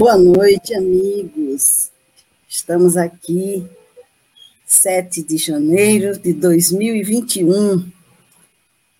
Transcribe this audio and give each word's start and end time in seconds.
Boa 0.00 0.16
noite, 0.16 0.74
amigos. 0.74 1.90
Estamos 2.48 2.96
aqui, 2.96 3.68
7 4.64 5.22
de 5.22 5.36
janeiro 5.36 6.18
de 6.18 6.32
2021, 6.32 7.86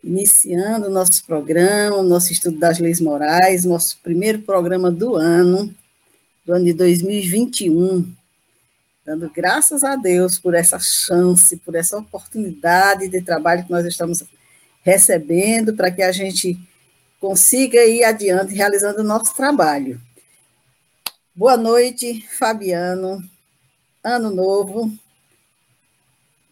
iniciando 0.04 0.88
o 0.88 0.90
nosso 0.90 1.24
programa, 1.24 1.96
o 1.96 2.02
nosso 2.02 2.30
estudo 2.30 2.58
das 2.58 2.78
leis 2.78 3.00
morais, 3.00 3.64
nosso 3.64 3.98
primeiro 4.02 4.42
programa 4.42 4.90
do 4.90 5.16
ano, 5.16 5.74
do 6.44 6.52
ano 6.52 6.66
de 6.66 6.74
2021. 6.74 8.06
Dando 9.02 9.30
graças 9.34 9.82
a 9.82 9.96
Deus 9.96 10.38
por 10.38 10.54
essa 10.54 10.78
chance, 10.78 11.56
por 11.56 11.76
essa 11.76 11.96
oportunidade 11.96 13.08
de 13.08 13.22
trabalho 13.22 13.64
que 13.64 13.70
nós 13.70 13.86
estamos 13.86 14.22
recebendo 14.82 15.74
para 15.74 15.90
que 15.90 16.02
a 16.02 16.12
gente 16.12 16.58
consiga 17.18 17.86
ir 17.86 18.04
adiante 18.04 18.54
realizando 18.54 19.00
o 19.00 19.04
nosso 19.04 19.34
trabalho. 19.34 19.98
Boa 21.34 21.56
noite, 21.56 22.26
Fabiano. 22.38 23.22
Ano 24.02 24.30
novo. 24.30 24.90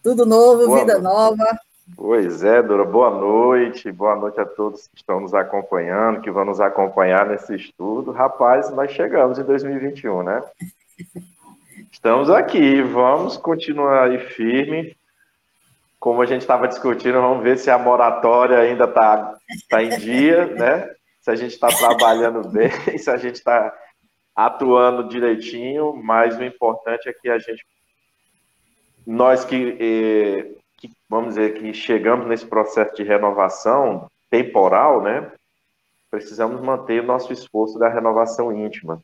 Tudo 0.02 0.24
novo, 0.24 0.66
Boa 0.66 0.80
vida 0.80 0.98
noite. 0.98 1.04
nova. 1.04 1.59
Pois 1.96 2.45
é, 2.45 2.62
Dora. 2.62 2.84
Boa 2.84 3.10
noite. 3.10 3.91
Boa 3.91 4.14
noite 4.14 4.41
a 4.41 4.46
todos 4.46 4.87
que 4.87 4.96
estão 4.96 5.20
nos 5.20 5.34
acompanhando, 5.34 6.20
que 6.20 6.30
vão 6.30 6.45
nos 6.45 6.60
acompanhar 6.60 7.27
nesse 7.27 7.56
estudo. 7.56 8.12
Rapaz, 8.12 8.70
nós 8.70 8.92
chegamos 8.92 9.38
em 9.38 9.42
2021, 9.42 10.23
né? 10.23 10.42
Estamos 11.90 12.30
aqui, 12.30 12.80
vamos 12.80 13.37
continuar 13.37 14.04
aí 14.04 14.18
firme. 14.18 14.96
Como 15.99 16.23
a 16.23 16.26
gente 16.26 16.43
estava 16.43 16.68
discutindo, 16.68 17.21
vamos 17.21 17.43
ver 17.43 17.59
se 17.59 17.68
a 17.71 17.79
moratória 17.79 18.59
ainda 18.59 18.84
está 18.84 19.37
tá 19.68 19.82
em 19.82 19.99
dia, 19.99 20.46
né? 20.46 20.88
Se 21.21 21.30
a 21.30 21.34
gente 21.34 21.52
está 21.52 21.66
trabalhando 21.68 22.46
bem, 22.49 22.71
se 22.99 23.10
a 23.10 23.16
gente 23.16 23.34
está 23.34 23.74
atuando 24.38 25.08
direitinho, 25.08 25.92
mas 25.92 26.38
o 26.38 26.44
importante 26.44 27.08
é 27.08 27.12
que 27.12 27.28
a 27.28 27.40
gente, 27.40 27.66
nós 29.04 29.44
que, 29.44 29.76
eh, 29.80 30.54
que, 30.76 30.92
vamos 31.08 31.30
dizer, 31.30 31.54
que 31.54 31.74
chegamos 31.74 32.28
nesse 32.28 32.46
processo 32.46 32.94
de 32.94 33.02
renovação 33.02 34.09
temporal, 34.30 35.02
né, 35.02 35.32
precisamos 36.09 36.60
manter 36.60 37.02
o 37.02 37.06
nosso 37.06 37.32
esforço 37.32 37.80
da 37.80 37.88
renovação 37.88 38.56
íntima. 38.56 39.02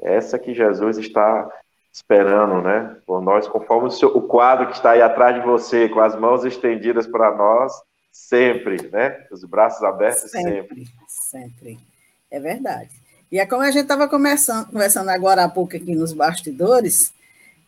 Essa 0.00 0.38
que 0.38 0.54
Jesus 0.54 0.98
está 0.98 1.50
esperando, 1.92 2.62
né, 2.62 2.96
por 3.04 3.20
nós, 3.20 3.48
conforme 3.48 3.88
o, 3.88 3.90
seu, 3.90 4.16
o 4.16 4.22
quadro 4.22 4.68
que 4.68 4.74
está 4.74 4.92
aí 4.92 5.02
atrás 5.02 5.34
de 5.34 5.44
você, 5.44 5.88
com 5.88 5.98
as 5.98 6.14
mãos 6.14 6.44
estendidas 6.44 7.08
para 7.08 7.34
nós, 7.34 7.72
sempre, 8.12 8.88
né, 8.88 9.26
os 9.32 9.42
braços 9.42 9.82
abertos 9.82 10.30
sempre. 10.30 10.52
Sempre, 10.52 10.86
sempre. 11.08 11.78
É 12.30 12.38
verdade. 12.38 12.99
E 13.30 13.38
é 13.38 13.46
como 13.46 13.62
a 13.62 13.70
gente 13.70 13.82
estava 13.82 14.08
conversando 14.08 15.08
agora 15.08 15.44
há 15.44 15.48
pouco 15.48 15.76
aqui 15.76 15.94
nos 15.94 16.12
bastidores, 16.12 17.12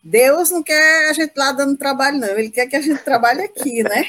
Deus 0.03 0.51
não 0.51 0.63
quer 0.63 1.09
a 1.09 1.13
gente 1.13 1.33
lá 1.37 1.53
dando 1.53 1.77
trabalho, 1.77 2.19
não. 2.19 2.29
Ele 2.29 2.51
quer 2.51 2.67
que 2.67 2.75
a 2.75 2.81
gente 2.81 3.03
trabalhe 3.05 3.43
aqui, 3.43 3.83
né? 3.85 4.09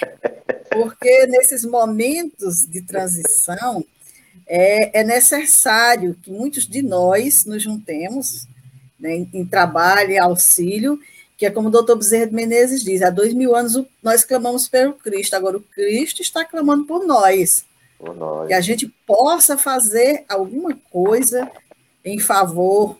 Porque 0.71 1.27
nesses 1.27 1.63
momentos 1.63 2.65
de 2.65 2.81
transição 2.81 3.85
é, 4.47 5.01
é 5.01 5.03
necessário 5.03 6.17
que 6.23 6.31
muitos 6.31 6.67
de 6.67 6.81
nós 6.81 7.45
nos 7.45 7.61
juntemos 7.61 8.47
né, 8.99 9.17
em, 9.17 9.29
em 9.33 9.45
trabalho 9.45 10.11
e 10.11 10.19
auxílio, 10.19 10.99
que 11.37 11.45
é 11.45 11.51
como 11.51 11.67
o 11.67 11.71
doutor 11.71 11.97
Bezerra 11.97 12.25
de 12.25 12.33
Menezes 12.33 12.83
diz, 12.83 13.03
há 13.03 13.11
dois 13.11 13.33
mil 13.33 13.55
anos 13.55 13.85
nós 14.01 14.23
clamamos 14.23 14.67
pelo 14.67 14.93
Cristo, 14.93 15.35
agora 15.35 15.57
o 15.57 15.61
Cristo 15.61 16.21
está 16.21 16.43
clamando 16.43 16.85
por 16.85 17.05
nós 17.05 17.63
que 18.47 18.53
a 18.53 18.61
gente 18.61 18.87
possa 19.05 19.57
fazer 19.57 20.25
alguma 20.27 20.75
coisa 20.91 21.49
em 22.03 22.19
favor 22.19 22.97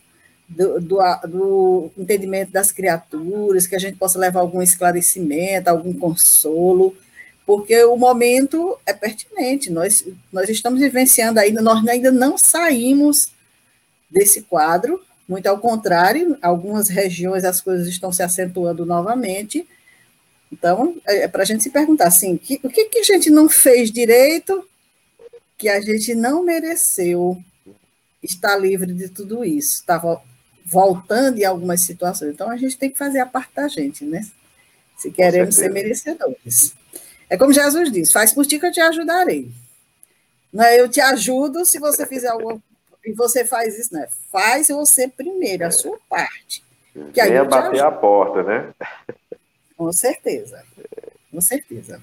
do, 0.48 0.80
do, 0.80 1.00
do, 1.28 1.92
entendimento 1.98 2.52
das 2.52 2.72
criaturas, 2.72 3.68
que 3.68 3.76
a 3.76 3.80
gente 3.80 3.98
possa 3.98 4.20
levar 4.20 4.40
algum 4.40 4.62
esclarecimento, 4.62 5.70
algum 5.70 5.94
consolo, 5.94 6.96
porque 7.46 7.84
o 7.84 7.98
momento 7.98 8.78
é 8.86 8.94
pertinente. 8.94 9.70
Nós, 9.70 10.06
nós 10.32 10.50
estamos 10.50 10.80
vivenciando 10.80 11.40
ainda, 11.40 11.62
nós 11.62 11.86
ainda 11.88 12.12
não 12.12 12.38
saímos 12.38 13.32
desse 14.10 14.44
quadro, 14.44 15.02
muito 15.28 15.48
ao 15.48 15.58
contrário, 15.58 16.38
algumas 16.42 16.90
regiões 16.90 17.44
as 17.44 17.60
coisas 17.60 17.88
estão 17.88 18.12
se 18.12 18.22
acentuando 18.22 18.86
novamente. 18.86 19.68
Então, 20.52 20.96
é, 21.08 21.24
é 21.24 21.28
para 21.28 21.42
a 21.42 21.46
gente 21.46 21.64
se 21.64 21.72
perguntar 21.72 22.08
assim, 22.08 22.38
que, 22.38 22.60
o 22.64 22.70
que, 22.70 22.86
que 22.86 23.00
a 23.00 23.04
gente 23.04 23.30
não 23.30 23.50
fez 23.50 23.92
direito 23.92 24.68
que 25.64 25.70
a 25.70 25.80
gente 25.80 26.14
não 26.14 26.44
mereceu 26.44 27.42
estar 28.22 28.58
livre 28.58 28.94
de 28.94 29.08
tudo 29.08 29.46
isso, 29.46 29.76
estava 29.76 30.22
voltando 30.66 31.40
em 31.40 31.46
algumas 31.46 31.80
situações. 31.80 32.34
Então, 32.34 32.50
a 32.50 32.58
gente 32.58 32.78
tem 32.78 32.92
que 32.92 32.98
fazer 32.98 33.20
a 33.20 33.26
parte 33.26 33.56
da 33.56 33.70
gente, 33.70 34.04
né? 34.04 34.28
Se 34.98 35.10
queremos 35.10 35.56
ser 35.56 35.72
merecedores. 35.72 36.76
É 37.30 37.38
como 37.38 37.54
Jesus 37.54 37.90
diz: 37.90 38.12
faz 38.12 38.34
por 38.34 38.46
ti 38.46 38.60
que 38.60 38.66
eu 38.66 38.74
te 38.74 38.82
ajudarei. 38.82 39.50
Não 40.52 40.66
é 40.66 40.82
eu 40.82 40.90
te 40.90 41.00
ajudo 41.00 41.66
se 41.66 41.80
você 41.80 42.06
fizer 42.06 42.28
alguma 42.28 42.62
e 43.06 43.14
você 43.14 43.46
faz 43.46 43.80
isso, 43.80 43.94
né? 43.94 44.10
Faz 44.30 44.68
você 44.68 45.08
primeiro, 45.08 45.66
a 45.66 45.72
sua 45.72 45.98
parte. 46.10 46.62
Que 47.14 47.22
aí 47.22 47.30
Venha 47.30 47.46
bater 47.46 47.80
ajudo. 47.80 47.88
a 47.88 47.92
porta, 47.92 48.44
né? 48.44 48.74
Com 49.78 49.94
certeza. 49.94 50.62
Com 51.32 51.40
certeza. 51.40 52.02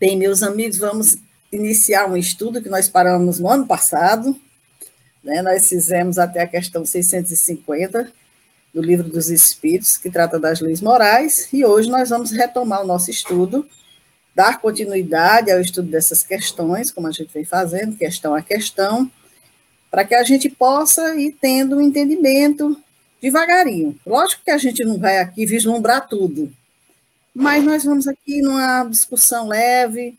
Bem, 0.00 0.16
meus 0.16 0.42
amigos, 0.42 0.78
vamos 0.78 1.16
iniciar 1.52 2.06
um 2.06 2.16
estudo 2.16 2.62
que 2.62 2.68
nós 2.68 2.88
paramos 2.88 3.38
no 3.38 3.48
ano 3.48 3.66
passado, 3.66 4.38
né? 5.22 5.42
nós 5.42 5.68
fizemos 5.68 6.18
até 6.18 6.42
a 6.42 6.46
questão 6.46 6.84
650 6.84 8.12
do 8.72 8.82
Livro 8.82 9.08
dos 9.08 9.30
Espíritos, 9.30 9.96
que 9.96 10.10
trata 10.10 10.38
das 10.38 10.60
leis 10.60 10.80
morais, 10.80 11.48
e 11.52 11.64
hoje 11.64 11.88
nós 11.88 12.10
vamos 12.10 12.30
retomar 12.30 12.82
o 12.82 12.86
nosso 12.86 13.10
estudo, 13.10 13.66
dar 14.34 14.60
continuidade 14.60 15.50
ao 15.50 15.60
estudo 15.60 15.88
dessas 15.90 16.22
questões, 16.22 16.90
como 16.90 17.06
a 17.06 17.10
gente 17.10 17.32
vem 17.32 17.44
fazendo, 17.44 17.96
questão 17.96 18.34
a 18.34 18.42
questão, 18.42 19.10
para 19.90 20.04
que 20.04 20.14
a 20.14 20.22
gente 20.22 20.50
possa 20.50 21.14
ir 21.16 21.34
tendo 21.40 21.76
um 21.76 21.80
entendimento 21.80 22.76
devagarinho. 23.20 23.98
Lógico 24.06 24.42
que 24.44 24.50
a 24.50 24.58
gente 24.58 24.84
não 24.84 24.98
vai 24.98 25.18
aqui 25.18 25.46
vislumbrar 25.46 26.06
tudo, 26.06 26.52
mas 27.34 27.64
nós 27.64 27.84
vamos 27.84 28.06
aqui 28.06 28.42
numa 28.42 28.84
discussão 28.84 29.48
leve, 29.48 30.18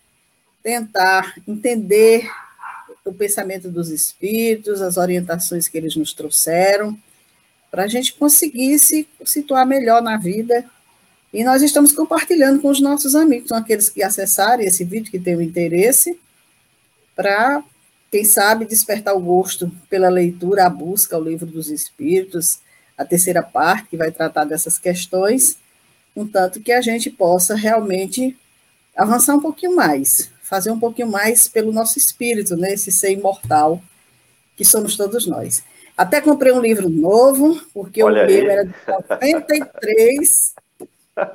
tentar 0.67 1.33
entender 1.47 2.29
o 3.05 3.13
pensamento 3.13 3.71
dos 3.71 3.87
espíritos, 3.87 4.81
as 4.81 4.97
orientações 4.97 5.69
que 5.69 5.77
eles 5.77 5.95
nos 5.95 6.11
trouxeram, 6.11 6.99
para 7.71 7.83
a 7.83 7.87
gente 7.87 8.13
conseguir 8.15 8.77
se 8.77 9.07
situar 9.23 9.65
melhor 9.65 10.01
na 10.01 10.17
vida. 10.17 10.69
E 11.33 11.41
nós 11.41 11.61
estamos 11.61 11.93
compartilhando 11.93 12.61
com 12.61 12.67
os 12.67 12.81
nossos 12.81 13.15
amigos, 13.15 13.47
são 13.47 13.57
aqueles 13.57 13.87
que 13.87 14.03
acessarem 14.03 14.67
esse 14.67 14.83
vídeo, 14.83 15.09
que 15.09 15.17
têm 15.17 15.37
o 15.37 15.41
interesse, 15.41 16.19
para, 17.15 17.63
quem 18.11 18.25
sabe, 18.25 18.65
despertar 18.65 19.15
o 19.15 19.21
gosto 19.21 19.71
pela 19.89 20.09
leitura, 20.09 20.65
a 20.65 20.69
busca, 20.69 21.17
o 21.17 21.23
livro 21.23 21.45
dos 21.45 21.69
espíritos, 21.69 22.59
a 22.97 23.05
terceira 23.05 23.41
parte, 23.41 23.87
que 23.87 23.95
vai 23.95 24.11
tratar 24.11 24.43
dessas 24.43 24.77
questões, 24.77 25.57
contanto 26.13 26.59
que 26.59 26.73
a 26.73 26.81
gente 26.81 27.09
possa 27.09 27.55
realmente 27.55 28.37
avançar 28.97 29.33
um 29.33 29.41
pouquinho 29.41 29.73
mais, 29.73 30.29
fazer 30.47 30.71
um 30.71 30.79
pouquinho 30.79 31.09
mais 31.09 31.47
pelo 31.47 31.73
nosso 31.73 31.99
espírito, 31.99 32.55
né? 32.55 32.73
Esse 32.73 32.91
ser 32.91 33.11
imortal 33.11 33.81
que 34.55 34.63
somos 34.63 34.95
todos 34.95 35.27
nós. 35.27 35.63
Até 35.95 36.21
comprei 36.21 36.53
um 36.53 36.61
livro 36.61 36.89
novo, 36.89 37.61
porque 37.73 38.01
Olha 38.01 38.23
o 38.23 38.27
meu 38.27 38.49
era 38.49 38.63
de 38.63 38.73
93. 38.87 40.55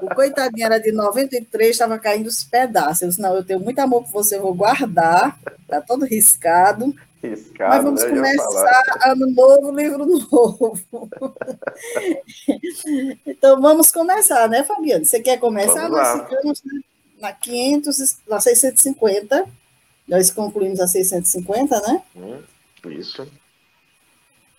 O 0.00 0.14
coitadinho 0.14 0.64
era 0.64 0.79
de 0.79 0.93
93, 0.93 1.70
estava 1.70 1.99
caindo 1.99 2.29
os 2.29 2.44
pedaços. 2.44 3.03
Eu 3.03 3.09
disse, 3.09 3.20
não, 3.20 3.35
eu 3.35 3.44
tenho 3.44 3.61
muito 3.61 3.81
amor 3.81 4.05
por 4.05 4.12
você, 4.12 4.37
eu 4.37 4.43
vou 4.43 4.55
guardar, 4.55 5.38
está 5.61 5.81
todo 5.81 6.05
riscado. 6.05 6.94
Riscado, 7.23 7.70
Mas 7.70 7.85
vamos 7.85 8.05
né, 8.05 8.11
começar 8.11 8.82
ano 9.05 9.26
novo, 9.31 9.73
livro 9.73 10.06
novo. 10.06 10.79
então 13.26 13.61
vamos 13.61 13.91
começar, 13.91 14.49
né, 14.49 14.65
Fabiano? 14.65 15.05
Você 15.05 15.20
quer 15.20 15.38
começar? 15.38 15.88
Nós 15.88 16.23
ficamos 16.23 16.62
na 17.22 17.32
500, 17.32 18.19
na 18.28 18.40
650, 18.40 19.46
nós 20.08 20.30
concluímos 20.32 20.80
a 20.80 20.88
650, 20.88 21.80
né? 21.80 22.02
Hum, 22.16 22.42
isso. 22.90 23.26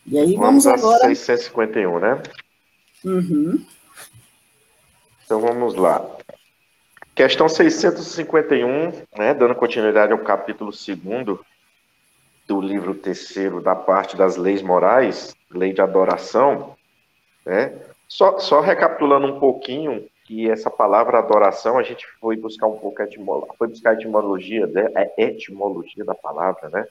E 0.06 0.18
aí 0.18 0.36
vamos, 0.36 0.64
vamos 0.64 0.84
agora... 0.84 1.04
651, 1.04 2.00
né? 2.00 2.24
Uhum. 3.04 3.66
Então 5.26 5.42
vamos 5.42 5.76
lá. 5.76 6.10
Questão 7.14 7.50
651, 7.50 8.94
né, 9.18 9.34
dando 9.34 9.54
continuidade 9.56 10.14
ao 10.14 10.20
capítulo 10.20 10.72
2 10.72 11.40
do 12.48 12.62
livro 12.62 12.96
terceiro 12.96 13.62
da 13.62 13.76
parte 13.76 14.16
das 14.16 14.38
leis 14.38 14.62
morais, 14.62 15.36
lei 15.52 15.74
de 15.74 15.82
adoração, 15.82 16.76
né? 17.46 17.78
Só, 18.08 18.40
só 18.40 18.62
recapitulando 18.62 19.28
um 19.28 19.40
pouquinho 19.40 20.08
que 20.34 20.50
essa 20.50 20.70
palavra 20.70 21.20
adoração, 21.20 21.78
a 21.78 21.84
gente 21.84 22.08
foi 22.20 22.36
buscar 22.36 22.66
um 22.66 22.80
pouco 22.80 23.00
a 23.00 23.06
etimologia, 23.06 23.54
foi 23.56 23.68
buscar 23.68 23.92
a 23.92 23.94
etimologia, 23.94 24.66
a 24.96 25.22
etimologia 25.22 26.04
da 26.04 26.16
palavra, 26.16 26.70
né? 26.70 26.88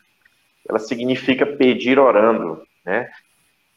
Ela 0.69 0.79
significa 0.79 1.45
pedir 1.45 1.99
orando, 1.99 2.63
né? 2.85 3.11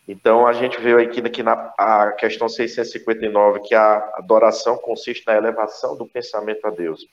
Então, 0.08 0.46
a 0.46 0.54
gente 0.54 0.80
veio 0.80 1.02
aqui, 1.02 1.20
aqui 1.20 1.42
na 1.42 1.74
a 1.76 2.12
questão 2.12 2.48
659, 2.48 3.62
que 3.62 3.74
a 3.74 3.96
adoração 4.18 4.78
consiste 4.78 5.26
na 5.26 5.36
elevação 5.36 5.98
do 5.98 6.06
pensamento 6.06 6.68
a 6.68 6.70
Deus. 6.70 7.08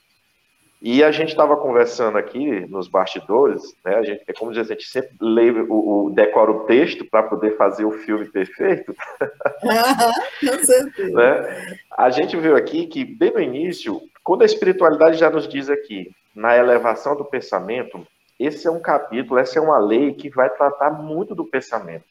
E 0.85 1.05
a 1.05 1.13
gente 1.13 1.29
estava 1.29 1.57
conversando 1.57 2.19
aqui 2.19 2.67
nos 2.67 2.89
bastidores, 2.89 3.63
né? 3.85 3.95
A 3.95 4.03
gente, 4.03 4.25
é 4.27 4.33
como 4.33 4.51
dizer, 4.51 4.63
a 4.63 4.75
gente 4.75 4.89
sempre 4.89 5.15
lê 5.21 5.53
o, 5.53 6.07
o 6.07 6.11
decora 6.11 6.51
o 6.51 6.65
texto 6.65 7.05
para 7.05 7.23
poder 7.23 7.57
fazer 7.57 7.85
o 7.85 7.93
filme 7.93 8.27
perfeito. 8.27 8.93
com 9.61 10.65
certeza. 10.65 11.13
né? 11.13 11.77
A 11.97 12.11
gente 12.11 12.37
viu 12.37 12.57
aqui 12.57 12.89
que, 12.89 13.05
desde 13.05 13.39
o 13.39 13.41
início, 13.41 14.03
quando 14.25 14.43
a 14.43 14.45
espiritualidade 14.45 15.19
já 15.19 15.31
nos 15.31 15.47
diz 15.47 15.71
aqui, 15.71 16.11
na 16.35 16.57
elevação 16.57 17.17
do 17.17 17.25
pensamento, 17.25 18.05
esse 18.37 18.67
é 18.67 18.71
um 18.71 18.81
capítulo, 18.81 19.39
essa 19.39 19.61
é 19.61 19.63
uma 19.63 19.79
lei 19.79 20.13
que 20.15 20.31
vai 20.31 20.51
tratar 20.51 20.91
muito 20.91 21.33
do 21.33 21.45
pensamento. 21.45 22.07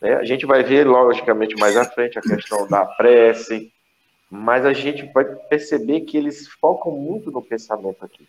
Né? 0.00 0.14
A 0.14 0.24
gente 0.24 0.46
vai 0.46 0.64
ver, 0.64 0.84
logicamente, 0.84 1.54
mais 1.60 1.76
à 1.76 1.84
frente 1.84 2.18
a 2.18 2.22
questão 2.22 2.66
da 2.66 2.84
prece, 2.84 3.70
mas 4.30 4.64
a 4.64 4.72
gente 4.72 5.04
vai 5.12 5.24
perceber 5.24 6.02
que 6.02 6.16
eles 6.16 6.46
focam 6.46 6.92
muito 6.92 7.32
no 7.32 7.42
pensamento 7.42 8.04
aqui. 8.04 8.26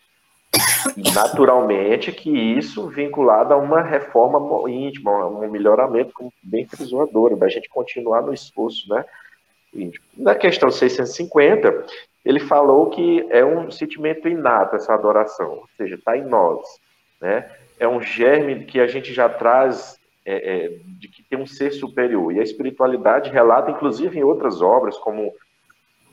E, 0.98 1.03
naturalmente, 1.13 2.12
que 2.12 2.30
isso 2.30 2.88
vinculado 2.88 3.53
a 3.53 3.57
uma 3.57 3.81
reforma 3.81 4.69
íntima, 4.69 5.27
um 5.27 5.48
melhoramento, 5.50 6.13
como 6.13 6.33
bem 6.42 6.65
frisou 6.65 7.03
a 7.03 7.06
Dora, 7.06 7.36
da 7.36 7.48
gente 7.48 7.69
continuar 7.69 8.24
no 8.24 8.33
esforço, 8.33 8.89
né? 8.89 9.06
Na 10.18 10.36
questão 10.36 10.69
650, 10.69 11.86
ele 12.25 12.39
falou 12.39 12.89
que 12.89 13.25
é 13.30 13.45
um 13.45 13.71
sentimento 13.71 14.27
inato 14.27 14.75
essa 14.75 14.94
adoração, 14.94 15.51
ou 15.51 15.69
seja, 15.77 15.95
está 15.95 16.18
em 16.18 16.25
nós, 16.25 16.65
né? 17.21 17.50
É 17.80 17.88
um 17.88 18.01
germe 18.01 18.65
que 18.65 18.80
a 18.80 18.88
gente 18.88 19.13
já 19.13 19.30
traz 19.30 19.98
é, 20.25 20.65
é, 20.65 20.77
de 21.00 21.07
que 21.07 21.24
tem 21.24 21.39
um 21.39 21.48
ser 21.48 21.71
superior. 21.71 22.31
E 22.31 22.39
a 22.39 22.44
espiritualidade 22.44 23.31
relata, 23.31 23.71
inclusive, 23.71 24.19
em 24.19 24.24
outras 24.24 24.62
obras, 24.62 24.98
como 24.98 25.33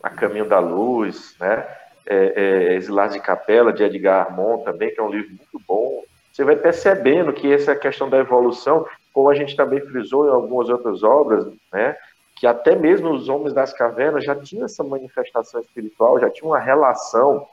A 0.02 0.10
Caminho 0.10 0.46
da 0.46 0.58
Luz, 0.58 1.36
né? 1.40 1.66
É, 2.10 2.76
é, 2.76 3.08
de 3.08 3.20
Capela, 3.20 3.72
de 3.72 3.82
Edgar 3.82 4.26
Armand, 4.26 4.64
também, 4.64 4.90
que 4.90 4.98
é 4.98 5.02
um 5.02 5.10
livro 5.10 5.28
muito 5.28 5.60
bom. 5.66 6.02
Você 6.32 6.42
vai 6.42 6.56
percebendo 6.56 7.32
que 7.32 7.52
essa 7.52 7.76
questão 7.76 8.08
da 8.08 8.16
evolução, 8.16 8.86
como 9.12 9.28
a 9.28 9.34
gente 9.34 9.54
também 9.54 9.80
frisou 9.80 10.26
em 10.26 10.30
algumas 10.30 10.70
outras 10.70 11.02
obras, 11.02 11.46
né? 11.72 11.96
que 12.38 12.46
até 12.46 12.76
mesmo 12.76 13.10
os 13.10 13.28
homens 13.28 13.52
das 13.52 13.72
cavernas 13.72 14.24
já 14.24 14.34
tinham 14.34 14.64
essa 14.64 14.84
manifestação 14.84 15.60
espiritual, 15.60 16.20
já 16.20 16.30
tinham 16.30 16.50
uma 16.50 16.60
relação 16.60 17.46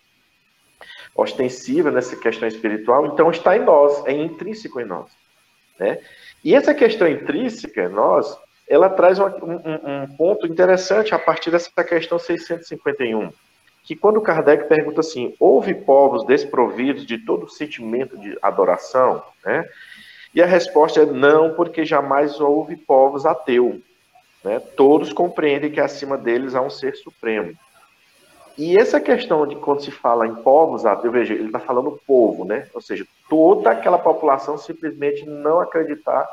ostensiva 1.15 1.89
nessa 1.89 2.15
questão 2.15 2.47
espiritual, 2.47 3.07
então 3.07 3.31
está 3.31 3.57
em 3.57 3.63
nós, 3.63 4.05
é 4.05 4.11
intrínseco 4.11 4.79
em 4.79 4.85
nós. 4.85 5.09
Né? 5.79 5.99
E 6.43 6.53
essa 6.53 6.73
questão 6.73 7.07
intrínseca, 7.07 7.89
nós, 7.89 8.37
ela 8.67 8.89
traz 8.89 9.19
um, 9.19 9.25
um, 9.25 10.03
um 10.03 10.07
ponto 10.17 10.47
interessante 10.47 11.13
a 11.13 11.19
partir 11.19 11.51
dessa 11.51 11.71
questão 11.83 12.17
651, 12.17 13.31
que 13.83 13.95
quando 13.95 14.21
Kardec 14.21 14.67
pergunta 14.67 15.01
assim, 15.01 15.35
houve 15.39 15.73
povos 15.75 16.25
desprovidos 16.25 17.05
de 17.05 17.19
todo 17.19 17.47
sentimento 17.47 18.17
de 18.17 18.37
adoração? 18.41 19.21
Né? 19.45 19.67
E 20.33 20.41
a 20.41 20.45
resposta 20.45 21.01
é 21.01 21.05
não, 21.05 21.53
porque 21.53 21.85
jamais 21.85 22.41
houve 22.41 22.75
povos 22.75 23.25
ateus. 23.25 23.77
Né? 24.43 24.59
Todos 24.59 25.13
compreendem 25.13 25.71
que 25.71 25.79
acima 25.79 26.17
deles 26.17 26.55
há 26.55 26.61
um 26.61 26.69
ser 26.69 26.95
supremo. 26.95 27.53
E 28.57 28.77
essa 28.77 28.99
questão 28.99 29.45
de 29.45 29.55
quando 29.57 29.83
se 29.83 29.91
fala 29.91 30.25
em 30.25 30.35
povos 30.35 30.85
ateus, 30.85 31.13
veja, 31.13 31.33
ele 31.33 31.47
está 31.47 31.59
falando 31.59 31.99
povo, 32.07 32.45
né? 32.45 32.67
Ou 32.73 32.79
seja, 32.79 33.05
toda 33.29 33.69
aquela 33.69 33.97
população 33.97 34.57
simplesmente 34.57 35.25
não 35.25 35.59
acreditar 35.59 36.25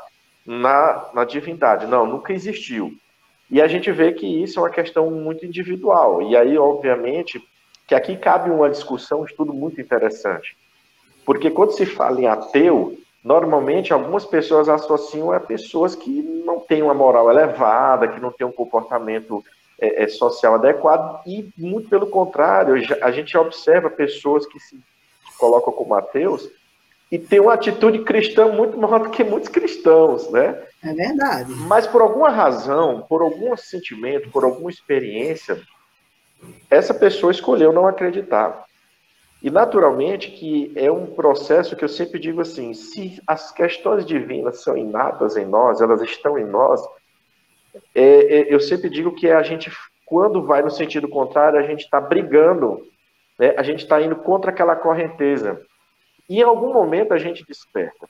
na, 0.45 1.09
na 1.13 1.23
divindade. 1.23 1.85
Não, 1.87 2.05
nunca 2.05 2.33
existiu. 2.33 2.93
E 3.49 3.61
a 3.61 3.67
gente 3.67 3.91
vê 3.91 4.11
que 4.11 4.25
isso 4.25 4.59
é 4.59 4.63
uma 4.63 4.69
questão 4.69 5.09
muito 5.11 5.45
individual. 5.45 6.21
E 6.21 6.35
aí, 6.35 6.57
obviamente, 6.57 7.41
que 7.87 7.95
aqui 7.95 8.17
cabe 8.17 8.49
uma 8.49 8.69
discussão, 8.69 9.21
um 9.21 9.25
estudo 9.25 9.53
muito 9.53 9.79
interessante. 9.79 10.57
Porque 11.25 11.49
quando 11.49 11.71
se 11.71 11.85
fala 11.85 12.19
em 12.19 12.27
ateu, 12.27 12.97
normalmente 13.23 13.93
algumas 13.93 14.25
pessoas 14.25 14.67
associam 14.67 15.31
a 15.31 15.39
pessoas 15.39 15.95
que 15.95 16.09
não 16.45 16.59
têm 16.59 16.81
uma 16.81 16.93
moral 16.93 17.29
elevada, 17.29 18.07
que 18.07 18.19
não 18.19 18.31
têm 18.31 18.45
um 18.45 18.51
comportamento 18.51 19.43
é, 19.79 20.03
é, 20.03 20.07
social 20.07 20.55
adequado, 20.55 21.21
e 21.25 21.49
muito 21.57 21.89
pelo 21.89 22.07
contrário, 22.07 22.75
a 23.01 23.11
gente 23.11 23.37
observa 23.37 23.89
pessoas 23.89 24.45
que 24.45 24.59
se 24.59 24.79
colocam 25.37 25.73
como 25.73 25.93
ateus 25.93 26.49
e 27.13 27.19
têm 27.19 27.39
uma 27.39 27.53
atitude 27.53 27.99
cristã 27.99 28.47
muito 28.47 28.75
maior 28.75 29.03
do 29.03 29.11
que 29.11 29.23
muitos 29.23 29.47
cristãos, 29.47 30.31
né? 30.31 30.63
É 30.83 30.91
verdade. 30.91 31.51
Mas 31.67 31.85
por 31.85 32.01
alguma 32.01 32.31
razão, 32.31 33.05
por 33.07 33.21
algum 33.21 33.55
sentimento, 33.55 34.31
por 34.31 34.43
alguma 34.43 34.71
experiência, 34.71 35.61
essa 36.71 36.91
pessoa 36.91 37.31
escolheu 37.31 37.71
não 37.71 37.85
acreditar. 37.85 38.65
E 39.43 39.51
naturalmente 39.51 40.31
que 40.31 40.73
é 40.75 40.91
um 40.91 41.05
processo 41.05 41.75
que 41.75 41.83
eu 41.85 41.87
sempre 41.87 42.19
digo 42.19 42.41
assim, 42.41 42.73
se 42.73 43.21
as 43.27 43.51
questões 43.51 44.03
divinas 44.07 44.63
são 44.63 44.75
inatas 44.75 45.37
em 45.37 45.45
nós, 45.45 45.81
elas 45.81 46.01
estão 46.01 46.39
em 46.39 46.45
nós, 46.45 46.81
é, 47.93 48.01
é, 48.01 48.51
eu 48.51 48.59
sempre 48.59 48.89
digo 48.89 49.13
que 49.13 49.29
a 49.29 49.43
gente, 49.43 49.71
quando 50.03 50.41
vai 50.41 50.63
no 50.63 50.71
sentido 50.71 51.07
contrário, 51.07 51.59
a 51.59 51.63
gente 51.63 51.83
está 51.83 52.01
brigando, 52.01 52.81
né? 53.37 53.53
a 53.55 53.61
gente 53.61 53.83
está 53.83 54.01
indo 54.01 54.15
contra 54.15 54.49
aquela 54.49 54.75
correnteza. 54.75 55.63
E 56.29 56.39
em 56.39 56.43
algum 56.43 56.73
momento 56.73 57.13
a 57.13 57.17
gente 57.17 57.45
desperta. 57.45 58.07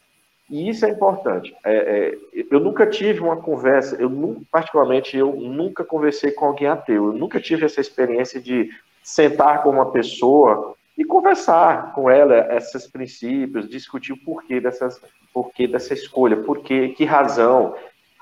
E 0.50 0.70
isso 0.70 0.86
é 0.86 0.90
importante. 0.90 1.56
É, 1.66 1.74
é, 1.74 2.44
eu 2.52 2.60
nunca 2.60 2.86
tive 2.86 3.22
uma 3.22 3.38
conversa, 3.38 3.96
eu 3.96 4.42
particularmente 4.52 5.18
eu 5.18 5.34
nunca 5.34 5.84
conversei 5.84 6.32
com 6.32 6.46
alguém 6.46 6.68
ateu. 6.68 7.08
Eu 7.08 7.14
nunca 7.14 7.40
tive 7.40 7.66
essa 7.66 7.82
experiência 7.82 8.42
de 8.42 8.70
sentar 9.02 9.64
com 9.64 9.70
uma 9.70 9.92
pessoa 9.92 10.76
e 10.98 11.04
conversar 11.04 11.94
com 11.94 12.10
ela 12.10 12.56
esses 12.56 12.88
princípios, 12.88 13.68
discutir 13.68 14.14
o 14.14 14.18
porquê 14.18 14.60
dessas, 14.60 15.02
porquê 15.34 15.68
dessa 15.68 15.94
escolha, 15.94 16.38
porquê, 16.38 16.90
que 16.90 17.04
razão, 17.04 17.76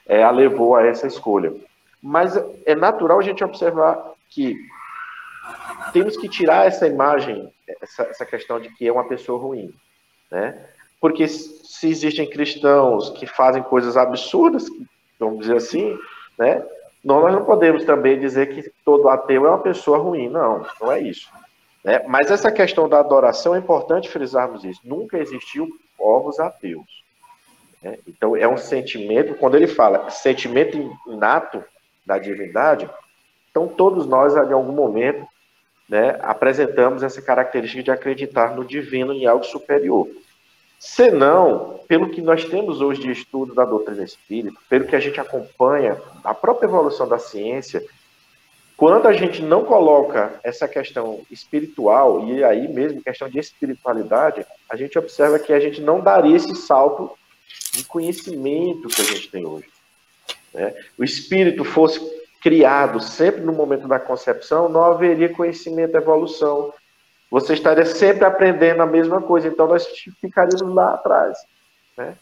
é, 0.08 0.24
a 0.24 0.32
levou 0.32 0.76
a 0.76 0.86
essa 0.86 1.08
escolha. 1.08 1.54
Mas 2.02 2.36
é 2.66 2.76
natural 2.76 3.20
a 3.20 3.24
gente 3.24 3.44
observar 3.44 4.14
que 4.30 4.56
temos 5.92 6.16
que 6.16 6.30
tirar 6.30 6.66
essa 6.66 6.88
imagem, 6.88 7.52
essa, 7.82 8.04
essa 8.04 8.26
questão 8.26 8.60
de 8.60 8.70
que 8.70 8.88
é 8.88 8.92
uma 8.92 9.08
pessoa 9.08 9.40
ruim, 9.40 9.74
né? 10.32 10.66
Porque 11.00 11.28
se 11.28 11.90
existem 11.90 12.30
cristãos 12.30 13.10
que 13.10 13.26
fazem 13.26 13.62
coisas 13.64 13.98
absurdas, 13.98 14.66
vamos 15.20 15.40
dizer 15.40 15.58
assim, 15.58 15.98
né? 16.38 16.64
Nós 17.04 17.34
não 17.34 17.44
podemos 17.44 17.84
também 17.84 18.20
dizer 18.20 18.54
que 18.54 18.72
todo 18.86 19.10
ateu 19.10 19.46
é 19.48 19.50
uma 19.50 19.60
pessoa 19.60 19.98
ruim, 19.98 20.30
não, 20.30 20.66
não 20.80 20.92
é 20.92 21.02
isso. 21.02 21.28
Né? 21.84 22.04
Mas 22.08 22.30
essa 22.30 22.52
questão 22.52 22.88
da 22.88 23.00
adoração 23.00 23.56
é 23.56 23.58
importante 23.58 24.10
frisarmos 24.10 24.64
isso. 24.64 24.82
Nunca 24.84 25.18
existiu 25.18 25.68
povos 25.98 26.40
ateus. 26.40 27.04
Né? 27.82 27.98
Então, 28.08 28.36
é 28.36 28.48
um 28.48 28.58
sentimento, 28.58 29.34
quando 29.36 29.56
ele 29.56 29.68
fala 29.68 30.12
sentimento 30.12 30.78
inato 31.08 31.64
da 32.06 32.20
divindade, 32.20 32.88
então 33.50 33.68
todos 33.68 34.06
nós, 34.06 34.36
em 34.36 34.54
algum 34.54 34.72
momento, 34.72 35.26
né, 35.90 36.18
apresentamos 36.22 37.04
essa 37.04 37.22
característica 37.22 37.84
de 37.84 37.92
acreditar 37.92 38.56
no 38.56 38.64
divino 38.64 39.12
em 39.12 39.26
algo 39.26 39.44
superior. 39.44 40.08
Senão, 40.84 41.80
pelo 41.88 42.10
que 42.10 42.24
nós 42.24 42.44
temos 42.44 42.82
hoje 42.82 43.02
de 43.02 43.12
estudo 43.12 43.54
da 43.54 43.64
doutrina 43.64 44.04
espírita, 44.04 44.60
pelo 44.68 44.88
que 44.88 44.96
a 44.96 45.00
gente 45.00 45.20
acompanha, 45.20 46.02
a 46.24 46.34
própria 46.34 46.66
evolução 46.66 47.08
da 47.08 47.20
ciência, 47.20 47.86
quando 48.76 49.08
a 49.08 49.14
gente 49.14 49.44
não 49.44 49.64
coloca 49.64 50.40
essa 50.44 50.68
questão 50.68 51.22
espiritual, 51.30 52.26
e 52.26 52.44
aí 52.44 52.68
mesmo 52.68 53.00
questão 53.04 53.30
de 53.30 53.38
espiritualidade, 53.38 54.44
a 54.68 54.76
gente 54.76 54.98
observa 54.98 55.38
que 55.38 55.54
a 55.54 55.60
gente 55.60 55.80
não 55.80 56.02
daria 56.02 56.36
esse 56.36 56.56
salto 56.56 57.12
de 57.74 57.84
conhecimento 57.84 58.88
que 58.88 59.02
a 59.02 59.06
gente 59.06 59.30
tem 59.30 59.46
hoje. 59.46 59.70
Né? 60.52 60.74
O 60.98 61.04
espírito 61.04 61.64
fosse 61.64 62.00
criado 62.42 63.00
sempre 63.00 63.42
no 63.42 63.54
momento 63.54 63.88
da 63.88 64.00
concepção, 64.00 64.68
não 64.68 64.84
haveria 64.84 65.30
conhecimento, 65.30 65.96
evolução. 65.96 66.74
Você 67.32 67.54
estaria 67.54 67.86
sempre 67.86 68.26
aprendendo 68.26 68.84
a 68.84 68.86
mesma 68.86 69.22
coisa, 69.22 69.48
então 69.48 69.66
nós 69.66 69.88
ficaríamos 70.20 70.76
lá 70.76 70.96
atrás. 70.96 71.38
Né? 71.98 72.14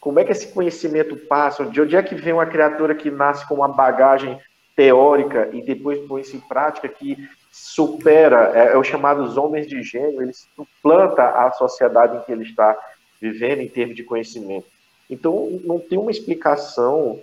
Como 0.00 0.18
é 0.18 0.24
que 0.24 0.32
esse 0.32 0.48
conhecimento 0.48 1.14
passa? 1.14 1.66
De 1.66 1.78
onde 1.82 1.94
é 1.94 2.02
que 2.02 2.14
vem 2.14 2.32
uma 2.32 2.46
criatura 2.46 2.94
que 2.94 3.10
nasce 3.10 3.46
com 3.46 3.56
uma 3.56 3.68
bagagem 3.68 4.40
teórica 4.74 5.50
e 5.52 5.62
depois 5.62 6.00
põe 6.08 6.22
isso 6.22 6.36
em 6.36 6.40
prática 6.40 6.88
que 6.88 7.28
supera, 7.52 8.50
é, 8.54 8.72
é 8.72 8.78
o 8.78 8.82
chamado 8.82 9.22
os 9.22 9.36
homens 9.36 9.68
de 9.68 9.82
gênio, 9.82 10.22
ele 10.22 10.32
suplanta 10.32 11.22
a 11.22 11.52
sociedade 11.52 12.16
em 12.16 12.20
que 12.22 12.32
ele 12.32 12.44
está 12.44 12.76
vivendo 13.20 13.60
em 13.60 13.68
termos 13.68 13.94
de 13.94 14.02
conhecimento. 14.02 14.66
Então, 15.08 15.60
não 15.64 15.78
tem 15.78 15.98
uma 15.98 16.10
explicação 16.10 17.20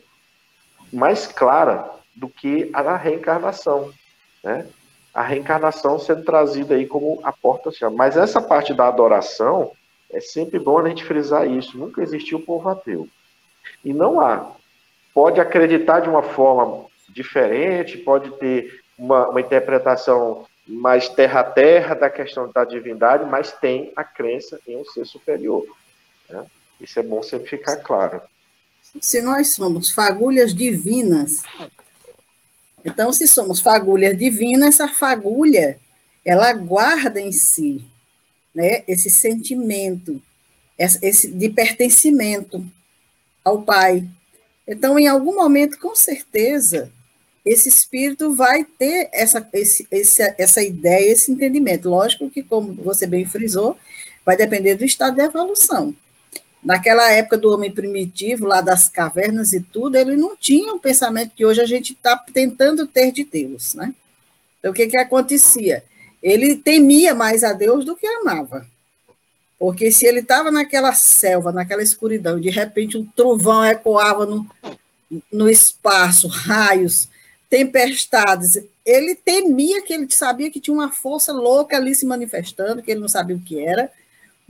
mais 0.93 1.25
clara 1.25 1.89
do 2.15 2.29
que 2.29 2.69
a 2.73 2.95
reencarnação, 2.95 3.91
né? 4.43 4.67
A 5.13 5.21
reencarnação 5.21 5.99
sendo 5.99 6.23
trazida 6.23 6.75
aí 6.75 6.85
como 6.85 7.19
a 7.23 7.31
porta 7.31 7.71
social. 7.71 7.91
Mas 7.91 8.15
essa 8.15 8.41
parte 8.41 8.73
da 8.73 8.87
adoração, 8.87 9.71
é 10.11 10.19
sempre 10.19 10.59
bom 10.59 10.79
a 10.79 10.87
gente 10.87 11.03
frisar 11.03 11.49
isso. 11.49 11.77
Nunca 11.77 12.01
existiu 12.01 12.41
povo 12.41 12.69
ateu. 12.69 13.07
E 13.83 13.93
não 13.93 14.19
há. 14.19 14.51
pode 15.13 15.39
acreditar 15.39 16.01
de 16.01 16.09
uma 16.09 16.23
forma 16.23 16.85
diferente, 17.09 17.97
pode 17.97 18.31
ter 18.37 18.81
uma, 18.97 19.29
uma 19.29 19.41
interpretação 19.41 20.45
mais 20.67 21.09
terra 21.09 21.41
a 21.41 21.43
terra 21.43 21.95
da 21.95 22.09
questão 22.09 22.49
da 22.51 22.63
divindade, 22.63 23.25
mas 23.25 23.51
tem 23.51 23.91
a 23.95 24.03
crença 24.03 24.59
em 24.67 24.77
um 24.77 24.85
ser 24.85 25.05
superior. 25.05 25.65
Né? 26.29 26.45
Isso 26.79 26.99
é 26.99 27.03
bom 27.03 27.21
sempre 27.21 27.49
ficar 27.49 27.77
claro. 27.77 28.21
Se 28.99 29.21
nós 29.21 29.53
somos 29.53 29.91
fagulhas 29.91 30.53
divinas, 30.53 31.43
então 32.83 33.11
se 33.13 33.27
somos 33.27 33.59
fagulhas 33.59 34.17
divinas, 34.17 34.75
essa 34.75 34.87
fagulha 34.87 35.79
ela 36.23 36.53
guarda 36.53 37.19
em 37.19 37.31
si 37.31 37.83
né, 38.53 38.83
esse 38.87 39.09
sentimento 39.09 40.21
esse, 41.01 41.27
de 41.27 41.49
pertencimento 41.49 42.65
ao 43.43 43.61
Pai. 43.61 44.07
Então, 44.67 44.97
em 44.97 45.07
algum 45.07 45.35
momento, 45.35 45.77
com 45.77 45.95
certeza, 45.95 46.91
esse 47.45 47.69
espírito 47.69 48.33
vai 48.33 48.63
ter 48.63 49.09
essa, 49.11 49.47
esse, 49.53 49.87
esse, 49.91 50.21
essa 50.37 50.63
ideia, 50.63 51.11
esse 51.11 51.31
entendimento. 51.31 51.89
Lógico 51.89 52.29
que, 52.29 52.43
como 52.43 52.73
você 52.73 53.05
bem 53.05 53.25
frisou, 53.25 53.77
vai 54.25 54.37
depender 54.37 54.75
do 54.75 54.85
estado 54.85 55.15
de 55.15 55.21
evolução. 55.21 55.95
Naquela 56.63 57.11
época 57.11 57.37
do 57.37 57.51
homem 57.51 57.71
primitivo, 57.71 58.45
lá 58.45 58.61
das 58.61 58.87
cavernas 58.87 59.51
e 59.51 59.59
tudo, 59.59 59.95
ele 59.95 60.15
não 60.15 60.35
tinha 60.35 60.73
o 60.73 60.79
pensamento 60.79 61.33
que 61.35 61.45
hoje 61.45 61.59
a 61.59 61.65
gente 61.65 61.93
está 61.93 62.15
tentando 62.31 62.85
ter 62.85 63.11
de 63.11 63.23
Deus, 63.23 63.73
né? 63.73 63.93
Então, 64.59 64.71
o 64.71 64.73
que, 64.73 64.87
que 64.87 64.97
acontecia? 64.97 65.83
Ele 66.21 66.55
temia 66.55 67.15
mais 67.15 67.43
a 67.43 67.51
Deus 67.51 67.83
do 67.83 67.95
que 67.95 68.05
amava. 68.05 68.67
Porque 69.57 69.91
se 69.91 70.05
ele 70.05 70.19
estava 70.19 70.51
naquela 70.51 70.93
selva, 70.93 71.51
naquela 71.51 71.81
escuridão, 71.81 72.39
de 72.39 72.49
repente 72.49 72.97
um 72.97 73.05
trovão 73.05 73.65
ecoava 73.65 74.25
no, 74.25 74.47
no 75.31 75.49
espaço, 75.49 76.27
raios, 76.27 77.09
tempestades, 77.49 78.63
ele 78.85 79.13
temia 79.15 79.81
que 79.81 79.93
ele 79.93 80.07
sabia 80.09 80.49
que 80.49 80.59
tinha 80.59 80.73
uma 80.73 80.91
força 80.91 81.31
louca 81.31 81.75
ali 81.75 81.93
se 81.93 82.05
manifestando, 82.05 82.81
que 82.81 82.91
ele 82.91 83.01
não 83.01 83.07
sabia 83.07 83.35
o 83.35 83.41
que 83.41 83.59
era, 83.59 83.91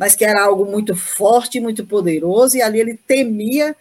mas 0.01 0.15
que 0.15 0.25
era 0.25 0.41
algo 0.41 0.65
muito 0.65 0.95
forte, 0.95 1.59
muito 1.59 1.85
poderoso, 1.85 2.57
e 2.57 2.61
ali 2.63 2.79
ele 2.79 2.97
temia, 2.97 3.75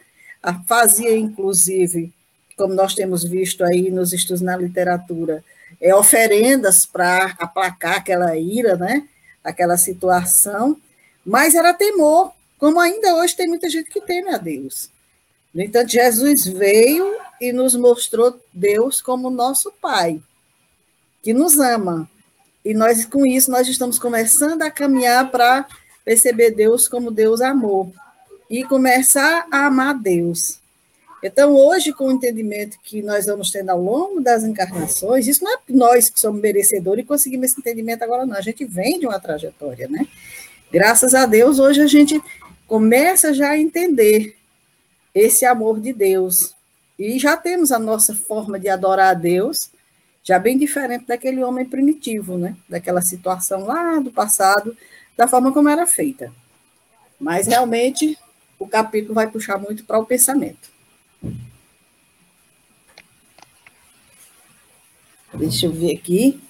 fazia 0.67 1.17
inclusive, 1.17 2.12
como 2.59 2.75
nós 2.75 2.95
temos 2.95 3.25
visto 3.25 3.65
aí 3.65 3.91
nos 3.91 4.12
estudos 4.12 4.43
na 4.43 4.55
literatura, 4.55 5.43
é, 5.81 5.95
oferendas 5.95 6.85
para 6.85 7.35
aplacar 7.39 7.97
aquela 7.97 8.37
ira, 8.37 8.77
né? 8.77 9.09
aquela 9.43 9.79
situação, 9.79 10.77
mas 11.25 11.55
era 11.55 11.73
temor, 11.73 12.33
como 12.59 12.79
ainda 12.79 13.15
hoje 13.15 13.35
tem 13.35 13.49
muita 13.49 13.71
gente 13.71 13.89
que 13.89 14.03
teme 14.03 14.29
a 14.29 14.37
Deus. 14.37 14.91
No 15.55 15.62
entanto, 15.62 15.91
Jesus 15.91 16.45
veio 16.45 17.17
e 17.41 17.50
nos 17.50 17.75
mostrou 17.75 18.39
Deus 18.53 19.00
como 19.00 19.31
nosso 19.31 19.73
Pai, 19.81 20.21
que 21.23 21.33
nos 21.33 21.59
ama. 21.59 22.07
E 22.62 22.75
nós, 22.75 23.07
com 23.07 23.25
isso, 23.25 23.50
nós 23.50 23.67
estamos 23.67 23.99
começando 23.99 24.61
a 24.61 24.71
caminhar 24.71 25.31
para 25.31 25.67
perceber 26.11 26.50
Deus 26.50 26.88
como 26.88 27.12
Deus 27.12 27.40
amou 27.40 27.93
e 28.50 28.64
começar 28.64 29.47
a 29.49 29.67
amar 29.67 29.97
Deus. 29.97 30.59
Então, 31.23 31.55
hoje, 31.55 31.93
com 31.93 32.09
o 32.09 32.11
entendimento 32.11 32.81
que 32.83 33.00
nós 33.00 33.26
vamos 33.26 33.52
tendo 33.52 33.71
ao 33.71 33.81
longo 33.81 34.21
das 34.21 34.43
encarnações, 34.43 35.29
isso 35.29 35.45
não 35.45 35.55
é 35.55 35.59
nós 35.69 36.11
que 36.11 36.19
somos 36.19 36.40
merecedores 36.40 37.05
e 37.05 37.07
conseguimos 37.07 37.52
esse 37.52 37.61
entendimento 37.61 38.02
agora, 38.02 38.26
não. 38.26 38.35
A 38.35 38.40
gente 38.40 38.64
vem 38.64 38.99
de 38.99 39.07
uma 39.07 39.21
trajetória, 39.21 39.87
né? 39.87 40.05
Graças 40.73 41.14
a 41.14 41.26
Deus, 41.26 41.61
hoje 41.61 41.81
a 41.81 41.87
gente 41.87 42.21
começa 42.67 43.33
já 43.33 43.50
a 43.50 43.59
entender 43.59 44.37
esse 45.14 45.45
amor 45.45 45.79
de 45.79 45.93
Deus. 45.93 46.57
E 46.99 47.21
já 47.21 47.37
temos 47.37 47.71
a 47.71 47.79
nossa 47.79 48.17
forma 48.17 48.59
de 48.59 48.69
adorar 48.69 49.11
a 49.11 49.14
Deus, 49.14 49.71
já 50.25 50.40
bem 50.40 50.59
diferente 50.59 51.07
daquele 51.07 51.45
homem 51.45 51.64
primitivo, 51.64 52.37
né? 52.37 52.57
Daquela 52.69 53.00
situação 53.00 53.64
lá 53.64 54.00
do 54.00 54.11
passado, 54.11 54.76
da 55.17 55.29
forma 55.29 55.52
como 55.52 55.69
era 55.69 55.87
feita. 55.87 56.33
Mas 57.19 57.47
realmente 57.47 58.19
o 58.59 58.67
capítulo 58.67 59.14
vai 59.14 59.31
puxar 59.31 59.59
muito 59.59 59.85
para 59.85 59.99
o 59.99 60.07
pensamento. 60.07 60.71
Deixa 65.35 65.67
eu 65.67 65.73
ver 65.73 65.97
aqui. 65.97 66.40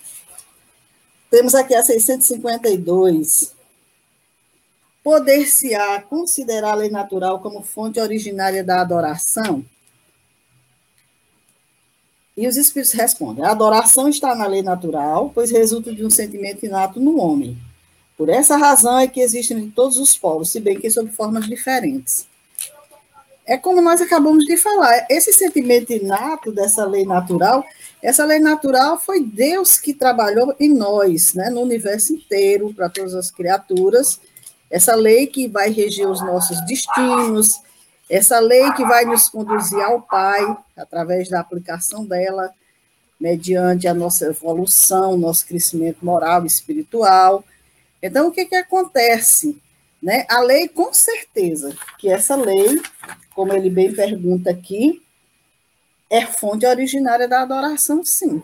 Temos 1.30 1.54
aqui 1.54 1.74
a 1.74 1.84
652. 1.84 3.54
Poder-se-á 5.02 6.02
considerar 6.02 6.72
a 6.72 6.74
lei 6.74 6.90
natural 6.90 7.40
como 7.40 7.62
fonte 7.62 8.00
originária 8.00 8.64
da 8.64 8.80
adoração? 8.80 9.64
E 12.36 12.46
os 12.48 12.56
espíritos 12.56 12.92
respondem: 12.92 13.44
a 13.44 13.50
adoração 13.50 14.08
está 14.08 14.34
na 14.34 14.46
lei 14.46 14.62
natural, 14.62 15.30
pois 15.34 15.50
resulta 15.50 15.94
de 15.94 16.04
um 16.04 16.10
sentimento 16.10 16.64
inato 16.64 16.98
no 16.98 17.18
homem. 17.18 17.56
Por 18.20 18.28
essa 18.28 18.54
razão 18.54 18.98
é 18.98 19.06
que 19.08 19.22
existem 19.22 19.56
em 19.56 19.70
todos 19.70 19.96
os 19.96 20.14
povos, 20.14 20.52
se 20.52 20.60
bem 20.60 20.78
que 20.78 20.90
sob 20.90 21.10
formas 21.10 21.46
diferentes. 21.46 22.26
É 23.46 23.56
como 23.56 23.80
nós 23.80 23.98
acabamos 24.02 24.44
de 24.44 24.58
falar, 24.58 25.06
esse 25.08 25.32
sentimento 25.32 25.90
inato 25.90 26.52
dessa 26.52 26.84
lei 26.84 27.06
natural, 27.06 27.64
essa 28.02 28.22
lei 28.26 28.38
natural 28.38 29.00
foi 29.00 29.24
Deus 29.24 29.78
que 29.78 29.94
trabalhou 29.94 30.54
em 30.60 30.68
nós, 30.68 31.32
né, 31.32 31.48
no 31.48 31.62
universo 31.62 32.12
inteiro, 32.12 32.74
para 32.74 32.90
todas 32.90 33.14
as 33.14 33.30
criaturas. 33.30 34.20
Essa 34.70 34.94
lei 34.94 35.26
que 35.26 35.48
vai 35.48 35.70
reger 35.70 36.06
os 36.06 36.20
nossos 36.20 36.62
destinos, 36.66 37.58
essa 38.06 38.38
lei 38.38 38.70
que 38.72 38.84
vai 38.84 39.06
nos 39.06 39.30
conduzir 39.30 39.80
ao 39.80 40.02
Pai, 40.02 40.44
através 40.76 41.30
da 41.30 41.40
aplicação 41.40 42.04
dela, 42.04 42.52
mediante 43.18 43.88
a 43.88 43.94
nossa 43.94 44.26
evolução, 44.26 45.16
nosso 45.16 45.46
crescimento 45.46 46.04
moral 46.04 46.44
e 46.44 46.48
espiritual. 46.48 47.42
Então, 48.02 48.28
o 48.28 48.32
que, 48.32 48.46
que 48.46 48.54
acontece? 48.54 49.60
Né? 50.02 50.24
A 50.28 50.40
lei, 50.40 50.68
com 50.68 50.92
certeza, 50.92 51.76
que 51.98 52.08
essa 52.08 52.34
lei, 52.34 52.80
como 53.34 53.52
ele 53.52 53.68
bem 53.68 53.92
pergunta 53.92 54.50
aqui, 54.50 55.02
é 56.08 56.26
fonte 56.26 56.66
originária 56.66 57.28
da 57.28 57.42
adoração, 57.42 58.04
sim. 58.04 58.42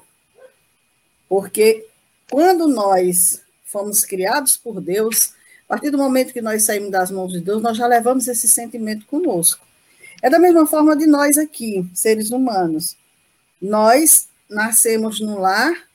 Porque 1.28 1.86
quando 2.30 2.68
nós 2.68 3.42
fomos 3.64 4.04
criados 4.04 4.56
por 4.56 4.80
Deus, 4.80 5.34
a 5.64 5.68
partir 5.68 5.90
do 5.90 5.98
momento 5.98 6.32
que 6.32 6.40
nós 6.40 6.62
saímos 6.62 6.90
das 6.90 7.10
mãos 7.10 7.32
de 7.32 7.40
Deus, 7.40 7.60
nós 7.62 7.76
já 7.76 7.86
levamos 7.86 8.28
esse 8.28 8.46
sentimento 8.46 9.04
conosco. 9.06 9.66
É 10.22 10.30
da 10.30 10.38
mesma 10.38 10.66
forma 10.66 10.96
de 10.96 11.06
nós 11.06 11.36
aqui, 11.36 11.88
seres 11.92 12.30
humanos. 12.30 12.96
Nós 13.60 14.28
nascemos 14.48 15.20
no 15.20 15.40
lar 15.40 15.85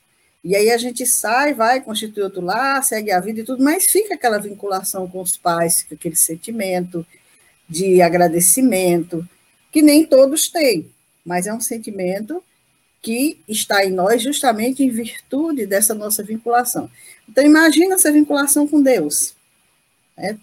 e 0.44 0.56
aí 0.56 0.70
a 0.70 0.76
gente 0.76 1.06
sai, 1.06 1.54
vai, 1.54 1.80
constitui 1.80 2.22
outro 2.22 2.40
lar, 2.40 2.82
segue 2.82 3.12
a 3.12 3.20
vida 3.20 3.40
e 3.40 3.44
tudo, 3.44 3.62
mas 3.62 3.86
fica 3.86 4.14
aquela 4.14 4.38
vinculação 4.38 5.06
com 5.06 5.20
os 5.20 5.36
pais, 5.36 5.86
aquele 5.90 6.16
sentimento 6.16 7.06
de 7.68 8.02
agradecimento, 8.02 9.26
que 9.70 9.80
nem 9.80 10.04
todos 10.04 10.48
têm, 10.48 10.90
mas 11.24 11.46
é 11.46 11.54
um 11.54 11.60
sentimento 11.60 12.42
que 13.00 13.40
está 13.48 13.84
em 13.84 13.90
nós 13.90 14.22
justamente 14.22 14.82
em 14.82 14.90
virtude 14.90 15.64
dessa 15.64 15.94
nossa 15.94 16.22
vinculação. 16.22 16.90
Então, 17.28 17.44
imagina 17.44 17.94
essa 17.94 18.12
vinculação 18.12 18.66
com 18.66 18.82
Deus. 18.82 19.34
Né? 20.16 20.38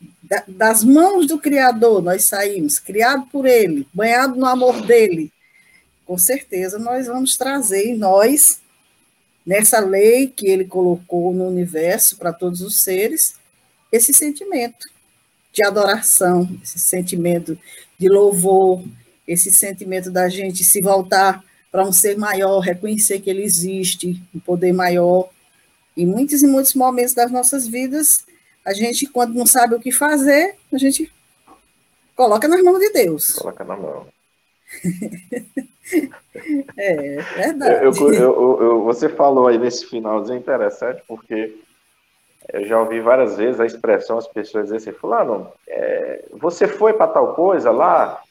Das 0.48 0.84
mãos 0.84 1.28
do 1.28 1.38
Criador 1.38 2.02
nós 2.02 2.24
saímos, 2.26 2.80
criado 2.80 3.28
por 3.32 3.46
Ele, 3.46 3.86
banhado 3.94 4.36
no 4.36 4.46
amor 4.46 4.82
dele. 4.82 5.32
Com 6.06 6.18
certeza 6.18 6.80
nós 6.80 7.08
vamos 7.08 7.38
trazer 7.38 7.90
em 7.90 7.98
nós 7.98 8.60
nessa 9.50 9.80
lei 9.80 10.28
que 10.28 10.46
ele 10.46 10.64
colocou 10.64 11.34
no 11.34 11.48
universo 11.48 12.18
para 12.18 12.32
todos 12.32 12.62
os 12.62 12.84
seres, 12.84 13.34
esse 13.92 14.14
sentimento 14.14 14.88
de 15.52 15.66
adoração, 15.66 16.48
esse 16.62 16.78
sentimento 16.78 17.58
de 17.98 18.08
louvor, 18.08 18.84
esse 19.28 19.52
sentimento 19.52 20.12
da 20.12 20.30
gente 20.30 20.64
se 20.64 20.80
voltar 20.82 21.44
para 21.72 21.84
um 21.84 21.92
ser 21.92 22.16
maior, 22.16 22.60
reconhecer 22.60 23.22
que 23.22 23.30
ele 23.32 23.42
existe, 23.42 24.22
um 24.36 24.40
poder 24.40 24.72
maior. 24.72 25.28
Em 25.98 26.06
muitos 26.06 26.44
e 26.44 26.48
muitos 26.48 26.76
momentos 26.76 27.16
das 27.16 27.32
nossas 27.32 27.68
vidas, 27.68 28.24
a 28.64 28.72
gente, 28.72 29.08
quando 29.08 29.34
não 29.34 29.48
sabe 29.48 29.74
o 29.74 29.80
que 29.80 29.92
fazer, 29.92 30.58
a 30.72 30.78
gente 30.78 31.12
coloca 32.16 32.48
nas 32.48 32.62
mãos 32.62 32.78
de 32.78 32.92
Deus. 32.92 33.32
Coloca 33.32 33.64
na 33.64 33.76
mão. 33.76 34.06
é, 36.78 37.22
verdade. 37.36 37.86
Eu, 37.86 38.14
eu, 38.14 38.62
eu, 38.62 38.84
você 38.84 39.10
falou 39.10 39.48
aí 39.48 39.58
nesse 39.58 39.86
finalzinho 39.88 40.40
interessante, 40.40 41.02
porque 41.08 41.58
eu 42.54 42.66
já 42.66 42.80
ouvi 42.80 43.00
várias 43.00 43.38
vezes 43.38 43.60
a 43.60 43.66
expressão, 43.66 44.18
as 44.18 44.28
pessoas 44.28 44.66
dizem 44.66 44.78
assim, 44.78 44.92
fulano, 44.92 45.52
é, 45.68 46.26
você 46.32 46.68
foi 46.68 46.94
para 46.94 47.12
tal 47.12 47.34
coisa 47.34 47.72
lá, 47.72 48.22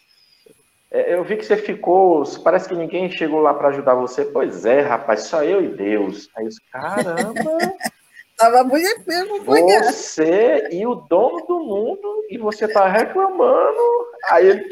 é, 0.90 1.14
eu 1.14 1.23
vi 1.23 1.37
que 1.37 1.45
você 1.45 1.57
ficou, 1.57 2.25
parece 2.42 2.68
que 2.68 2.75
ninguém 2.75 3.11
chegou 3.11 3.40
lá 3.40 3.52
para 3.52 3.68
ajudar 3.68 3.95
você. 3.95 4.25
Pois 4.25 4.64
é, 4.64 4.80
rapaz, 4.80 5.25
só 5.25 5.45
eu 5.45 5.62
e 5.62 5.68
Deus. 5.68 6.30
Aí 6.37 6.47
os 6.47 6.59
caramba... 6.71 7.35
Tava 8.38 8.62
bonito 8.62 9.02
mesmo. 9.04 9.42
Você 9.42 10.68
e 10.71 10.87
o 10.87 10.95
dono 10.95 11.45
do 11.45 11.59
mundo, 11.59 12.25
e 12.30 12.38
você 12.38 12.68
tá 12.68 12.87
reclamando. 12.87 13.83
Aí 14.30 14.64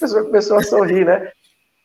a 0.00 0.06
pessoa 0.06 0.24
começou 0.24 0.56
a 0.56 0.62
sorrir, 0.62 1.04
né? 1.04 1.30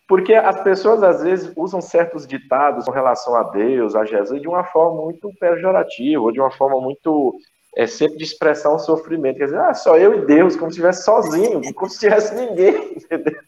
Porque 0.08 0.34
as 0.34 0.62
pessoas, 0.62 1.02
às 1.02 1.24
vezes, 1.24 1.52
usam 1.56 1.82
certos 1.82 2.28
ditados 2.28 2.86
com 2.86 2.92
relação 2.92 3.36
a 3.36 3.44
Deus, 3.44 3.96
a 3.96 4.06
Jesus, 4.06 4.42
de 4.42 4.48
uma 4.48 4.64
forma 4.64 5.02
muito 5.02 5.32
pejorativa, 5.40 6.22
ou 6.22 6.32
de 6.32 6.40
uma 6.40 6.52
forma 6.52 6.80
muito 6.80 7.40
é 7.76 7.86
sempre 7.86 8.18
de 8.18 8.24
expressar 8.24 8.74
um 8.74 8.80
sofrimento. 8.80 9.38
Quer 9.38 9.46
dizer, 9.46 9.60
ah, 9.60 9.74
só 9.74 9.98
eu 9.98 10.14
e 10.14 10.26
Deus, 10.26 10.56
como 10.56 10.72
se 10.72 10.78
estivesse 10.78 11.04
sozinho, 11.04 11.62
como 11.74 11.90
se 11.90 12.00
tivesse 12.00 12.34
ninguém, 12.34 12.94
entendeu? 12.96 13.42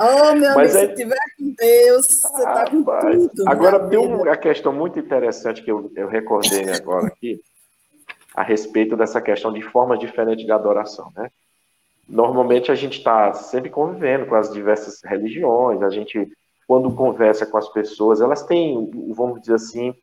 Oh, 0.00 0.34
meu 0.34 0.54
Mas 0.56 0.74
amigo, 0.74 0.92
é... 0.92 0.96
se 0.96 1.02
tiver 1.02 1.18
com 1.38 1.54
Deus, 1.56 2.06
você 2.06 2.26
está 2.26 2.62
ah, 2.62 2.70
com 2.70 2.82
tudo. 2.82 3.48
Agora, 3.48 3.88
tem 3.88 3.98
uma 3.98 4.36
questão 4.36 4.72
muito 4.72 4.98
interessante 4.98 5.62
que 5.62 5.70
eu, 5.70 5.92
eu 5.94 6.08
recordei 6.08 6.68
agora 6.70 7.06
aqui, 7.06 7.40
a 8.34 8.42
respeito 8.42 8.96
dessa 8.96 9.20
questão 9.20 9.52
de 9.52 9.62
formas 9.62 10.00
diferentes 10.00 10.44
de 10.44 10.50
adoração, 10.50 11.12
né? 11.16 11.30
Normalmente 12.08 12.70
a 12.70 12.74
gente 12.74 12.98
está 12.98 13.32
sempre 13.32 13.70
convivendo 13.70 14.26
com 14.26 14.34
as 14.34 14.52
diversas 14.52 15.02
religiões, 15.02 15.82
a 15.82 15.90
gente, 15.90 16.30
quando 16.66 16.94
conversa 16.94 17.46
com 17.46 17.56
as 17.56 17.68
pessoas, 17.68 18.20
elas 18.20 18.42
têm, 18.42 18.90
vamos 19.14 19.40
dizer 19.40 19.54
assim, 19.54 19.94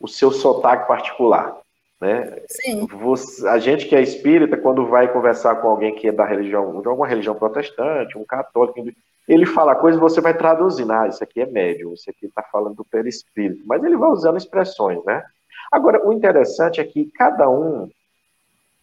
o 0.00 0.08
seu 0.08 0.30
sotaque 0.30 0.86
particular. 0.86 1.56
Né? 2.00 2.42
Sim. 2.48 2.86
Você, 2.86 3.46
a 3.48 3.58
gente 3.58 3.86
que 3.86 3.96
é 3.96 4.00
espírita, 4.00 4.56
quando 4.56 4.86
vai 4.86 5.12
conversar 5.12 5.56
com 5.56 5.68
alguém 5.68 5.94
que 5.94 6.08
é 6.08 6.12
da 6.12 6.24
religião, 6.24 6.80
de 6.80 6.88
alguma 6.88 7.08
religião 7.08 7.34
protestante, 7.34 8.16
um 8.16 8.24
católico, 8.24 8.84
ele 9.28 9.44
fala 9.44 9.74
coisa 9.74 9.98
e 9.98 10.00
você 10.00 10.20
vai 10.20 10.36
traduzindo. 10.36 10.92
Ah, 10.92 11.08
isso 11.08 11.22
aqui 11.22 11.40
é 11.40 11.46
médium, 11.46 11.92
isso 11.92 12.08
aqui 12.08 12.26
está 12.26 12.42
falando 12.42 12.76
do 12.76 12.84
perispírito. 12.84 13.62
Mas 13.66 13.82
ele 13.82 13.96
vai 13.96 14.10
usando 14.10 14.38
expressões, 14.38 15.04
né? 15.04 15.24
Agora, 15.70 16.06
o 16.06 16.12
interessante 16.12 16.80
é 16.80 16.84
que 16.84 17.10
cada 17.10 17.48
um 17.50 17.90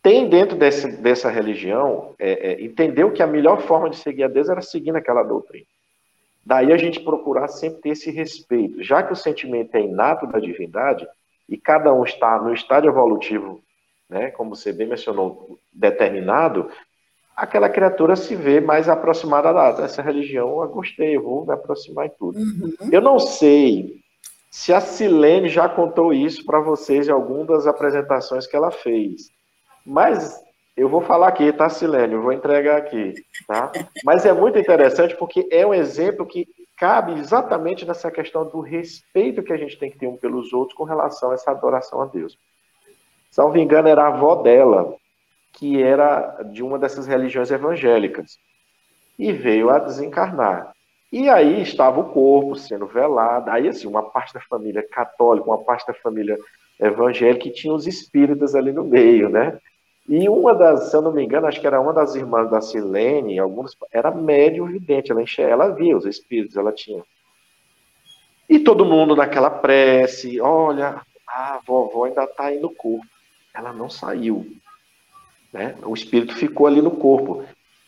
tem 0.05 0.29
dentro 0.29 0.55
desse, 0.55 0.87
dessa 0.97 1.31
religião, 1.31 2.13
é, 2.19 2.51
é, 2.51 2.63
entendeu 2.63 3.11
que 3.11 3.23
a 3.23 3.27
melhor 3.27 3.59
forma 3.61 3.89
de 3.89 3.95
seguir 3.95 4.23
a 4.23 4.27
Deus 4.27 4.47
era 4.47 4.61
seguindo 4.61 4.97
aquela 4.97 5.23
doutrina. 5.23 5.65
Daí 6.45 6.71
a 6.71 6.77
gente 6.77 6.99
procurar 6.99 7.47
sempre 7.47 7.81
ter 7.81 7.89
esse 7.89 8.11
respeito. 8.11 8.83
Já 8.83 9.01
que 9.01 9.11
o 9.11 9.15
sentimento 9.15 9.73
é 9.73 9.81
inato 9.81 10.27
da 10.27 10.37
divindade, 10.37 11.07
e 11.49 11.57
cada 11.57 11.91
um 11.91 12.03
está 12.03 12.39
no 12.39 12.53
estágio 12.53 12.91
evolutivo, 12.91 13.59
né, 14.07 14.29
como 14.29 14.55
você 14.55 14.71
bem 14.71 14.85
mencionou, 14.85 15.57
determinado, 15.73 16.69
aquela 17.35 17.67
criatura 17.67 18.15
se 18.15 18.35
vê 18.35 18.61
mais 18.61 18.87
aproximada 18.87 19.71
dessa 19.71 20.03
religião. 20.03 20.61
Eu 20.61 20.69
gostei, 20.69 21.15
eu 21.17 21.23
vou 21.23 21.47
me 21.47 21.53
aproximar 21.53 22.05
em 22.05 22.11
tudo. 22.11 22.37
Uhum. 22.37 22.75
Eu 22.91 23.01
não 23.01 23.17
sei 23.17 23.95
se 24.51 24.71
a 24.71 24.79
Silene 24.79 25.49
já 25.49 25.67
contou 25.67 26.13
isso 26.13 26.45
para 26.45 26.59
vocês 26.59 27.07
em 27.07 27.11
alguma 27.11 27.45
das 27.45 27.65
apresentações 27.65 28.45
que 28.45 28.55
ela 28.55 28.69
fez, 28.69 29.33
mas 29.85 30.43
eu 30.75 30.89
vou 30.89 31.01
falar 31.01 31.27
aqui, 31.27 31.51
tá, 31.53 31.69
Silene? 31.69 32.13
Eu 32.13 32.21
vou 32.21 32.33
entregar 32.33 32.77
aqui, 32.77 33.13
tá? 33.47 33.71
Mas 34.03 34.25
é 34.25 34.33
muito 34.33 34.59
interessante 34.59 35.15
porque 35.15 35.47
é 35.51 35.65
um 35.65 35.73
exemplo 35.73 36.25
que 36.25 36.47
cabe 36.77 37.13
exatamente 37.13 37.85
nessa 37.85 38.11
questão 38.11 38.45
do 38.45 38.59
respeito 38.59 39.43
que 39.43 39.53
a 39.53 39.57
gente 39.57 39.77
tem 39.77 39.89
que 39.89 39.97
ter 39.97 40.07
um 40.07 40.17
pelos 40.17 40.51
outros 40.51 40.77
com 40.77 40.83
relação 40.83 41.31
a 41.31 41.35
essa 41.35 41.51
adoração 41.51 42.01
a 42.01 42.05
Deus. 42.05 42.37
Salvo 43.31 43.57
engano, 43.57 43.87
era 43.87 44.03
a 44.03 44.07
avó 44.07 44.35
dela, 44.35 44.95
que 45.53 45.81
era 45.81 46.41
de 46.51 46.61
uma 46.61 46.77
dessas 46.77 47.07
religiões 47.07 47.51
evangélicas, 47.51 48.37
e 49.17 49.31
veio 49.31 49.69
a 49.69 49.79
desencarnar. 49.79 50.73
E 51.11 51.29
aí 51.29 51.61
estava 51.61 52.01
o 52.01 52.09
corpo 52.09 52.55
sendo 52.55 52.85
velado, 52.85 53.49
aí 53.49 53.69
assim, 53.69 53.87
uma 53.87 54.03
parte 54.03 54.33
da 54.33 54.41
família 54.41 54.85
católica, 54.89 55.47
uma 55.47 55.63
parte 55.63 55.87
da 55.87 55.93
família 55.93 56.37
evangélica, 56.77 57.47
e 57.47 57.53
tinha 57.53 57.73
os 57.73 57.87
espíritas 57.87 58.53
ali 58.53 58.73
no 58.73 58.83
meio, 58.83 59.29
né? 59.29 59.57
E 60.07 60.29
uma 60.29 60.53
das, 60.53 60.91
se 60.91 60.95
eu 60.95 61.01
não 61.01 61.11
me 61.11 61.23
engano, 61.23 61.47
acho 61.47 61.59
que 61.59 61.65
era 61.65 61.81
uma 61.81 61.91
das 61.91 62.13
irmãs 62.13 62.49
da 62.49 62.61
Silene, 62.61 63.39
algumas, 63.39 63.75
era 63.91 64.11
médio 64.11 64.65
vidente, 64.65 65.11
ela 65.11 65.23
enxerga, 65.23 65.53
ela 65.53 65.69
via 65.69 65.97
os 65.97 66.05
espíritos, 66.05 66.55
ela 66.55 66.71
tinha. 66.71 67.03
E 68.47 68.59
todo 68.59 68.85
mundo 68.85 69.15
naquela 69.15 69.49
prece, 69.49 70.39
olha, 70.39 71.01
a 71.27 71.59
vovó 71.65 72.05
ainda 72.05 72.23
está 72.25 72.45
aí 72.45 72.59
no 72.59 72.69
corpo. 72.69 73.05
Ela 73.53 73.73
não 73.73 73.89
saiu. 73.89 74.45
Né? 75.51 75.75
O 75.83 75.93
espírito 75.93 76.35
ficou 76.35 76.67
ali 76.67 76.81
no 76.81 76.91
corpo, 76.91 77.43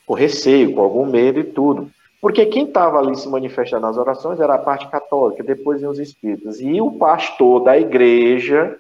com 0.05 0.13
receio, 0.15 0.73
com 0.73 0.81
algum 0.81 1.05
medo 1.05 1.39
e 1.39 1.43
tudo. 1.43 1.91
Porque 2.19 2.47
quem 2.47 2.63
estava 2.63 2.97
ali 2.97 3.15
se 3.15 3.29
manifestando 3.29 3.85
nas 3.85 3.97
orações 3.97 4.39
era 4.39 4.55
a 4.55 4.59
parte 4.59 4.87
católica, 4.87 5.43
depois 5.43 5.81
iam 5.81 5.91
os 5.91 5.99
espíritos. 5.99 6.59
E 6.59 6.81
o 6.81 6.93
pastor 6.93 7.63
da 7.63 7.77
igreja 7.77 8.75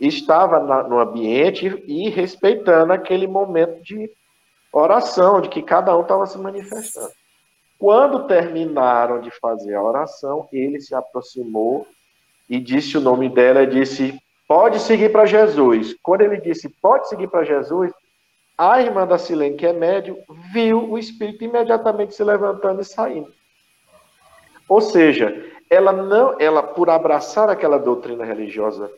estava 0.00 0.60
na, 0.60 0.82
no 0.82 0.98
ambiente 0.98 1.82
e 1.86 2.08
respeitando 2.08 2.92
aquele 2.92 3.26
momento 3.26 3.82
de 3.82 4.10
oração, 4.72 5.40
de 5.40 5.48
que 5.48 5.62
cada 5.62 5.96
um 5.96 6.02
estava 6.02 6.26
se 6.26 6.38
manifestando. 6.38 7.12
Quando 7.78 8.26
terminaram 8.26 9.20
de 9.20 9.30
fazer 9.40 9.74
a 9.74 9.82
oração, 9.82 10.48
ele 10.52 10.80
se 10.80 10.94
aproximou 10.94 11.86
e 12.48 12.58
disse 12.58 12.96
o 12.96 13.00
nome 13.00 13.28
dela 13.28 13.62
e 13.62 13.66
disse: 13.66 14.18
Pode 14.48 14.80
seguir 14.80 15.10
para 15.12 15.26
Jesus. 15.26 15.94
Quando 16.02 16.22
ele 16.22 16.40
disse: 16.40 16.68
Pode 16.68 17.08
seguir 17.08 17.28
para 17.28 17.44
Jesus, 17.44 17.92
a 18.56 18.80
irmã 18.80 19.06
da 19.06 19.18
Silene, 19.18 19.56
que 19.56 19.66
é 19.66 19.72
médio, 19.72 20.16
viu 20.52 20.90
o 20.90 20.98
espírito 20.98 21.44
imediatamente 21.44 22.14
se 22.14 22.22
levantando 22.22 22.80
e 22.80 22.84
saindo. 22.84 23.32
Ou 24.68 24.80
seja, 24.80 25.34
ela 25.68 25.92
não, 25.92 26.36
ela 26.40 26.62
por 26.62 26.88
abraçar 26.88 27.50
aquela 27.50 27.78
doutrina 27.78 28.24
religiosa 28.24 28.90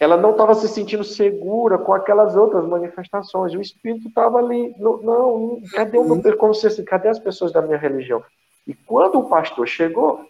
ela 0.00 0.16
não 0.16 0.30
estava 0.30 0.54
se 0.54 0.68
sentindo 0.68 1.02
segura 1.02 1.76
com 1.76 1.92
aquelas 1.92 2.36
outras 2.36 2.64
manifestações. 2.66 3.52
O 3.52 3.60
espírito 3.60 4.08
estava 4.08 4.38
ali, 4.38 4.74
não, 4.78 4.98
não 4.98 5.62
cadê 5.72 5.98
o 5.98 6.36
como 6.36 6.54
se 6.54 6.68
assim, 6.68 6.84
cadê 6.84 7.08
as 7.08 7.18
pessoas 7.18 7.52
da 7.52 7.60
minha 7.60 7.76
religião? 7.76 8.22
E 8.66 8.74
quando 8.74 9.18
o 9.18 9.28
pastor 9.28 9.66
chegou, 9.66 10.24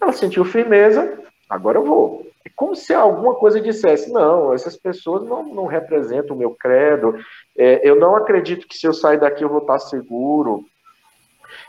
ela 0.00 0.12
sentiu 0.12 0.44
firmeza, 0.44 1.22
agora 1.48 1.78
eu 1.78 1.84
vou. 1.84 2.26
É 2.44 2.50
como 2.54 2.74
se 2.74 2.94
alguma 2.94 3.34
coisa 3.34 3.60
dissesse, 3.60 4.12
não, 4.12 4.52
essas 4.52 4.76
pessoas 4.76 5.28
não, 5.28 5.42
não 5.54 5.66
representam 5.66 6.34
o 6.34 6.38
meu 6.38 6.50
credo, 6.50 7.16
é, 7.56 7.88
eu 7.88 7.96
não 7.96 8.16
acredito 8.16 8.66
que 8.66 8.76
se 8.76 8.86
eu 8.86 8.94
sair 8.94 9.18
daqui 9.18 9.44
eu 9.44 9.48
vou 9.48 9.60
estar 9.60 9.78
seguro. 9.78 10.64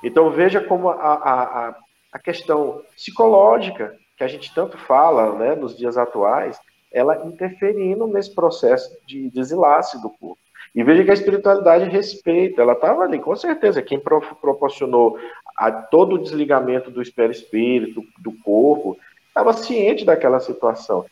Então 0.04 0.32
veja 0.32 0.60
como 0.62 0.90
a, 0.90 0.96
a, 0.96 1.76
a 2.14 2.20
questão 2.20 2.82
psicológica 2.96 3.96
que 4.18 4.24
a 4.24 4.28
gente 4.28 4.54
tanto 4.54 4.78
fala 4.78 5.34
né, 5.34 5.56
nos 5.56 5.78
dias 5.78 5.98
atuais, 5.98 6.60
ela 6.92 7.26
interferindo 7.26 8.08
nesse 8.08 8.34
processo 8.34 8.98
de 9.06 9.30
desenlace 9.30 10.02
do 10.02 10.10
corpo. 10.10 10.38
E 10.74 10.84
veja 10.84 11.04
que 11.04 11.12
a 11.12 11.14
espiritualidade 11.14 11.90
respeita, 11.90 12.62
ela 12.62 12.74
estava 12.74 13.04
ali, 13.04 13.20
com 13.20 13.36
certeza. 13.36 13.82
Quem 13.82 14.00
proporcionou 14.00 15.18
a 15.56 15.72
todo 15.72 16.16
o 16.16 16.20
desligamento 16.20 16.92
do 16.92 17.02
espírito, 17.02 18.04
do 18.20 18.32
corpo, 18.44 18.98
estava 19.28 19.54
ciente 19.54 20.06
daquela 20.06 20.40
situação. 20.40 21.06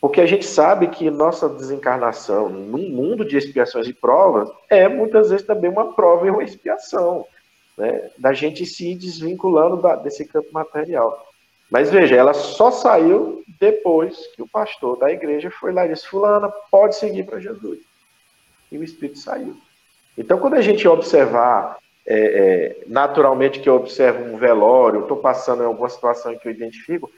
Porque 0.00 0.20
a 0.20 0.26
gente 0.26 0.44
sabe 0.44 0.88
que 0.88 1.10
nossa 1.10 1.48
desencarnação, 1.48 2.48
num 2.48 2.90
mundo 2.90 3.24
de 3.24 3.36
expiações 3.36 3.88
e 3.88 3.94
provas, 3.94 4.50
é 4.68 4.88
muitas 4.88 5.30
vezes 5.30 5.46
também 5.46 5.70
uma 5.70 5.94
prova 5.94 6.26
e 6.26 6.30
uma 6.30 6.44
expiação, 6.44 7.26
né? 7.76 8.10
da 8.18 8.32
gente 8.32 8.66
se 8.66 8.94
desvinculando 8.94 9.78
da, 9.78 9.96
desse 9.96 10.26
campo 10.26 10.48
material. 10.52 11.25
Mas 11.70 11.90
veja, 11.90 12.14
ela 12.14 12.32
só 12.32 12.70
saiu 12.70 13.42
depois 13.58 14.26
que 14.34 14.42
o 14.42 14.48
pastor 14.48 14.98
da 14.98 15.10
igreja 15.10 15.50
foi 15.50 15.72
lá 15.72 15.84
e 15.84 15.90
disse: 15.90 16.06
Fulana, 16.06 16.48
pode 16.70 16.96
seguir 16.96 17.24
para 17.24 17.40
Jesus. 17.40 17.78
E 18.70 18.78
o 18.78 18.84
Espírito 18.84 19.18
saiu. 19.18 19.56
Então, 20.16 20.38
quando 20.38 20.54
a 20.54 20.62
gente 20.62 20.86
observar, 20.88 21.76
é, 22.06 22.18
é, 22.18 22.84
naturalmente 22.86 23.60
que 23.60 23.68
eu 23.68 23.74
observo 23.74 24.24
um 24.24 24.38
velório, 24.38 25.02
estou 25.02 25.16
passando 25.16 25.62
em 25.62 25.66
alguma 25.66 25.88
situação 25.88 26.32
em 26.32 26.38
que 26.38 26.48
eu 26.48 26.52
identifico, 26.52 27.10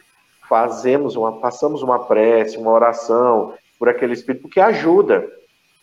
fazemos 0.49 1.15
uma, 1.15 1.39
passamos 1.39 1.83
uma 1.83 2.07
prece, 2.07 2.57
uma 2.57 2.73
oração 2.73 3.55
por 3.79 3.89
aquele 3.89 4.15
Espírito, 4.15 4.43
porque 4.43 4.61
ajuda. 4.61 5.31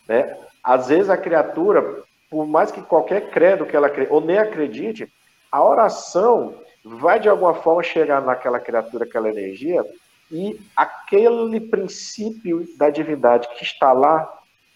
Né? 0.07 0.37
Às 0.63 0.87
vezes 0.87 1.09
a 1.09 1.17
criatura, 1.17 2.03
por 2.29 2.45
mais 2.47 2.71
que 2.71 2.81
qualquer 2.81 3.29
credo 3.29 3.65
que 3.65 3.75
ela 3.75 3.91
ou 4.09 4.19
nem 4.19 4.37
acredite, 4.37 5.07
a 5.51 5.63
oração 5.63 6.55
vai 6.85 7.19
de 7.19 7.27
alguma 7.27 7.55
forma 7.55 7.81
chegar 7.81 8.21
naquela 8.21 8.59
criatura, 8.59 9.05
aquela 9.05 9.27
energia, 9.27 9.83
e 10.31 10.59
aquele 10.75 11.59
princípio 11.59 12.67
da 12.77 12.89
divindade 12.89 13.47
que 13.57 13.63
está 13.63 13.91
lá 13.91 14.31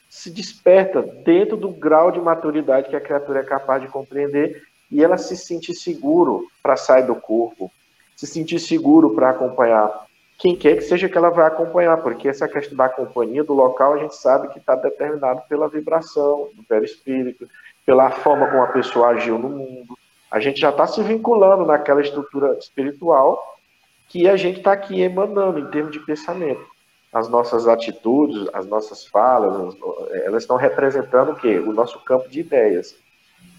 se 0.09 0.31
desperta 0.31 1.01
dentro 1.01 1.55
do 1.55 1.69
grau 1.69 2.11
de 2.11 2.19
maturidade 2.19 2.89
que 2.89 2.95
a 2.95 3.01
criatura 3.01 3.41
é 3.41 3.43
capaz 3.43 3.81
de 3.81 3.87
compreender 3.87 4.63
e 4.91 5.03
ela 5.03 5.17
se 5.17 5.37
sente 5.37 5.73
seguro 5.73 6.47
para 6.63 6.75
sair 6.75 7.05
do 7.05 7.15
corpo, 7.15 7.71
se 8.15 8.25
sentir 8.25 8.59
seguro 8.59 9.11
para 9.11 9.29
acompanhar 9.29 10.07
quem 10.39 10.55
quer 10.55 10.75
que 10.77 10.81
seja 10.81 11.09
que 11.09 11.17
ela 11.17 11.29
vai 11.29 11.45
acompanhar, 11.45 11.97
porque 11.97 12.29
essa 12.29 12.47
questão 12.47 12.77
da 12.77 12.87
companhia 12.87 13.43
do 13.43 13.53
local 13.53 13.93
a 13.93 13.97
gente 13.97 14.15
sabe 14.15 14.47
que 14.47 14.57
está 14.57 14.73
determinado 14.73 15.41
pela 15.49 15.67
vibração 15.67 16.47
do 16.55 16.63
perispírito, 16.63 17.45
pela 17.85 18.09
forma 18.09 18.47
como 18.47 18.63
a 18.63 18.67
pessoa 18.67 19.09
agiu 19.09 19.37
no 19.37 19.49
mundo, 19.49 19.98
a 20.31 20.39
gente 20.39 20.59
já 20.59 20.69
está 20.69 20.85
se 20.85 21.01
vinculando 21.01 21.65
naquela 21.65 22.01
estrutura 22.01 22.57
espiritual 22.57 23.57
que 24.07 24.27
a 24.27 24.35
gente 24.35 24.57
está 24.57 24.73
aqui 24.73 25.01
emanando 25.01 25.59
em 25.59 25.67
termos 25.67 25.91
de 25.91 25.99
pensamento. 25.99 26.65
As 27.11 27.27
nossas 27.27 27.67
atitudes, 27.67 28.47
as 28.53 28.65
nossas 28.67 29.05
falas, 29.05 29.75
elas 30.23 30.43
estão 30.43 30.57
representando 30.57 31.31
o 31.31 31.35
quê? 31.35 31.57
O 31.59 31.73
nosso 31.73 31.99
campo 32.03 32.29
de 32.29 32.41
ideias. 32.41 32.95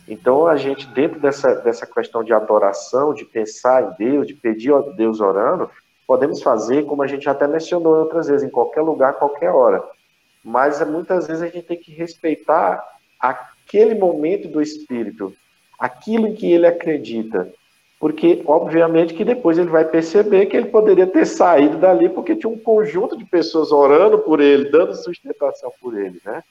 Então, 0.06 0.46
a 0.46 0.56
gente, 0.56 0.86
dentro 0.88 1.20
dessa, 1.20 1.54
dessa 1.56 1.86
questão 1.86 2.24
de 2.24 2.32
adoração, 2.32 3.14
de 3.14 3.24
pensar 3.24 3.82
em 3.82 3.94
Deus, 3.96 4.26
de 4.26 4.34
pedir 4.34 4.72
a 4.74 4.80
Deus 4.80 5.20
orando, 5.20 5.70
podemos 6.06 6.42
fazer, 6.42 6.84
como 6.84 7.02
a 7.02 7.06
gente 7.06 7.28
até 7.28 7.46
mencionou 7.46 7.96
outras 7.96 8.26
vezes, 8.26 8.46
em 8.46 8.50
qualquer 8.50 8.82
lugar, 8.82 9.14
qualquer 9.14 9.50
hora. 9.50 9.82
Mas 10.44 10.84
muitas 10.88 11.28
vezes 11.28 11.42
a 11.42 11.46
gente 11.46 11.62
tem 11.62 11.76
que 11.76 11.92
respeitar 11.92 12.84
aquele 13.20 13.94
momento 13.94 14.48
do 14.48 14.60
Espírito, 14.60 15.32
aquilo 15.80 16.28
em 16.28 16.34
que 16.34 16.52
ele 16.52 16.66
acredita. 16.66 17.50
Porque, 17.98 18.42
obviamente, 18.46 19.14
que 19.14 19.24
depois 19.24 19.58
ele 19.58 19.68
vai 19.68 19.84
perceber 19.84 20.46
que 20.46 20.56
ele 20.56 20.66
poderia 20.66 21.06
ter 21.06 21.26
saído 21.26 21.78
dali 21.78 22.08
porque 22.08 22.36
tinha 22.36 22.50
um 22.50 22.58
conjunto 22.58 23.16
de 23.16 23.24
pessoas 23.24 23.72
orando 23.72 24.18
por 24.18 24.40
ele, 24.40 24.70
dando 24.70 24.94
sustentação 24.94 25.72
por 25.80 25.98
ele, 25.98 26.20
né? 26.24 26.42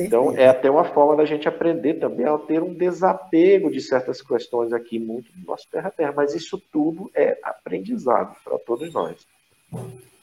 Então, 0.00 0.36
é 0.36 0.48
até 0.48 0.68
uma 0.68 0.84
forma 0.84 1.16
da 1.16 1.24
gente 1.24 1.46
aprender 1.46 1.94
também 1.94 2.26
a 2.26 2.36
ter 2.36 2.60
um 2.60 2.74
desapego 2.74 3.70
de 3.70 3.80
certas 3.80 4.20
questões 4.20 4.72
aqui, 4.72 4.98
muito 4.98 5.30
do 5.32 5.46
nosso 5.46 5.68
terra-terra. 5.70 6.12
Mas 6.16 6.34
isso 6.34 6.60
tudo 6.72 7.10
é 7.14 7.38
aprendizado 7.42 8.34
para 8.44 8.58
todos 8.58 8.92
nós. 8.92 9.16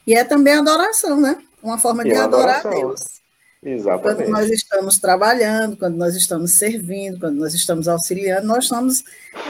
E 0.06 0.14
é 0.14 0.26
também 0.26 0.54
adoração, 0.54 1.20
né? 1.20 1.42
Uma 1.64 1.78
forma 1.78 2.06
e 2.06 2.10
de 2.10 2.16
adorar 2.16 2.60
adoração. 2.60 2.72
a 2.72 2.76
Deus. 2.76 3.22
Exatamente. 3.66 4.24
Quando 4.24 4.30
nós 4.30 4.50
estamos 4.52 5.00
trabalhando, 5.00 5.76
quando 5.76 5.96
nós 5.96 6.16
estamos 6.16 6.52
servindo, 6.54 7.20
quando 7.20 7.38
nós 7.38 7.54
estamos 7.54 7.88
auxiliando, 7.88 8.48
nós 8.48 8.66
estamos 8.66 9.04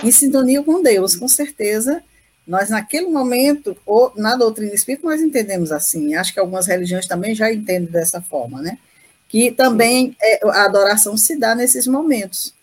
em 0.03 0.09
sintonia 0.09 0.63
com 0.63 0.81
Deus, 0.81 1.15
com 1.15 1.27
certeza. 1.27 2.01
Nós, 2.47 2.69
naquele 2.69 3.07
momento, 3.07 3.75
ou 3.85 4.13
na 4.15 4.35
doutrina 4.35 4.73
espírita, 4.73 5.05
nós 5.07 5.21
entendemos 5.21 5.71
assim. 5.71 6.15
Acho 6.15 6.33
que 6.33 6.39
algumas 6.39 6.67
religiões 6.67 7.07
também 7.07 7.35
já 7.35 7.51
entendem 7.51 7.91
dessa 7.91 8.21
forma, 8.21 8.61
né? 8.61 8.77
que 9.27 9.51
também 9.51 10.15
é, 10.21 10.39
a 10.47 10.63
adoração 10.63 11.17
se 11.17 11.37
dá 11.37 11.55
nesses 11.55 11.87
momentos, 11.87 12.53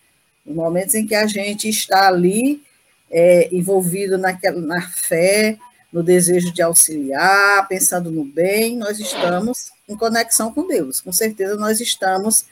nos 0.45 0.57
momentos 0.57 0.95
em 0.95 1.07
que 1.07 1.15
a 1.15 1.27
gente 1.27 1.69
está 1.69 2.09
ali 2.09 2.63
é, 3.11 3.55
envolvido 3.55 4.17
naquela, 4.17 4.61
na 4.61 4.81
fé, 4.81 5.59
no 5.93 6.03
desejo 6.03 6.51
de 6.53 6.63
auxiliar, 6.63 7.69
pensando 7.69 8.11
no 8.11 8.25
bem, 8.25 8.79
nós 8.79 8.99
estamos 8.99 9.71
em 9.93 9.97
conexão 9.97 10.53
com 10.53 10.67
Deus. 10.67 11.01
Com 11.01 11.13
certeza 11.13 11.57
nós 11.57 11.81
estamos 11.81 12.47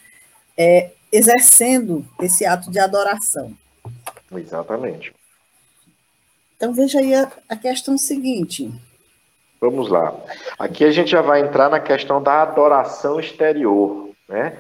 é, 0.57 0.91
exercendo 1.11 2.07
esse 2.21 2.45
ato 2.45 2.71
de 2.71 2.79
adoração. 2.79 3.53
Exatamente. 4.33 5.15
Então 6.57 6.73
veja 6.73 6.99
aí 6.99 7.15
a, 7.15 7.31
a 7.49 7.57
questão 7.57 7.97
seguinte. 7.99 8.73
Vamos 9.61 9.89
lá. 9.91 10.15
Aqui 10.59 10.85
a 10.85 10.91
gente 10.91 11.11
já 11.11 11.21
vai 11.21 11.41
entrar 11.41 11.69
na 11.69 11.81
questão 11.81 12.23
da 12.23 12.43
adoração 12.43 13.19
exterior 13.19 14.11
né? 14.31 14.57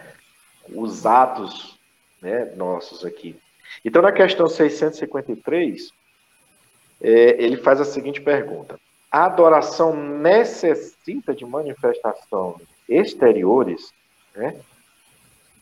Os 0.68 1.06
atos 1.06 1.78
né, 2.20 2.52
nossos 2.56 3.04
aqui. 3.04 3.38
Então, 3.84 4.02
na 4.02 4.12
questão 4.12 4.48
653, 4.48 5.90
é, 7.00 7.10
ele 7.42 7.56
faz 7.56 7.80
a 7.80 7.84
seguinte 7.84 8.20
pergunta: 8.20 8.78
A 9.10 9.26
adoração 9.26 9.96
necessita 9.96 11.34
de 11.34 11.46
manifestações 11.46 12.68
exteriores? 12.90 13.92
Né? 14.34 14.60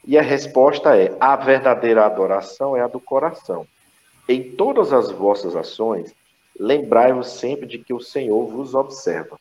E 0.06 0.16
a 0.16 0.22
resposta 0.22 0.96
é: 0.96 1.14
a 1.20 1.36
verdadeira 1.36 2.06
adoração 2.06 2.76
é 2.76 2.80
a 2.80 2.88
do 2.88 2.98
coração. 2.98 3.66
Em 4.28 4.42
todas 4.52 4.92
as 4.92 5.10
vossas 5.10 5.54
ações, 5.54 6.14
lembrai-vos 6.58 7.32
sempre 7.32 7.66
de 7.66 7.78
que 7.78 7.94
o 7.94 8.00
Senhor 8.00 8.46
vos 8.46 8.74
observa. 8.74 9.38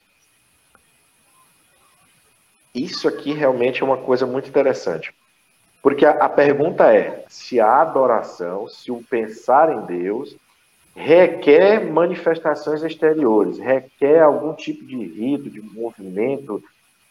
Isso 2.76 3.08
aqui 3.08 3.34
realmente 3.34 3.82
é 3.82 3.86
uma 3.86 3.97
coisa 3.97 4.26
muito 4.26 4.50
interessante. 4.50 5.13
Porque 5.82 6.06
a, 6.06 6.12
a 6.12 6.30
pergunta 6.30 6.93
é 6.93 7.26
se 7.28 7.60
a 7.60 7.82
adoração, 7.82 8.67
se 8.67 8.91
o 8.91 9.02
pensar 9.04 9.71
em 9.71 9.86
Deus, 9.86 10.36
requer 10.95 11.86
manifestações 11.86 12.84
exteriores, 12.84 13.58
requer 13.58 14.21
algum 14.21 14.54
tipo 14.54 14.86
de 14.86 14.97
rito, 14.97 15.50
de 15.50 15.62
movimento, 15.62 16.63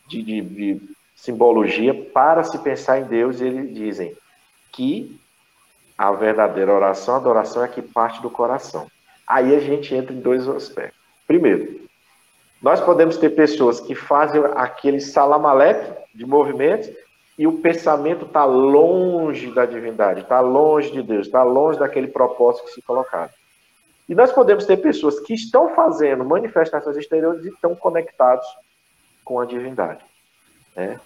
de, 0.07 0.23
de, 0.23 0.41
de 0.41 0.81
simbologia 1.15 1.95
para 2.13 2.45
se 2.45 2.59
pensar 2.59 3.01
em 3.01 3.05
Deus. 3.05 3.41
E 3.41 3.45
eles 3.45 3.75
dizem 3.75 4.17
que 4.73 5.19
a 5.97 6.13
verdadeira 6.13 6.73
oração, 6.73 7.15
a 7.15 7.19
adoração 7.19 7.65
é 7.65 7.69
que 7.69 7.81
parte 7.81 8.21
do 8.21 8.31
coração. 8.31 8.87
Aí 9.27 9.55
a 9.55 9.61
gente 9.61 9.95
entra 9.95 10.13
em 10.13 10.21
dois 10.21 10.47
aspectos. 10.47 11.01
Primeiro, 11.27 11.81
nós 12.63 12.81
podemos 12.81 13.17
ter 13.17 13.31
pessoas 13.31 13.81
que 13.81 13.95
fazem 13.95 14.43
aquele 14.55 15.01
salamaleque 15.01 15.93
de 16.15 16.25
movimentos 16.25 16.91
e 17.39 17.47
o 17.47 17.59
pensamento 17.59 18.25
está 18.25 18.45
longe 18.45 19.53
da 19.53 19.67
divindade, 19.67 20.21
está 20.21 20.41
longe 20.41 20.91
de 20.91 21.03
Deus, 21.03 21.27
está 21.27 21.43
longe 21.43 21.79
daquele 21.79 22.09
propósito 22.09 22.67
que 22.67 22.73
se 22.73 22.83
colocaram. 22.83 23.31
E 24.09 24.15
nós 24.15 24.33
podemos 24.33 24.65
ter 24.65 24.77
pessoas 24.79 25.21
que 25.21 25.35
estão 25.35 25.75
fazendo 25.75 26.25
manifestações 26.25 26.97
exteriores 26.97 27.45
e 27.45 27.49
estão 27.49 27.75
conectados 27.75 28.47
com 29.27 29.41
a 29.41 29.45
divindade. 29.45 30.03
Né? 30.75 31.01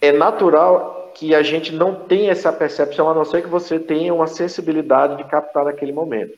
É 0.00 0.10
natural 0.10 1.12
que 1.14 1.34
a 1.34 1.42
gente 1.42 1.70
não 1.72 1.94
tenha 1.94 2.32
essa 2.32 2.50
percepção, 2.50 3.10
a 3.10 3.14
não 3.14 3.26
ser 3.26 3.42
que 3.42 3.48
você 3.48 3.78
tenha 3.78 4.12
uma 4.14 4.26
sensibilidade 4.26 5.18
de 5.18 5.24
captar 5.24 5.66
naquele 5.66 5.92
momento. 5.92 6.32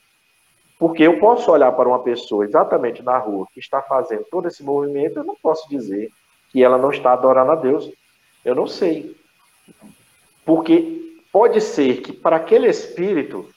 Porque 0.77 1.05
eu 1.05 1.20
posso 1.20 1.53
olhar 1.53 1.70
para 1.72 1.88
uma 1.88 2.03
pessoa 2.03 2.44
exatamente 2.44 3.00
na 3.00 3.16
rua 3.16 3.46
que 3.55 3.61
está 3.61 3.81
fazendo 3.81 4.24
todo 4.29 4.48
esse 4.48 4.62
movimento, 4.64 5.18
eu 5.18 5.24
não 5.24 5.37
posso 5.40 5.68
dizer 5.68 6.11
que 6.50 6.62
ela 6.62 6.77
não 6.77 6.90
está 6.90 7.12
adorando 7.12 7.53
a 7.53 7.57
Deus. 7.57 7.90
Eu 8.44 8.57
não 8.57 8.66
sei. 8.66 9.16
Porque 10.44 11.16
pode 11.33 11.61
ser 11.61 12.03
que 12.03 12.12
para 12.12 12.37
aquele 12.37 12.68
espírito 12.68 13.48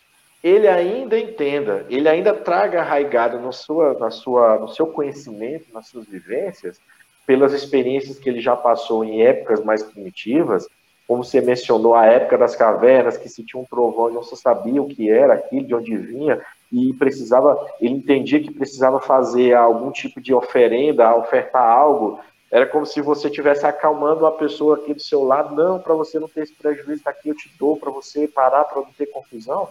ele 0.44 0.68
ainda 0.68 1.20
entenda, 1.20 1.86
ele 1.90 2.08
ainda 2.08 2.34
traga 2.34 2.82
arraigado 2.82 3.40
no, 3.40 3.52
sua, 3.52 3.96
na 3.96 4.12
sua, 4.12 4.60
no 4.60 4.70
seu 4.70 4.86
conhecimento, 4.88 5.74
nas 5.74 5.88
suas 5.88 6.06
vivências, 6.06 6.80
pelas 7.28 7.52
experiências 7.52 8.18
que 8.18 8.30
ele 8.30 8.40
já 8.40 8.56
passou 8.56 9.04
em 9.04 9.22
épocas 9.22 9.64
mais 9.64 9.84
primitivas, 9.84 10.66
como 11.06 11.24
você 11.24 11.42
mencionou, 11.42 11.94
a 11.94 12.06
época 12.06 12.38
das 12.38 12.56
cavernas, 12.56 13.18
que 13.18 13.30
se 13.30 13.44
tinha 13.44 13.62
um 13.62 13.66
trovão 13.66 14.10
e 14.10 14.14
não 14.14 14.24
sabia 14.24 14.82
o 14.82 14.88
que 14.88 15.10
era 15.10 15.36
aquilo, 15.36 15.68
de 15.68 15.76
onde 15.76 15.96
vinha, 15.96 16.42
e 16.72 16.94
precisava, 16.94 17.58
ele 17.80 17.96
entendia 17.96 18.42
que 18.42 18.52
precisava 18.52 19.00
fazer 19.00 19.54
algum 19.54 19.92
tipo 19.92 20.20
de 20.20 20.34
oferenda, 20.34 21.16
ofertar 21.16 21.64
algo. 21.64 22.20
Era 22.52 22.66
como 22.66 22.86
se 22.86 23.02
você 23.02 23.28
estivesse 23.28 23.66
acalmando 23.66 24.22
uma 24.22 24.32
pessoa 24.32 24.78
aqui 24.78 24.94
do 24.94 25.02
seu 25.02 25.24
lado, 25.24 25.56
não, 25.56 25.80
para 25.80 25.94
você 25.94 26.20
não 26.20 26.28
ter 26.28 26.44
esse 26.44 26.54
prejuízo, 26.54 27.04
daqui 27.04 27.30
eu 27.30 27.36
te 27.36 27.50
dou, 27.58 27.78
para 27.78 27.92
você 27.92 28.28
parar, 28.28 28.66
para 28.66 28.82
não 28.82 28.92
ter 28.98 29.06
confusão. 29.08 29.70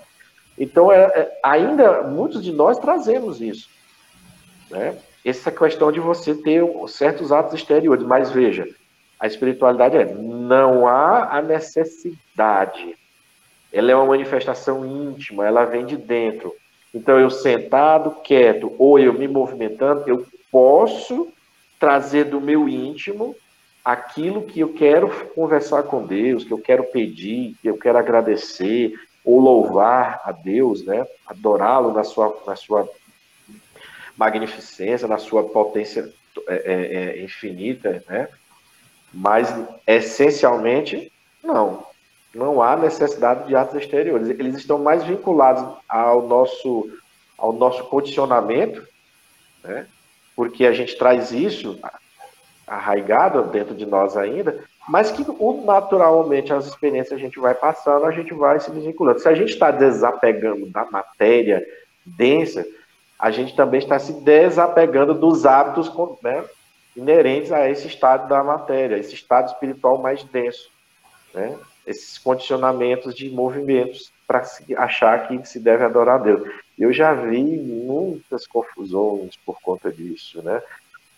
Então, 0.58 0.90
é, 0.90 1.04
é, 1.04 1.38
ainda 1.42 2.02
muitos 2.02 2.42
de 2.42 2.52
nós 2.52 2.78
trazemos 2.78 3.40
isso. 3.40 3.68
Né? 4.70 4.96
Essa 5.26 5.50
questão 5.50 5.90
de 5.90 5.98
você 5.98 6.36
ter 6.36 6.62
certos 6.86 7.32
atos 7.32 7.54
exteriores, 7.54 8.06
mas 8.06 8.30
veja, 8.30 8.64
a 9.18 9.26
espiritualidade 9.26 9.96
é 9.96 10.04
não 10.14 10.86
há 10.86 11.36
a 11.36 11.42
necessidade. 11.42 12.96
Ela 13.72 13.90
é 13.90 13.96
uma 13.96 14.06
manifestação 14.06 14.86
íntima, 14.86 15.44
ela 15.44 15.64
vem 15.64 15.84
de 15.84 15.96
dentro. 15.96 16.54
Então, 16.94 17.18
eu 17.18 17.28
sentado, 17.28 18.12
quieto, 18.22 18.72
ou 18.78 19.00
eu 19.00 19.12
me 19.12 19.26
movimentando, 19.26 20.04
eu 20.06 20.24
posso 20.48 21.26
trazer 21.80 22.26
do 22.26 22.40
meu 22.40 22.68
íntimo 22.68 23.34
aquilo 23.84 24.42
que 24.42 24.60
eu 24.60 24.74
quero 24.74 25.10
conversar 25.34 25.82
com 25.82 26.06
Deus, 26.06 26.44
que 26.44 26.52
eu 26.52 26.58
quero 26.58 26.84
pedir, 26.84 27.56
que 27.60 27.68
eu 27.68 27.76
quero 27.76 27.98
agradecer, 27.98 28.94
ou 29.24 29.40
louvar 29.40 30.20
a 30.24 30.30
Deus, 30.30 30.84
né? 30.84 31.04
Adorá-lo 31.26 31.92
na 31.92 32.04
sua, 32.04 32.32
na 32.46 32.54
sua 32.54 32.88
magnificência, 34.16 35.09
na 35.09 35.18
sua 35.18 35.44
potência 35.44 36.12
é, 36.48 36.55
é, 36.55 37.18
é 37.20 37.22
infinita, 37.22 38.02
né? 38.09 38.29
Mas, 39.12 39.55
essencialmente, 39.87 41.12
não 41.42 41.87
não 42.37 42.62
há 42.62 42.76
necessidade 42.76 43.48
de 43.48 43.57
atos 43.57 43.74
exteriores. 43.74 44.29
Eles 44.29 44.57
estão 44.57 44.79
mais 44.79 45.02
vinculados 45.02 45.64
ao 45.88 46.29
nosso, 46.29 46.90
ao 47.37 47.52
nosso 47.52 47.85
condicionamento, 47.85 48.87
né? 49.64 49.87
porque 50.37 50.66
a 50.66 50.72
gente 50.72 50.96
traz 50.98 51.33
isso 51.33 51.81
arraigado 52.66 53.42
dentro 53.44 53.74
de 53.74 53.87
nós 53.87 54.16
ainda, 54.16 54.62
mas 54.87 55.11
que 55.11 55.24
naturalmente 55.64 56.52
as 56.52 56.66
experiências 56.66 57.18
a 57.18 57.22
gente 57.22 57.40
vai 57.40 57.55
passando, 57.55 58.05
a 58.05 58.12
gente 58.12 58.35
vai 58.35 58.61
se 58.61 58.70
desvinculando. 58.70 59.18
Se 59.18 59.29
a 59.29 59.35
gente 59.35 59.50
está 59.50 59.70
desapegando 59.70 60.66
da 60.66 60.85
matéria 60.85 61.64
densa, 62.05 62.66
a 63.18 63.31
gente 63.31 63.55
também 63.57 63.81
está 63.81 63.98
se 63.98 64.12
desapegando 64.12 65.14
dos 65.14 65.46
hábitos 65.46 65.90
né, 66.22 66.44
inerentes 66.96 67.52
a 67.52 67.68
esse 67.68 67.87
estado 67.87 68.29
da 68.29 68.42
matéria, 68.42 68.96
esse 68.96 69.14
estado 69.14 69.48
espiritual 69.48 69.98
mais 69.98 70.22
denso. 70.24 70.70
Né? 71.35 71.57
esses 71.87 72.18
condicionamentos 72.18 73.14
de 73.14 73.31
movimentos 73.31 74.11
para 74.26 74.44
achar 74.76 75.29
que 75.29 75.46
se 75.46 75.61
deve 75.61 75.85
adorar 75.85 76.16
a 76.16 76.24
Deus. 76.24 76.42
Eu 76.76 76.92
já 76.92 77.14
vi 77.14 77.42
muitas 77.42 78.46
confusões 78.46 79.37
por 79.46 79.61
conta 79.62 79.90
disso, 79.90 80.42
né? 80.42 80.61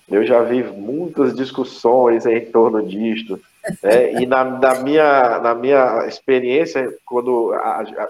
Eu 0.08 0.24
já 0.26 0.42
vi 0.42 0.62
muitas 0.62 1.34
discussões 1.34 2.26
em 2.26 2.44
torno 2.46 2.86
disto. 2.86 3.40
É, 3.82 4.22
e 4.22 4.26
na, 4.26 4.44
na, 4.44 4.74
minha, 4.76 5.38
na 5.40 5.54
minha 5.54 6.06
experiência, 6.06 6.94
quando 7.04 7.52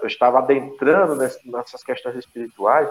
eu 0.01 0.07
estava 0.07 0.39
adentrando 0.39 1.15
nessas 1.15 1.83
questões 1.83 2.15
espirituais, 2.15 2.89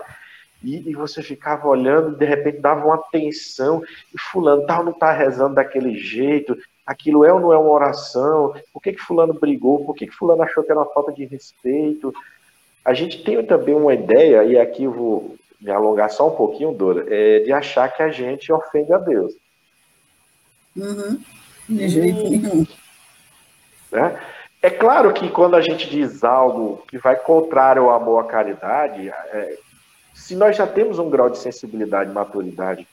e, 0.63 0.91
e, 0.91 0.95
você 0.95 1.23
ficava 1.23 1.69
olhando, 1.69 2.13
e 2.13 2.19
de 2.19 2.25
repente 2.25 2.61
dava 2.61 2.85
uma 2.85 2.99
tensão, 2.99 3.83
e 4.15 4.19
fulano 4.19 4.67
tal 4.67 4.85
não 4.85 4.93
está 4.93 5.13
rezando 5.13 5.55
daquele 5.55 5.95
jeito, 5.95 6.57
aquilo 6.85 7.25
é 7.25 7.33
ou 7.33 7.39
não 7.39 7.53
é 7.53 7.59
uma 7.59 7.71
oração, 7.71 8.55
por 8.73 8.81
que, 8.81 8.93
que 8.93 9.03
fulano 9.03 9.35
brigou, 9.35 9.85
por 9.85 9.95
que, 9.95 10.07
que 10.07 10.15
fulano 10.15 10.43
achou 10.43 10.65
que 10.65 10.71
era 10.71 10.81
uma 10.81 10.93
falta 10.93 11.13
de 11.13 11.25
respeito. 11.25 12.13
A 12.85 12.95
gente 12.95 13.23
tem 13.23 13.45
também 13.45 13.75
uma 13.75 13.95
ideia, 13.95 14.43
e 14.45 14.59
aqui 14.59 14.85
eu 14.85 14.93
vou 14.93 15.37
me 15.61 15.71
alongar 15.71 16.11
só 16.11 16.29
um 16.29 16.37
pouquinho, 16.37 16.73
Dora, 16.73 17.05
é 17.09 17.41
de 17.41 17.53
achar 17.53 17.89
que 17.95 18.03
a 18.03 18.11
gente 18.11 18.53
ofende 18.53 18.93
a 18.93 18.99
Deus. 18.99 19.35
Uhum. 20.77 21.21
De 21.69 21.89
jeito 21.89 22.23
nenhum. 22.23 22.67
Né? 23.91 24.19
É 24.63 24.71
claro 24.71 25.13
que 25.13 25.29
quando 25.31 25.55
a 25.55 25.61
gente 25.61 25.89
diz 25.89 26.25
algo 26.25 26.83
que 26.89 26.99
vai 26.99 27.17
contrário 27.17 27.83
ao 27.85 27.91
amor 27.91 28.25
à 28.25 28.25
caridade, 28.25 29.09
é, 29.09 29.59
se 30.19 30.35
nós 30.35 30.57
já 30.57 30.67
temos 30.67 30.99
um 30.99 31.09
grau 31.09 31.31
de 31.31 31.39
sensibilidade 31.39 32.11
e 32.11 32.13
maturidade, 32.13 32.87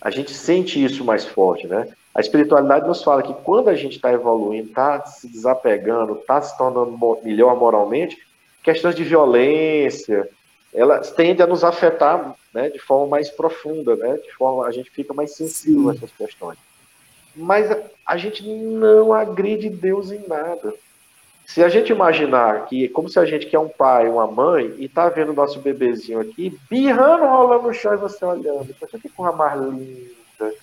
a 0.00 0.10
gente 0.10 0.32
sente 0.32 0.84
isso 0.84 1.04
mais 1.04 1.24
forte, 1.24 1.68
né? 1.68 1.88
A 2.12 2.20
espiritualidade 2.20 2.86
nos 2.86 3.02
fala 3.02 3.22
que 3.22 3.32
quando 3.32 3.68
a 3.68 3.74
gente 3.74 3.96
está 3.96 4.12
evoluindo, 4.12 4.68
está 4.68 5.06
se 5.06 5.28
desapegando, 5.28 6.14
está 6.14 6.42
se 6.42 6.58
tornando 6.58 6.98
melhor 7.22 7.56
moralmente, 7.56 8.18
questões 8.62 8.94
de 8.94 9.04
violência, 9.04 10.28
elas 10.74 11.12
tendem 11.12 11.44
a 11.44 11.46
nos 11.46 11.62
afetar 11.62 12.34
né, 12.52 12.68
de 12.68 12.78
forma 12.78 13.06
mais 13.06 13.30
profunda, 13.30 13.94
né? 13.94 14.16
De 14.16 14.32
forma 14.32 14.66
a 14.66 14.72
gente 14.72 14.90
fica 14.90 15.14
mais 15.14 15.34
sensível 15.34 15.90
a 15.90 15.94
essas 15.94 16.10
questões. 16.10 16.58
Mas 17.34 17.70
a, 17.70 17.78
a 18.04 18.16
gente 18.16 18.42
não 18.42 19.12
agride 19.12 19.70
Deus 19.70 20.10
em 20.10 20.26
nada. 20.26 20.74
Se 21.46 21.62
a 21.62 21.68
gente 21.68 21.92
imaginar 21.92 22.66
que, 22.66 22.88
como 22.88 23.08
se 23.08 23.18
a 23.18 23.24
gente 23.24 23.46
que 23.46 23.56
é 23.56 23.60
um 23.60 23.68
pai, 23.68 24.08
uma 24.08 24.26
mãe, 24.26 24.74
e 24.78 24.88
tá 24.88 25.08
vendo 25.08 25.32
o 25.32 25.34
nosso 25.34 25.60
bebezinho 25.60 26.20
aqui, 26.20 26.56
birrando, 26.70 27.24
rolando 27.24 27.68
no 27.68 27.74
chão 27.74 27.94
e 27.94 27.98
você 27.98 28.24
olhando, 28.24 28.74
poxa, 28.78 28.98
que 28.98 29.08
coisa 29.08 29.36
mais 29.36 29.60
linda, 29.60 30.54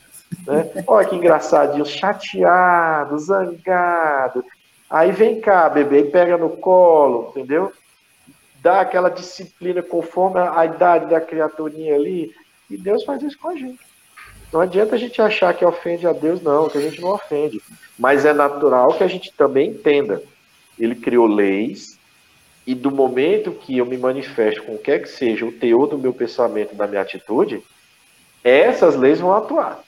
né? 0.47 0.83
Olha 0.87 1.07
que 1.07 1.15
engraçadinho, 1.15 1.85
chateado, 1.85 3.19
zangado. 3.19 4.43
Aí 4.89 5.11
vem 5.11 5.39
cá, 5.39 5.69
bebê, 5.69 5.99
e 5.99 6.11
pega 6.11 6.37
no 6.37 6.57
colo, 6.57 7.29
entendeu? 7.29 7.71
Dá 8.61 8.81
aquela 8.81 9.09
disciplina 9.09 9.83
conforme 9.83 10.39
a 10.39 10.65
idade 10.65 11.05
da 11.05 11.21
criaturinha 11.21 11.95
ali, 11.95 12.33
e 12.69 12.77
Deus 12.77 13.03
faz 13.03 13.21
isso 13.21 13.37
com 13.37 13.49
a 13.49 13.55
gente. 13.55 13.79
Não 14.51 14.61
adianta 14.61 14.95
a 14.95 14.97
gente 14.97 15.21
achar 15.21 15.53
que 15.53 15.63
ofende 15.63 16.07
a 16.07 16.13
Deus, 16.13 16.41
não, 16.41 16.67
que 16.67 16.79
a 16.79 16.81
gente 16.81 16.99
não 16.99 17.09
ofende. 17.09 17.61
Mas 17.97 18.25
é 18.25 18.33
natural 18.33 18.93
que 18.93 19.03
a 19.03 19.07
gente 19.07 19.31
também 19.33 19.69
entenda 19.69 20.23
ele 20.79 20.95
criou 20.95 21.27
leis, 21.27 21.99
e 22.65 22.75
do 22.75 22.91
momento 22.91 23.51
que 23.51 23.77
eu 23.77 23.85
me 23.85 23.97
manifesto 23.97 24.63
com 24.63 24.75
o 24.75 24.77
que 24.77 24.91
é 24.91 24.99
que 24.99 25.09
seja 25.09 25.45
o 25.45 25.51
teor 25.51 25.87
do 25.87 25.97
meu 25.97 26.13
pensamento, 26.13 26.75
da 26.75 26.85
minha 26.85 27.01
atitude, 27.01 27.63
essas 28.43 28.95
leis 28.95 29.19
vão 29.19 29.33
atuar. 29.33 29.79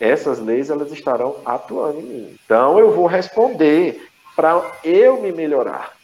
Essas 0.00 0.38
leis 0.38 0.70
elas 0.70 0.92
estarão 0.92 1.36
atuando 1.44 2.00
em 2.00 2.04
mim. 2.04 2.36
Então 2.44 2.78
eu 2.78 2.92
vou 2.92 3.06
responder 3.06 4.08
para 4.34 4.78
eu 4.84 5.20
me 5.20 5.32
melhorar. 5.32 5.96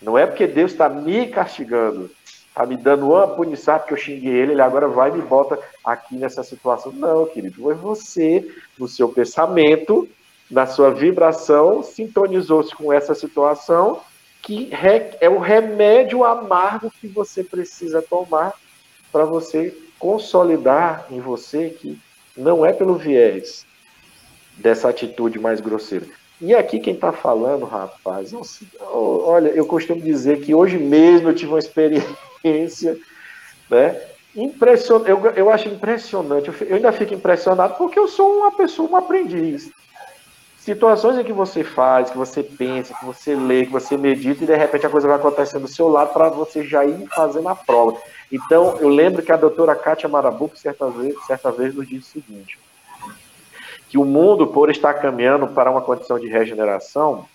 Não 0.00 0.18
é 0.18 0.26
porque 0.26 0.46
Deus 0.46 0.72
está 0.72 0.88
me 0.88 1.28
castigando, 1.28 2.10
está 2.24 2.66
me 2.66 2.76
dando 2.76 3.06
uma 3.06 3.28
punição 3.28 3.78
porque 3.78 3.94
eu 3.94 3.98
xinguei 3.98 4.32
ele, 4.32 4.52
ele 4.52 4.62
agora 4.62 4.88
vai 4.88 5.10
e 5.10 5.14
me 5.14 5.22
bota 5.22 5.58
aqui 5.84 6.16
nessa 6.16 6.42
situação. 6.42 6.92
Não, 6.92 7.26
querido, 7.26 7.62
foi 7.62 7.74
você, 7.74 8.50
no 8.78 8.88
seu 8.88 9.08
pensamento, 9.08 10.08
na 10.50 10.66
sua 10.66 10.90
vibração, 10.90 11.82
sintonizou-se 11.82 12.74
com 12.74 12.92
essa 12.92 13.14
situação, 13.14 14.00
que 14.42 14.70
é 15.20 15.28
o 15.28 15.38
remédio 15.38 16.22
amargo 16.22 16.92
que 17.00 17.08
você 17.08 17.42
precisa 17.42 18.02
tomar 18.02 18.52
para 19.10 19.24
você 19.24 19.74
consolidar 19.98 21.06
em 21.10 21.18
você 21.18 21.70
que 21.70 21.98
não 22.36 22.64
é 22.64 22.72
pelo 22.72 22.96
viés 22.96 23.64
dessa 24.56 24.88
atitude 24.88 25.38
mais 25.38 25.60
grosseira. 25.60 26.06
E 26.40 26.54
aqui 26.54 26.78
quem 26.78 26.94
está 26.94 27.10
falando, 27.12 27.64
rapaz, 27.64 28.34
olha, 28.80 29.48
eu 29.48 29.64
costumo 29.64 30.00
dizer 30.00 30.40
que 30.40 30.54
hoje 30.54 30.76
mesmo 30.76 31.30
eu 31.30 31.34
tive 31.34 31.52
uma 31.52 31.58
experiência, 31.58 32.98
né? 33.70 34.00
Impression... 34.36 35.04
Eu, 35.06 35.24
eu 35.36 35.48
acho 35.48 35.68
impressionante, 35.68 36.50
eu 36.60 36.76
ainda 36.76 36.92
fico 36.92 37.14
impressionado 37.14 37.76
porque 37.76 37.98
eu 37.98 38.08
sou 38.08 38.38
uma 38.38 38.52
pessoa, 38.52 38.90
um 38.90 38.96
aprendiz 38.96 39.70
situações 40.64 41.18
em 41.18 41.24
que 41.24 41.32
você 41.32 41.62
faz, 41.62 42.08
que 42.08 42.16
você 42.16 42.42
pensa, 42.42 42.94
que 42.94 43.04
você 43.04 43.34
lê, 43.34 43.66
que 43.66 43.72
você 43.72 43.98
medita 43.98 44.44
e 44.44 44.46
de 44.46 44.56
repente 44.56 44.86
a 44.86 44.90
coisa 44.90 45.06
vai 45.06 45.16
acontecendo 45.16 45.62
do 45.62 45.68
seu 45.68 45.88
lado 45.88 46.14
para 46.14 46.30
você 46.30 46.64
já 46.64 46.82
ir 46.86 47.06
fazendo 47.14 47.46
a 47.50 47.54
prova. 47.54 47.98
Então, 48.32 48.78
eu 48.80 48.88
lembro 48.88 49.22
que 49.22 49.30
a 49.30 49.36
doutora 49.36 49.76
Kátia 49.76 50.08
Marabuco, 50.08 50.56
certa 50.56 50.88
vez, 50.88 51.14
certa 51.26 51.52
vez 51.52 51.74
nos 51.74 51.86
disse 51.86 52.18
o 52.18 52.22
seguinte, 52.22 52.58
que 53.90 53.98
o 53.98 54.06
mundo, 54.06 54.46
por 54.46 54.70
estar 54.70 54.94
caminhando 54.94 55.48
para 55.48 55.70
uma 55.70 55.82
condição 55.82 56.18
de 56.18 56.28
regeneração, 56.28 57.26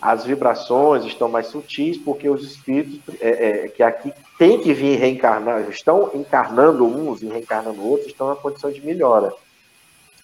as 0.00 0.24
vibrações 0.24 1.04
estão 1.04 1.28
mais 1.28 1.48
sutis, 1.48 1.98
porque 1.98 2.28
os 2.28 2.42
espíritos 2.42 3.14
é, 3.20 3.64
é, 3.64 3.68
que 3.68 3.82
aqui 3.82 4.14
têm 4.38 4.58
que 4.58 4.72
vir 4.72 4.98
reencarnar, 4.98 5.68
estão 5.68 6.10
encarnando 6.14 6.86
uns 6.86 7.22
e 7.22 7.26
reencarnando 7.26 7.86
outros, 7.86 8.06
estão 8.06 8.28
na 8.28 8.36
condição 8.36 8.70
de 8.70 8.80
melhora 8.80 9.30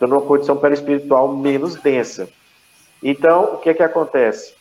estão 0.03 0.09
numa 0.09 0.27
condição 0.27 0.57
perispiritual 0.57 1.37
menos 1.37 1.77
densa. 1.77 2.29
Então, 3.03 3.55
o 3.55 3.59
que 3.59 3.71
é 3.71 3.75
que 3.75 3.83
acontece? 3.83 4.55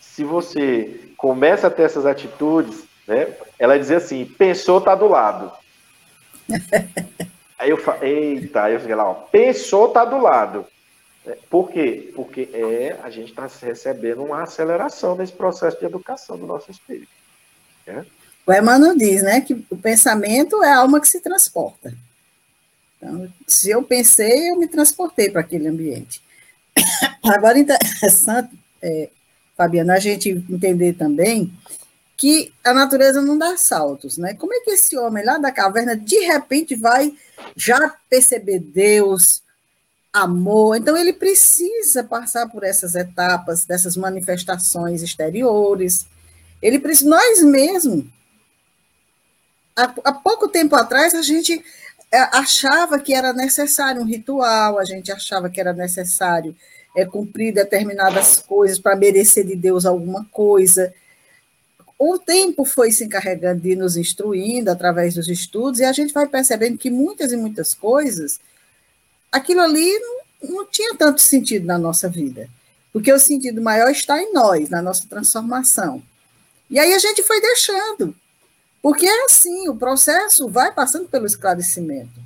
Se 0.00 0.22
você 0.22 1.00
começa 1.16 1.66
a 1.66 1.70
ter 1.70 1.82
essas 1.82 2.04
atitudes, 2.04 2.84
né, 3.06 3.34
ela 3.58 3.78
diz 3.78 3.90
assim, 3.90 4.24
pensou, 4.24 4.80
tá 4.80 4.94
do 4.94 5.08
lado. 5.08 5.50
Aí 7.58 7.70
eu 7.70 7.78
falo, 7.78 8.04
eita, 8.04 8.64
aí 8.64 8.74
eu 8.74 8.80
fiquei 8.80 8.94
lá, 8.94 9.08
ó, 9.08 9.14
pensou, 9.14 9.88
tá 9.88 10.04
do 10.04 10.18
lado. 10.18 10.66
É, 11.24 11.38
por 11.48 11.70
quê? 11.70 12.12
Porque 12.14 12.50
é, 12.52 12.98
a 13.02 13.08
gente 13.08 13.30
está 13.30 13.48
recebendo 13.62 14.22
uma 14.22 14.42
aceleração 14.42 15.16
nesse 15.16 15.32
processo 15.32 15.78
de 15.78 15.86
educação 15.86 16.36
do 16.36 16.46
nosso 16.46 16.70
espírito. 16.70 17.08
Né? 17.86 18.04
O 18.44 18.52
Emmanuel 18.52 18.94
diz, 18.96 19.22
né, 19.22 19.40
que 19.40 19.54
o 19.70 19.76
pensamento 19.78 20.62
é 20.62 20.72
a 20.72 20.78
alma 20.78 21.00
que 21.00 21.08
se 21.08 21.20
transporta. 21.20 21.94
Então, 23.04 23.30
se 23.46 23.70
eu 23.70 23.82
pensei, 23.82 24.48
eu 24.48 24.56
me 24.56 24.66
transportei 24.66 25.28
para 25.28 25.42
aquele 25.42 25.68
ambiente. 25.68 26.22
Agora, 27.22 27.58
interessante, 27.58 28.58
é, 28.80 29.10
Fabiana, 29.54 29.94
a 29.94 29.98
gente 29.98 30.30
entender 30.48 30.94
também 30.94 31.52
que 32.16 32.52
a 32.64 32.72
natureza 32.72 33.20
não 33.20 33.36
dá 33.36 33.58
saltos, 33.58 34.16
né? 34.16 34.32
Como 34.34 34.54
é 34.54 34.60
que 34.60 34.70
esse 34.70 34.96
homem 34.96 35.22
lá 35.22 35.36
da 35.36 35.52
caverna, 35.52 35.94
de 35.94 36.18
repente, 36.20 36.74
vai 36.74 37.12
já 37.54 37.94
perceber 38.08 38.58
Deus, 38.60 39.42
amor? 40.10 40.76
Então, 40.76 40.96
ele 40.96 41.12
precisa 41.12 42.02
passar 42.02 42.48
por 42.48 42.64
essas 42.64 42.94
etapas, 42.94 43.66
dessas 43.66 43.98
manifestações 43.98 45.02
exteriores. 45.02 46.06
Ele 46.62 46.78
precisa, 46.78 47.10
nós 47.10 47.42
mesmos, 47.42 48.06
há, 49.76 49.94
há 50.04 50.12
pouco 50.12 50.48
tempo 50.48 50.74
atrás, 50.74 51.14
a 51.14 51.20
gente 51.20 51.62
achava 52.16 52.98
que 52.98 53.14
era 53.14 53.32
necessário 53.32 54.02
um 54.02 54.04
ritual, 54.04 54.78
a 54.78 54.84
gente 54.84 55.10
achava 55.10 55.48
que 55.48 55.60
era 55.60 55.72
necessário 55.72 56.54
é, 56.96 57.04
cumprir 57.04 57.52
determinadas 57.52 58.38
coisas 58.38 58.78
para 58.78 58.96
merecer 58.96 59.44
de 59.44 59.56
Deus 59.56 59.84
alguma 59.84 60.24
coisa. 60.26 60.92
O 61.98 62.18
tempo 62.18 62.64
foi 62.64 62.90
se 62.90 63.04
encarregando 63.04 63.60
de 63.60 63.74
nos 63.76 63.96
instruindo 63.96 64.70
através 64.70 65.14
dos 65.14 65.28
estudos, 65.28 65.80
e 65.80 65.84
a 65.84 65.92
gente 65.92 66.12
vai 66.12 66.26
percebendo 66.26 66.78
que 66.78 66.90
muitas 66.90 67.32
e 67.32 67.36
muitas 67.36 67.74
coisas, 67.74 68.40
aquilo 69.30 69.60
ali 69.60 69.98
não, 69.98 70.56
não 70.56 70.66
tinha 70.66 70.94
tanto 70.96 71.20
sentido 71.20 71.66
na 71.66 71.78
nossa 71.78 72.08
vida, 72.08 72.48
porque 72.92 73.12
o 73.12 73.18
sentido 73.18 73.62
maior 73.62 73.90
está 73.90 74.20
em 74.20 74.32
nós, 74.32 74.68
na 74.68 74.82
nossa 74.82 75.06
transformação. 75.08 76.02
E 76.70 76.78
aí 76.78 76.92
a 76.92 76.98
gente 76.98 77.22
foi 77.22 77.40
deixando. 77.40 78.14
Porque 78.84 79.06
é 79.06 79.24
assim, 79.24 79.66
o 79.66 79.74
processo 79.74 80.46
vai 80.46 80.70
passando 80.70 81.08
pelo 81.08 81.24
esclarecimento. 81.24 82.20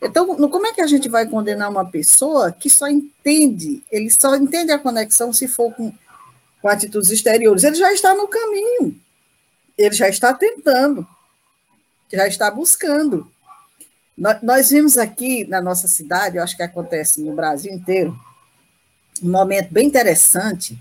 Então, 0.00 0.36
como 0.48 0.64
é 0.64 0.72
que 0.72 0.80
a 0.80 0.86
gente 0.86 1.08
vai 1.08 1.26
condenar 1.26 1.68
uma 1.68 1.84
pessoa 1.84 2.52
que 2.52 2.70
só 2.70 2.86
entende, 2.86 3.82
ele 3.90 4.08
só 4.08 4.36
entende 4.36 4.70
a 4.70 4.78
conexão 4.78 5.32
se 5.32 5.48
for 5.48 5.74
com, 5.74 5.92
com 6.62 6.68
atitudes 6.68 7.10
exteriores? 7.10 7.64
Ele 7.64 7.74
já 7.74 7.92
está 7.92 8.14
no 8.14 8.28
caminho, 8.28 8.96
ele 9.76 9.94
já 9.96 10.08
está 10.08 10.32
tentando, 10.32 11.04
já 12.12 12.28
está 12.28 12.52
buscando. 12.52 13.28
Nós, 14.16 14.40
nós 14.42 14.70
vimos 14.70 14.96
aqui 14.96 15.44
na 15.48 15.60
nossa 15.60 15.88
cidade, 15.88 16.36
eu 16.36 16.42
acho 16.44 16.56
que 16.56 16.62
acontece 16.62 17.20
no 17.20 17.34
Brasil 17.34 17.72
inteiro, 17.72 18.16
um 19.20 19.32
momento 19.32 19.72
bem 19.72 19.88
interessante 19.88 20.78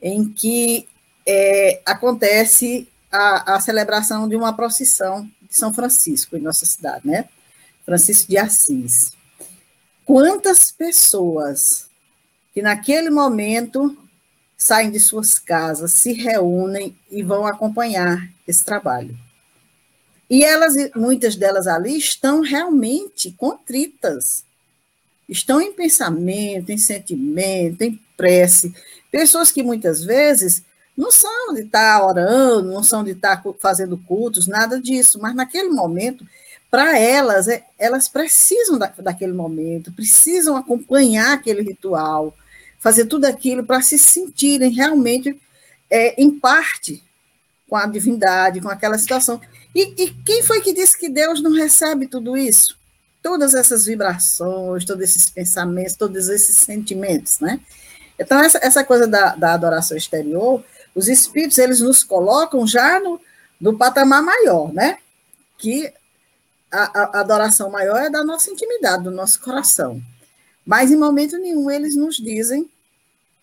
em 0.00 0.26
que 0.26 0.88
é, 1.26 1.82
acontece 1.84 2.88
a, 3.14 3.54
a 3.54 3.60
celebração 3.60 4.28
de 4.28 4.34
uma 4.34 4.52
procissão 4.52 5.30
de 5.48 5.56
São 5.56 5.72
Francisco, 5.72 6.36
em 6.36 6.40
nossa 6.40 6.66
cidade, 6.66 7.06
né? 7.06 7.28
Francisco 7.84 8.28
de 8.28 8.36
Assis. 8.36 9.12
Quantas 10.04 10.72
pessoas 10.72 11.88
que 12.52 12.60
naquele 12.60 13.10
momento 13.10 13.96
saem 14.56 14.90
de 14.90 14.98
suas 14.98 15.38
casas, 15.38 15.92
se 15.92 16.12
reúnem 16.12 16.96
e 17.10 17.22
vão 17.22 17.46
acompanhar 17.46 18.28
esse 18.48 18.64
trabalho. 18.64 19.16
E 20.28 20.42
elas, 20.42 20.74
muitas 20.96 21.36
delas 21.36 21.66
ali, 21.66 21.96
estão 21.96 22.40
realmente 22.40 23.30
contritas, 23.32 24.44
estão 25.28 25.60
em 25.60 25.72
pensamento, 25.72 26.70
em 26.70 26.78
sentimento, 26.78 27.82
em 27.82 28.00
prece. 28.16 28.74
Pessoas 29.10 29.52
que 29.52 29.62
muitas 29.62 30.02
vezes 30.02 30.62
não 30.96 31.10
são 31.10 31.54
de 31.54 31.62
estar 31.62 32.04
orando, 32.04 32.72
não 32.72 32.82
são 32.82 33.02
de 33.02 33.10
estar 33.10 33.42
fazendo 33.60 33.98
cultos, 33.98 34.46
nada 34.46 34.80
disso, 34.80 35.18
mas 35.20 35.34
naquele 35.34 35.68
momento, 35.68 36.24
para 36.70 36.98
elas, 36.98 37.48
é, 37.48 37.64
elas 37.78 38.08
precisam 38.08 38.78
da, 38.78 38.92
daquele 38.98 39.32
momento, 39.32 39.92
precisam 39.92 40.56
acompanhar 40.56 41.34
aquele 41.34 41.62
ritual, 41.62 42.34
fazer 42.78 43.06
tudo 43.06 43.24
aquilo 43.24 43.64
para 43.64 43.80
se 43.80 43.98
sentirem 43.98 44.70
realmente 44.70 45.40
é, 45.90 46.20
em 46.20 46.30
parte 46.30 47.02
com 47.68 47.76
a 47.76 47.86
divindade, 47.86 48.60
com 48.60 48.68
aquela 48.68 48.98
situação. 48.98 49.40
E, 49.74 49.94
e 49.96 50.10
quem 50.24 50.42
foi 50.42 50.60
que 50.60 50.72
disse 50.72 50.98
que 50.98 51.08
Deus 51.08 51.42
não 51.42 51.52
recebe 51.52 52.06
tudo 52.06 52.36
isso? 52.36 52.76
Todas 53.22 53.54
essas 53.54 53.86
vibrações, 53.86 54.84
todos 54.84 55.02
esses 55.02 55.28
pensamentos, 55.30 55.96
todos 55.96 56.28
esses 56.28 56.56
sentimentos, 56.56 57.40
né? 57.40 57.58
Então, 58.18 58.38
essa, 58.38 58.58
essa 58.62 58.84
coisa 58.84 59.06
da, 59.08 59.34
da 59.34 59.54
adoração 59.54 59.96
exterior, 59.96 60.62
os 60.94 61.08
espíritos, 61.08 61.58
eles 61.58 61.80
nos 61.80 62.04
colocam 62.04 62.66
já 62.66 63.00
no, 63.00 63.20
no 63.60 63.76
patamar 63.76 64.22
maior, 64.22 64.72
né? 64.72 64.98
Que 65.58 65.92
a, 66.70 67.18
a 67.18 67.20
adoração 67.20 67.70
maior 67.70 67.96
é 67.98 68.10
da 68.10 68.24
nossa 68.24 68.50
intimidade, 68.50 69.04
do 69.04 69.10
nosso 69.10 69.40
coração. 69.40 70.00
Mas, 70.64 70.90
em 70.90 70.96
momento 70.96 71.36
nenhum, 71.36 71.70
eles 71.70 71.96
nos 71.96 72.16
dizem 72.16 72.70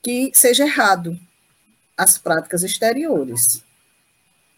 que 0.02 0.32
seja 0.34 0.64
errado 0.64 1.20
as 1.98 2.18
práticas 2.18 2.64
exteriores, 2.64 3.64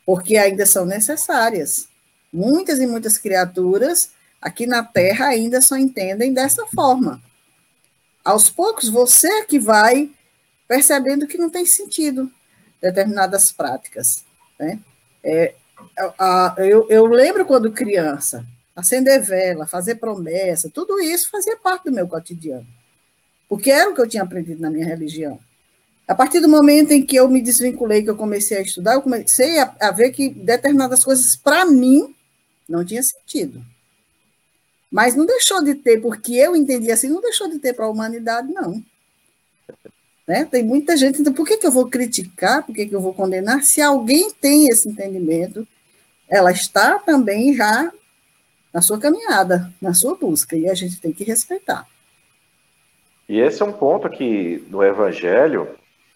porque 0.05 0.37
ainda 0.37 0.65
são 0.65 0.85
necessárias. 0.85 1.87
Muitas 2.31 2.79
e 2.79 2.87
muitas 2.87 3.17
criaturas 3.17 4.11
aqui 4.41 4.65
na 4.65 4.83
Terra 4.83 5.27
ainda 5.27 5.61
só 5.61 5.77
entendem 5.77 6.33
dessa 6.33 6.65
forma. 6.67 7.21
Aos 8.23 8.49
poucos, 8.49 8.87
você 8.87 9.27
é 9.27 9.45
que 9.45 9.59
vai 9.59 10.09
percebendo 10.67 11.27
que 11.27 11.37
não 11.37 11.49
tem 11.49 11.65
sentido 11.65 12.31
determinadas 12.83 13.51
práticas. 13.51 14.23
Né? 14.59 14.79
É, 15.23 15.55
a, 16.19 16.55
eu, 16.59 16.87
eu 16.89 17.05
lembro 17.07 17.45
quando 17.45 17.71
criança, 17.71 18.45
acender 18.75 19.21
vela, 19.23 19.65
fazer 19.65 19.95
promessa, 19.95 20.69
tudo 20.69 20.99
isso 20.99 21.31
fazia 21.31 21.57
parte 21.57 21.85
do 21.85 21.91
meu 21.91 22.07
cotidiano 22.07 22.67
porque 23.53 23.69
era 23.69 23.91
o 23.91 23.93
que 23.93 24.01
eu 24.01 24.09
tinha 24.09 24.23
aprendido 24.23 24.59
na 24.59 24.71
minha 24.71 24.83
religião. 24.83 25.39
A 26.07 26.15
partir 26.15 26.39
do 26.39 26.49
momento 26.49 26.91
em 26.91 27.05
que 27.05 27.15
eu 27.15 27.29
me 27.29 27.39
desvinculei, 27.39 28.01
que 28.01 28.09
eu 28.09 28.15
comecei 28.15 28.57
a 28.57 28.61
estudar, 28.61 28.95
eu 28.95 29.01
comecei 29.03 29.59
a, 29.59 29.75
a 29.79 29.91
ver 29.91 30.09
que 30.09 30.29
determinadas 30.29 31.03
coisas, 31.03 31.35
para 31.35 31.63
mim, 31.63 32.15
não 32.67 32.83
tinha 32.83 33.03
sentido. 33.03 33.63
Mas 34.91 35.13
não 35.15 35.23
deixou 35.27 35.63
de 35.63 35.75
ter, 35.75 36.01
porque 36.01 36.33
eu 36.33 36.55
entendi 36.55 36.91
assim, 36.91 37.09
não 37.09 37.21
deixou 37.21 37.47
de 37.47 37.59
ter 37.59 37.73
para 37.73 37.85
a 37.85 37.89
humanidade, 37.89 38.51
não. 38.51 38.83
Né? 40.27 40.45
Tem 40.45 40.63
muita 40.63 40.95
gente, 40.95 41.21
então 41.21 41.33
por 41.33 41.45
que, 41.45 41.57
que 41.57 41.67
eu 41.67 41.71
vou 41.71 41.89
criticar, 41.89 42.65
por 42.65 42.73
que, 42.73 42.85
que 42.85 42.95
eu 42.95 43.01
vou 43.01 43.13
condenar? 43.13 43.63
Se 43.63 43.81
alguém 43.81 44.31
tem 44.31 44.67
esse 44.67 44.87
entendimento, 44.87 45.67
ela 46.29 46.51
está 46.51 46.97
também 46.99 47.53
já 47.53 47.91
na 48.73 48.81
sua 48.81 48.99
caminhada, 48.99 49.71
na 49.81 49.93
sua 49.93 50.15
busca, 50.15 50.55
e 50.55 50.67
a 50.67 50.73
gente 50.73 50.99
tem 50.99 51.11
que 51.11 51.23
respeitar. 51.23 51.85
E 53.27 53.39
esse 53.39 53.61
é 53.61 53.65
um 53.65 53.73
ponto 53.73 54.09
que 54.09 54.65
no 54.69 54.83
Evangelho 54.83 55.67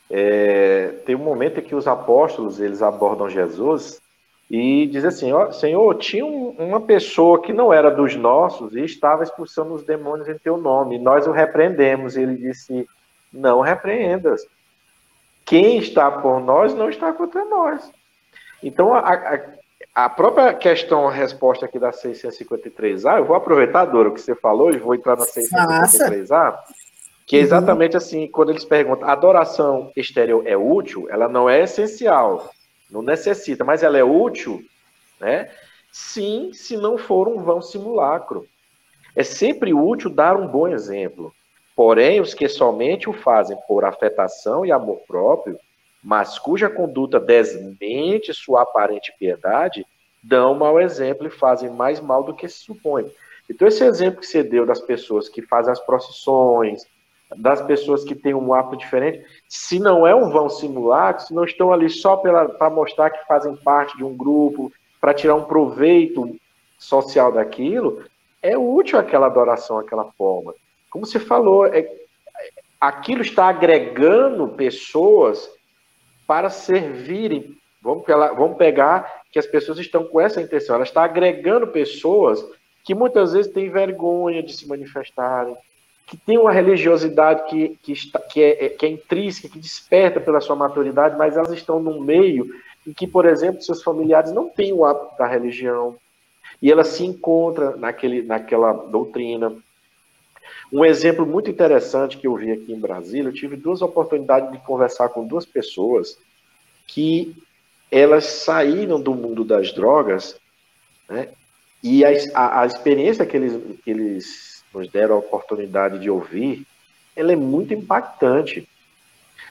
é, 0.09 0.93
tem 1.05 1.15
um 1.15 1.23
momento 1.23 1.59
em 1.59 1.63
que 1.63 1.75
os 1.75 1.87
apóstolos 1.87 2.59
eles 2.59 2.81
abordam 2.81 3.29
Jesus 3.29 4.01
e 4.49 4.87
diz 4.87 5.03
assim, 5.03 5.33
ó, 5.33 5.51
Senhor, 5.51 5.93
tinha 5.95 6.25
um, 6.25 6.49
uma 6.57 6.79
pessoa 6.79 7.41
que 7.41 7.51
não 7.51 7.73
era 7.73 7.91
dos 7.91 8.15
nossos 8.15 8.73
e 8.75 8.81
estava 8.81 9.23
expulsando 9.23 9.73
os 9.73 9.83
demônios 9.83 10.29
em 10.29 10.37
teu 10.37 10.57
nome. 10.57 10.95
E 10.95 10.99
nós 10.99 11.27
o 11.27 11.31
repreendemos. 11.31 12.15
E 12.15 12.21
ele 12.21 12.37
disse, 12.37 12.87
não 13.31 13.61
repreendas. 13.61 14.45
Quem 15.45 15.77
está 15.77 16.11
por 16.11 16.39
nós 16.39 16.73
não 16.73 16.89
está 16.89 17.13
contra 17.13 17.45
nós. 17.45 17.89
Então, 18.61 18.93
a, 18.93 18.99
a, 18.99 19.41
a 19.95 20.09
própria 20.09 20.53
questão, 20.53 21.07
a 21.07 21.11
resposta 21.11 21.65
aqui 21.65 21.79
da 21.79 21.91
653A, 21.91 23.19
eu 23.19 23.25
vou 23.25 23.35
aproveitar, 23.35 23.85
Dora, 23.85 24.09
o 24.09 24.13
que 24.13 24.21
você 24.21 24.35
falou, 24.35 24.71
e 24.71 24.77
vou 24.77 24.95
entrar 24.95 25.15
na 25.15 25.25
653A. 25.25 26.57
Que 27.25 27.35
é 27.35 27.39
uhum. 27.39 27.45
exatamente 27.45 27.91
uhum. 27.93 27.97
assim, 27.97 28.27
quando 28.27 28.49
eles 28.49 28.63
perguntam, 28.63 29.09
adoração 29.09 29.91
exterior 29.95 30.45
é 30.47 30.55
útil? 30.55 31.07
Ela 31.09 31.27
não 31.27 31.49
é 31.49 31.61
essencial, 31.63 32.49
não 32.89 33.01
necessita, 33.01 33.65
mas 33.65 33.83
ela 33.83 33.97
é 33.97 34.03
útil, 34.03 34.63
né? 35.19 35.49
Sim, 35.91 36.51
se 36.53 36.77
não 36.77 36.97
for 36.97 37.27
um 37.27 37.41
vão 37.41 37.61
simulacro. 37.61 38.47
É 39.15 39.23
sempre 39.23 39.73
útil 39.73 40.09
dar 40.09 40.37
um 40.37 40.47
bom 40.47 40.67
exemplo. 40.67 41.33
Porém, 41.77 42.19
os 42.19 42.33
que 42.33 42.49
somente 42.49 43.07
o 43.07 43.13
fazem 43.13 43.55
por 43.67 43.85
afetação 43.85 44.65
e 44.65 44.71
amor 44.71 45.01
próprio, 45.07 45.59
mas 46.03 46.39
cuja 46.39 46.71
conduta 46.71 47.19
desmente 47.19 48.33
sua 48.33 48.63
aparente 48.63 49.13
piedade, 49.19 49.85
dão 50.23 50.55
mau 50.55 50.81
exemplo 50.81 51.27
e 51.27 51.29
fazem 51.29 51.69
mais 51.69 51.99
mal 51.99 52.23
do 52.23 52.33
que 52.33 52.49
se 52.49 52.61
supõe. 52.61 53.05
Então, 53.47 53.67
esse 53.67 53.83
exemplo 53.83 54.21
que 54.21 54.25
você 54.25 54.41
deu 54.41 54.65
das 54.65 54.81
pessoas 54.81 55.29
que 55.29 55.43
fazem 55.43 55.71
as 55.71 55.79
procissões, 55.79 56.81
das 57.35 57.61
pessoas 57.61 58.03
que 58.03 58.15
têm 58.15 58.33
um 58.33 58.55
hábito 58.55 58.77
diferente, 58.77 59.23
se 59.47 59.77
não 59.77 60.07
é 60.07 60.15
um 60.15 60.31
vão 60.31 60.49
simulacro, 60.49 61.27
se 61.27 61.33
não 61.33 61.43
estão 61.43 61.71
ali 61.71 61.91
só 61.91 62.17
para 62.17 62.71
mostrar 62.71 63.11
que 63.11 63.23
fazem 63.27 63.55
parte 63.55 63.95
de 63.95 64.03
um 64.03 64.17
grupo, 64.17 64.73
para 64.99 65.13
tirar 65.13 65.35
um 65.35 65.43
proveito 65.43 66.35
social 66.75 67.31
daquilo, 67.31 68.03
é 68.41 68.57
útil 68.57 68.97
aquela 68.97 69.27
adoração, 69.27 69.77
aquela 69.77 70.05
forma. 70.17 70.55
Como 70.89 71.05
você 71.05 71.19
falou, 71.19 71.65
é, 71.65 71.89
aquilo 72.79 73.21
está 73.21 73.47
agregando 73.47 74.47
pessoas 74.49 75.49
para 76.25 76.49
servirem. 76.49 77.57
Vamos, 77.81 78.05
vamos 78.05 78.57
pegar 78.57 79.21
que 79.31 79.39
as 79.39 79.45
pessoas 79.45 79.79
estão 79.79 80.03
com 80.03 80.19
essa 80.19 80.41
intenção, 80.41 80.75
ela 80.75 80.83
está 80.83 81.03
agregando 81.03 81.67
pessoas 81.67 82.43
que 82.83 82.95
muitas 82.95 83.33
vezes 83.33 83.51
têm 83.51 83.69
vergonha 83.69 84.41
de 84.41 84.53
se 84.53 84.67
manifestarem, 84.67 85.55
que 86.05 86.15
tem 86.15 86.37
uma 86.37 86.51
religiosidade 86.51 87.49
que, 87.49 87.77
que, 87.83 87.91
está, 87.91 88.19
que, 88.19 88.41
é, 88.41 88.69
que 88.69 88.85
é 88.85 88.89
intrínseca, 88.89 89.49
que 89.49 89.59
desperta 89.59 90.21
pela 90.21 90.39
sua 90.39 90.55
maturidade, 90.55 91.17
mas 91.17 91.35
elas 91.35 91.51
estão 91.51 91.81
num 91.81 91.99
meio 91.99 92.47
em 92.87 92.93
que, 92.93 93.05
por 93.05 93.25
exemplo, 93.25 93.61
seus 93.61 93.83
familiares 93.83 94.31
não 94.31 94.47
têm 94.47 94.71
o 94.71 94.85
hábito 94.85 95.17
da 95.17 95.27
religião, 95.27 95.97
e 96.61 96.71
ela 96.71 96.83
se 96.83 97.05
encontra 97.05 97.75
naquele, 97.75 98.23
naquela 98.23 98.71
doutrina. 98.71 99.53
Um 100.71 100.83
exemplo 100.83 101.25
muito 101.25 101.49
interessante 101.49 102.17
que 102.17 102.27
eu 102.27 102.35
vi 102.35 102.51
aqui 102.51 102.73
em 102.73 102.79
Brasília, 102.79 103.29
eu 103.29 103.33
tive 103.33 103.55
duas 103.55 103.81
oportunidades 103.81 104.51
de 104.51 104.57
conversar 104.59 105.09
com 105.09 105.25
duas 105.25 105.45
pessoas 105.45 106.17
que 106.85 107.35
elas 107.91 108.25
saíram 108.25 108.99
do 108.99 109.13
mundo 109.13 109.43
das 109.43 109.73
drogas, 109.73 110.39
né, 111.09 111.29
e 111.83 112.03
a, 112.03 112.09
a, 112.33 112.61
a 112.61 112.65
experiência 112.65 113.25
que 113.25 113.37
eles, 113.37 113.79
que 113.83 113.91
eles 113.91 114.63
nos 114.73 114.89
deram 114.89 115.15
a 115.15 115.19
oportunidade 115.19 115.99
de 115.99 116.09
ouvir, 116.09 116.65
ela 117.15 117.31
é 117.31 117.35
muito 117.35 117.73
impactante. 117.73 118.67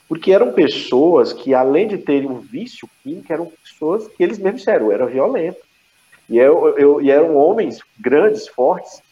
Porque 0.09 0.33
eram 0.33 0.53
pessoas 0.53 1.33
que, 1.33 1.53
além 1.53 1.89
de 1.89 1.99
terem 1.99 2.29
um 2.29 2.39
vício 2.39 2.89
químico, 3.03 3.33
eram 3.33 3.53
pessoas 3.63 4.07
que 4.09 4.23
eles 4.23 4.39
mesmos 4.39 4.61
disseram, 4.61 4.93
eram 4.93 5.07
violentos. 5.07 5.63
E, 6.29 6.39
eu, 6.39 6.77
eu, 6.79 7.03
e 7.03 7.11
eram 7.11 7.37
homens 7.37 7.81
grandes, 7.99 8.47
fortes. 8.47 9.03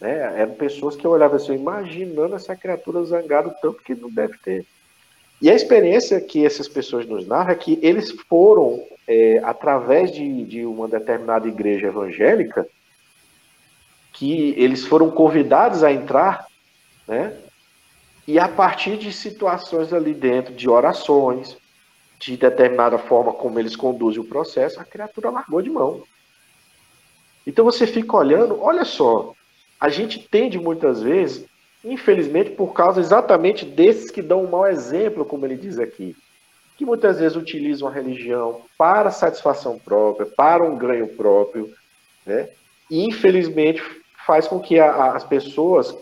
Né? 0.00 0.40
Eram 0.40 0.54
pessoas 0.54 0.96
que 0.96 1.04
eu 1.04 1.10
olhava 1.10 1.36
assim, 1.36 1.54
imaginando 1.54 2.34
essa 2.34 2.54
criatura 2.54 3.02
zangada, 3.04 3.50
tanto 3.60 3.82
que 3.82 3.94
não 3.94 4.10
deve 4.10 4.36
ter. 4.38 4.66
E 5.40 5.50
a 5.50 5.54
experiência 5.54 6.20
que 6.20 6.44
essas 6.44 6.68
pessoas 6.68 7.06
nos 7.06 7.26
narram 7.26 7.50
é 7.50 7.54
que 7.54 7.78
eles 7.82 8.10
foram, 8.28 8.82
é, 9.06 9.38
através 9.44 10.10
de, 10.10 10.44
de 10.44 10.64
uma 10.64 10.88
determinada 10.88 11.46
igreja 11.46 11.88
evangélica, 11.88 12.66
que 14.12 14.54
eles 14.56 14.86
foram 14.86 15.10
convidados 15.10 15.82
a 15.82 15.92
entrar, 15.92 16.46
né? 17.06 17.36
E 18.26 18.38
a 18.38 18.48
partir 18.48 18.96
de 18.96 19.12
situações 19.12 19.92
ali 19.92 20.12
dentro, 20.12 20.54
de 20.54 20.68
orações, 20.68 21.56
de 22.18 22.36
determinada 22.36 22.98
forma 22.98 23.32
como 23.32 23.58
eles 23.58 23.76
conduzem 23.76 24.20
o 24.20 24.26
processo, 24.26 24.80
a 24.80 24.84
criatura 24.84 25.30
largou 25.30 25.62
de 25.62 25.70
mão. 25.70 26.02
Então 27.46 27.64
você 27.64 27.86
fica 27.86 28.16
olhando, 28.16 28.60
olha 28.60 28.84
só, 28.84 29.35
a 29.80 29.88
gente 29.88 30.26
tende 30.28 30.58
muitas 30.58 31.02
vezes, 31.02 31.44
infelizmente, 31.84 32.50
por 32.50 32.72
causa 32.72 33.00
exatamente 33.00 33.64
desses 33.64 34.10
que 34.10 34.22
dão 34.22 34.44
um 34.44 34.50
mau 34.50 34.66
exemplo, 34.66 35.24
como 35.24 35.44
ele 35.44 35.56
diz 35.56 35.78
aqui, 35.78 36.16
que 36.76 36.84
muitas 36.84 37.18
vezes 37.18 37.36
utilizam 37.36 37.88
a 37.88 37.92
religião 37.92 38.62
para 38.76 39.10
satisfação 39.10 39.78
própria, 39.78 40.26
para 40.26 40.62
um 40.62 40.76
ganho 40.76 41.08
próprio, 41.08 41.72
né? 42.24 42.48
E 42.90 43.04
infelizmente 43.04 43.82
faz 44.26 44.46
com 44.46 44.60
que 44.60 44.78
a, 44.78 45.12
as 45.12 45.24
pessoas 45.24 45.96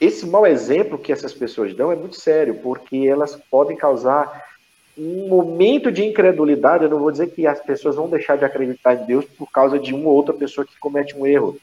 esse 0.00 0.26
mau 0.26 0.46
exemplo 0.46 0.98
que 0.98 1.12
essas 1.12 1.34
pessoas 1.34 1.74
dão 1.74 1.92
é 1.92 1.96
muito 1.96 2.18
sério, 2.18 2.54
porque 2.62 3.06
elas 3.06 3.36
podem 3.50 3.76
causar 3.76 4.48
um 4.96 5.28
momento 5.28 5.92
de 5.92 6.02
incredulidade. 6.02 6.84
Eu 6.84 6.90
não 6.90 6.98
vou 6.98 7.10
dizer 7.10 7.30
que 7.30 7.46
as 7.46 7.60
pessoas 7.60 7.96
vão 7.96 8.08
deixar 8.08 8.36
de 8.36 8.44
acreditar 8.44 8.94
em 8.94 9.04
Deus 9.04 9.26
por 9.26 9.50
causa 9.50 9.78
de 9.78 9.94
uma 9.94 10.08
ou 10.08 10.16
outra 10.16 10.32
pessoa 10.32 10.66
que 10.66 10.78
comete 10.78 11.14
um 11.14 11.26
erro, 11.26 11.58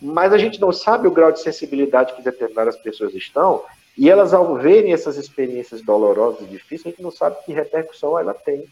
mas 0.00 0.32
a 0.32 0.38
gente 0.38 0.60
não 0.60 0.72
sabe 0.72 1.08
o 1.08 1.10
grau 1.10 1.32
de 1.32 1.40
sensibilidade 1.40 2.14
que 2.14 2.22
determinadas 2.22 2.76
pessoas 2.76 3.14
estão, 3.14 3.62
e 3.96 4.08
elas, 4.08 4.32
ao 4.32 4.54
verem 4.54 4.92
essas 4.92 5.16
experiências 5.16 5.82
dolorosas 5.82 6.42
e 6.42 6.44
difíceis, 6.44 6.86
a 6.86 6.90
gente 6.90 7.02
não 7.02 7.10
sabe 7.10 7.36
que 7.44 7.52
repercussão 7.52 8.16
ela 8.16 8.32
tem. 8.32 8.64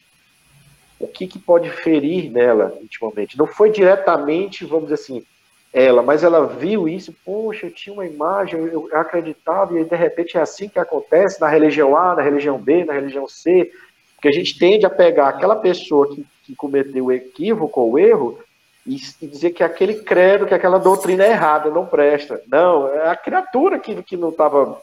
O 1.01 1.09
que, 1.09 1.27
que 1.27 1.39
pode 1.39 1.68
ferir 1.68 2.31
nela 2.31 2.79
intimamente. 2.81 3.37
Não 3.37 3.47
foi 3.47 3.70
diretamente, 3.70 4.64
vamos 4.64 4.85
dizer 4.85 4.95
assim, 4.95 5.27
ela, 5.72 6.01
mas 6.01 6.22
ela 6.22 6.47
viu 6.47 6.89
isso, 6.89 7.14
poxa, 7.24 7.66
eu 7.66 7.70
tinha 7.70 7.93
uma 7.93 8.07
imagem, 8.07 8.59
eu 8.59 8.89
acreditava, 8.93 9.79
e 9.79 9.85
de 9.85 9.97
repente 9.97 10.39
é 10.39 10.41
assim 10.41 10.68
que 10.68 10.79
acontece 10.79 11.41
na 11.41 11.49
religião 11.49 11.97
A, 11.97 12.14
na 12.14 12.22
religião 12.22 12.57
B, 12.57 12.85
na 12.85 12.95
religião 12.95 13.29
C, 13.29 13.70
porque 14.14 14.29
a 14.29 14.33
gente 14.33 14.59
tende 14.59 14.87
a 14.87 14.91
pegar 14.91 15.29
aquela 15.29 15.57
pessoa 15.57 16.14
que, 16.14 16.24
que 16.45 16.55
cometeu 16.55 17.07
o 17.07 17.12
equívoco 17.12 17.81
ou 17.81 17.93
o 17.93 17.99
erro 17.99 18.39
e, 18.87 19.01
e, 19.20 19.26
dizer 19.26 19.51
que 19.51 19.62
aquele 19.62 19.95
credo, 19.95 20.47
que 20.47 20.55
aquela 20.55 20.78
doutrina 20.78 21.24
é 21.24 21.30
errada, 21.30 21.70
não 21.70 21.87
presta. 21.87 22.41
Não, 22.47 22.89
é 22.89 23.09
a 23.09 23.16
criatura 23.16 23.78
que, 23.78 24.03
que 24.03 24.16
não 24.16 24.30
estava, 24.30 24.80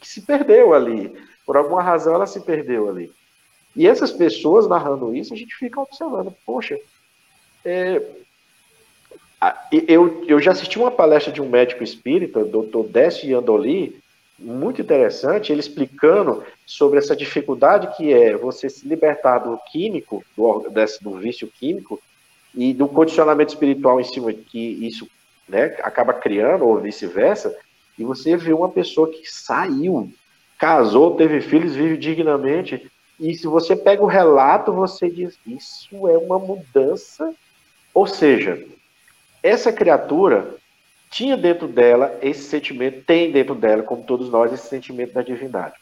que 0.00 0.08
se 0.08 0.22
perdeu 0.22 0.72
ali. 0.72 1.14
Por 1.44 1.56
alguma 1.56 1.82
razão 1.82 2.14
ela 2.14 2.26
se 2.26 2.40
perdeu 2.40 2.88
ali. 2.88 3.12
E 3.74 3.86
essas 3.86 4.10
pessoas 4.10 4.66
narrando 4.66 5.14
isso, 5.14 5.34
a 5.34 5.36
gente 5.36 5.54
fica 5.54 5.80
observando, 5.80 6.34
poxa, 6.46 6.78
é, 7.62 8.00
eu, 9.86 10.24
eu 10.26 10.40
já 10.40 10.52
assisti 10.52 10.78
uma 10.78 10.90
palestra 10.90 11.30
de 11.30 11.42
um 11.42 11.48
médico 11.48 11.84
espírita, 11.84 12.42
Dr. 12.42 12.84
Décio 12.88 13.38
Andoli, 13.38 14.00
muito 14.38 14.80
interessante, 14.80 15.52
ele 15.52 15.60
explicando 15.60 16.42
sobre 16.64 16.98
essa 16.98 17.14
dificuldade 17.14 17.94
que 17.96 18.12
é 18.12 18.36
você 18.36 18.68
se 18.68 18.86
libertar 18.86 19.38
do 19.38 19.58
químico, 19.70 20.24
do, 20.36 20.68
desse, 20.70 21.02
do 21.02 21.16
vício 21.16 21.48
químico, 21.48 22.00
e 22.56 22.72
do 22.72 22.88
condicionamento 22.88 23.52
espiritual 23.52 24.00
em 24.00 24.04
cima 24.04 24.32
que 24.32 24.58
isso 24.58 25.06
né, 25.46 25.76
acaba 25.82 26.14
criando, 26.14 26.66
ou 26.66 26.80
vice-versa, 26.80 27.54
e 27.98 28.04
você 28.04 28.36
vê 28.36 28.52
uma 28.52 28.68
pessoa 28.68 29.10
que 29.10 29.30
saiu, 29.30 30.10
casou, 30.58 31.14
teve 31.16 31.40
filhos, 31.40 31.76
vive 31.76 31.96
dignamente, 31.96 32.90
e 33.20 33.34
se 33.34 33.46
você 33.46 33.76
pega 33.76 34.02
o 34.02 34.06
relato, 34.06 34.72
você 34.72 35.08
diz, 35.10 35.38
isso 35.46 36.08
é 36.08 36.16
uma 36.16 36.38
mudança, 36.38 37.32
ou 37.92 38.06
seja, 38.06 38.62
essa 39.42 39.72
criatura 39.72 40.54
tinha 41.10 41.36
dentro 41.36 41.68
dela 41.68 42.18
esse 42.20 42.42
sentimento, 42.42 43.04
tem 43.04 43.30
dentro 43.30 43.54
dela, 43.54 43.82
como 43.82 44.02
todos 44.02 44.28
nós, 44.30 44.52
esse 44.52 44.68
sentimento 44.68 45.12
da 45.12 45.22
divindade. 45.22 45.74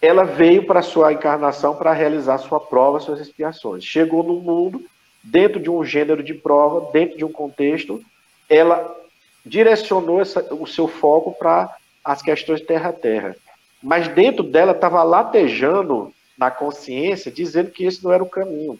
Ela 0.00 0.24
veio 0.24 0.66
para 0.66 0.82
sua 0.82 1.12
encarnação 1.12 1.74
para 1.76 1.92
realizar 1.92 2.38
sua 2.38 2.60
prova, 2.60 3.00
suas 3.00 3.20
expiações. 3.20 3.84
Chegou 3.84 4.22
no 4.22 4.34
mundo, 4.34 4.84
dentro 5.22 5.60
de 5.60 5.70
um 5.70 5.84
gênero 5.84 6.22
de 6.22 6.34
prova, 6.34 6.90
dentro 6.92 7.16
de 7.16 7.24
um 7.24 7.32
contexto, 7.32 8.02
ela 8.48 8.96
direcionou 9.44 10.20
essa, 10.20 10.42
o 10.54 10.66
seu 10.66 10.88
foco 10.88 11.32
para 11.32 11.74
as 12.04 12.22
questões 12.22 12.60
terra-terra. 12.60 13.36
Mas 13.82 14.08
dentro 14.08 14.42
dela 14.42 14.72
estava 14.72 15.02
latejando 15.02 16.12
na 16.36 16.50
consciência, 16.50 17.30
dizendo 17.30 17.70
que 17.70 17.84
esse 17.84 18.02
não 18.02 18.12
era 18.12 18.22
o 18.22 18.28
caminho. 18.28 18.78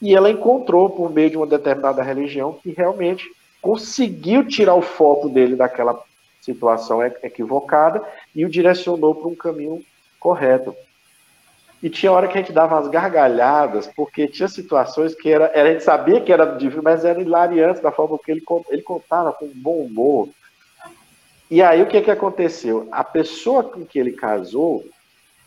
E 0.00 0.14
ela 0.14 0.30
encontrou, 0.30 0.90
por 0.90 1.10
meio 1.10 1.30
de 1.30 1.36
uma 1.36 1.46
determinada 1.46 2.02
religião, 2.02 2.58
que 2.62 2.70
realmente 2.70 3.24
conseguiu 3.62 4.46
tirar 4.46 4.74
o 4.74 4.82
foco 4.82 5.28
dele 5.28 5.56
daquela 5.56 5.98
situação 6.40 7.02
equivocada 7.02 8.02
e 8.34 8.44
o 8.44 8.48
direcionou 8.48 9.14
para 9.14 9.28
um 9.28 9.34
caminho 9.34 9.82
correto. 10.20 10.74
E 11.82 11.90
tinha 11.90 12.10
hora 12.10 12.26
que 12.26 12.38
a 12.38 12.40
gente 12.40 12.52
dava 12.52 12.74
umas 12.74 12.88
gargalhadas, 12.88 13.86
porque 13.86 14.26
tinha 14.26 14.48
situações 14.48 15.14
que 15.14 15.30
era, 15.30 15.52
a 15.54 15.72
gente 15.72 15.84
sabia 15.84 16.20
que 16.20 16.32
era 16.32 16.44
difícil, 16.44 16.82
mas 16.82 17.04
era 17.04 17.20
hilariante 17.20 17.82
da 17.82 17.92
forma 17.92 18.18
que 18.18 18.30
ele, 18.30 18.42
ele 18.70 18.82
contava 18.82 19.32
com 19.32 19.46
bom 19.54 19.82
humor. 19.82 20.28
E 21.50 21.62
aí 21.62 21.82
o 21.82 21.86
que, 21.86 22.00
que 22.00 22.10
aconteceu? 22.10 22.88
A 22.90 23.04
pessoa 23.04 23.62
com 23.62 23.84
que 23.84 23.98
ele 23.98 24.12
casou 24.12 24.84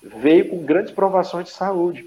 veio 0.02 0.50
com 0.50 0.64
grandes 0.64 0.94
provações 0.94 1.46
de 1.46 1.52
saúde 1.52 2.06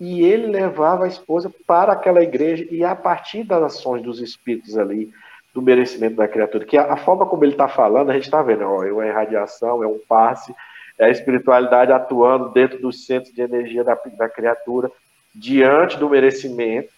e 0.00 0.24
ele 0.24 0.46
levava 0.46 1.04
a 1.04 1.08
esposa 1.08 1.52
para 1.66 1.92
aquela 1.92 2.22
igreja 2.22 2.66
e 2.70 2.82
a 2.82 2.96
partir 2.96 3.44
das 3.44 3.62
ações 3.62 4.02
dos 4.02 4.18
espíritos 4.18 4.76
ali, 4.78 5.12
do 5.52 5.60
merecimento 5.60 6.16
da 6.16 6.26
criatura, 6.26 6.64
que 6.64 6.76
a, 6.76 6.94
a 6.94 6.96
forma 6.96 7.26
como 7.26 7.44
ele 7.44 7.52
está 7.52 7.68
falando, 7.68 8.10
a 8.10 8.14
gente 8.14 8.24
está 8.24 8.42
vendo, 8.42 8.64
ó, 8.64 8.82
é 8.84 8.92
uma 8.92 9.06
irradiação, 9.06 9.82
é 9.82 9.86
um 9.86 10.00
passe, 10.08 10.54
é 11.00 11.06
a 11.06 11.10
espiritualidade 11.10 11.90
atuando 11.90 12.50
dentro 12.50 12.78
dos 12.78 13.06
centros 13.06 13.34
de 13.34 13.40
energia 13.40 13.82
da, 13.82 13.98
da 14.18 14.28
criatura, 14.28 14.92
diante 15.34 15.96
do 15.96 16.10
merecimento, 16.10 16.90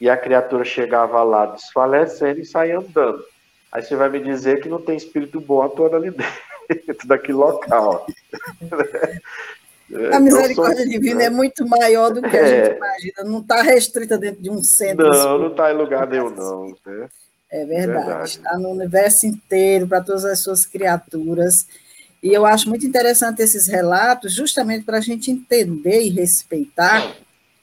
e 0.00 0.08
a 0.08 0.16
criatura 0.16 0.64
chegava 0.64 1.20
lá 1.24 1.46
desfalecendo 1.46 2.38
e 2.38 2.46
saía 2.46 2.78
andando. 2.78 3.22
Aí 3.72 3.82
você 3.82 3.96
vai 3.96 4.08
me 4.08 4.20
dizer 4.20 4.60
que 4.60 4.68
não 4.68 4.80
tem 4.80 4.96
espírito 4.96 5.40
bom 5.40 5.60
atuando 5.60 5.96
ali 5.96 6.12
dentro 6.86 7.08
daquele 7.08 7.38
local. 7.38 8.06
A 10.12 10.20
misericórdia 10.20 10.86
divina 10.86 11.24
é 11.24 11.30
muito 11.30 11.66
maior 11.66 12.12
do 12.12 12.22
que 12.22 12.36
a 12.36 12.40
é. 12.40 12.64
gente 12.64 12.76
imagina. 12.76 13.24
Não 13.24 13.40
está 13.40 13.60
restrita 13.60 14.16
dentro 14.16 14.40
de 14.40 14.50
um 14.50 14.62
centro. 14.62 15.08
Não, 15.08 15.36
não 15.36 15.48
está 15.48 15.72
em 15.72 15.76
lugar 15.76 16.06
nenhum, 16.06 16.30
não. 16.30 16.68
Né? 16.86 17.08
É 17.50 17.64
verdade. 17.64 18.06
verdade. 18.06 18.30
Está 18.30 18.56
no 18.56 18.70
universo 18.70 19.26
inteiro, 19.26 19.88
para 19.88 20.00
todas 20.00 20.24
as 20.24 20.38
suas 20.38 20.64
criaturas. 20.64 21.66
E 22.22 22.28
eu 22.28 22.44
acho 22.44 22.68
muito 22.68 22.86
interessante 22.86 23.40
esses 23.40 23.66
relatos, 23.66 24.34
justamente 24.34 24.84
para 24.84 24.98
a 24.98 25.00
gente 25.00 25.30
entender 25.30 26.02
e 26.02 26.10
respeitar 26.10 27.16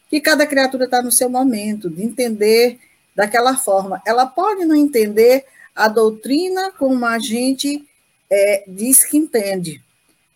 que 0.10 0.20
cada 0.20 0.48
criatura 0.48 0.86
está 0.86 1.02
no 1.02 1.12
seu 1.12 1.30
momento, 1.30 1.90
de 1.90 2.04
entender 2.04 2.80
daquela 3.16 3.56
forma. 3.56 4.02
Ela 4.06 4.26
pode 4.26 4.66
não 4.66 4.76
entender 4.76 5.46
a 5.76 5.88
doutrina 5.88 6.72
como 6.72 7.06
a 7.06 7.20
gente 7.20 7.88
é, 8.30 8.64
diz 8.68 9.04
que 9.04 9.18
entende, 9.18 9.82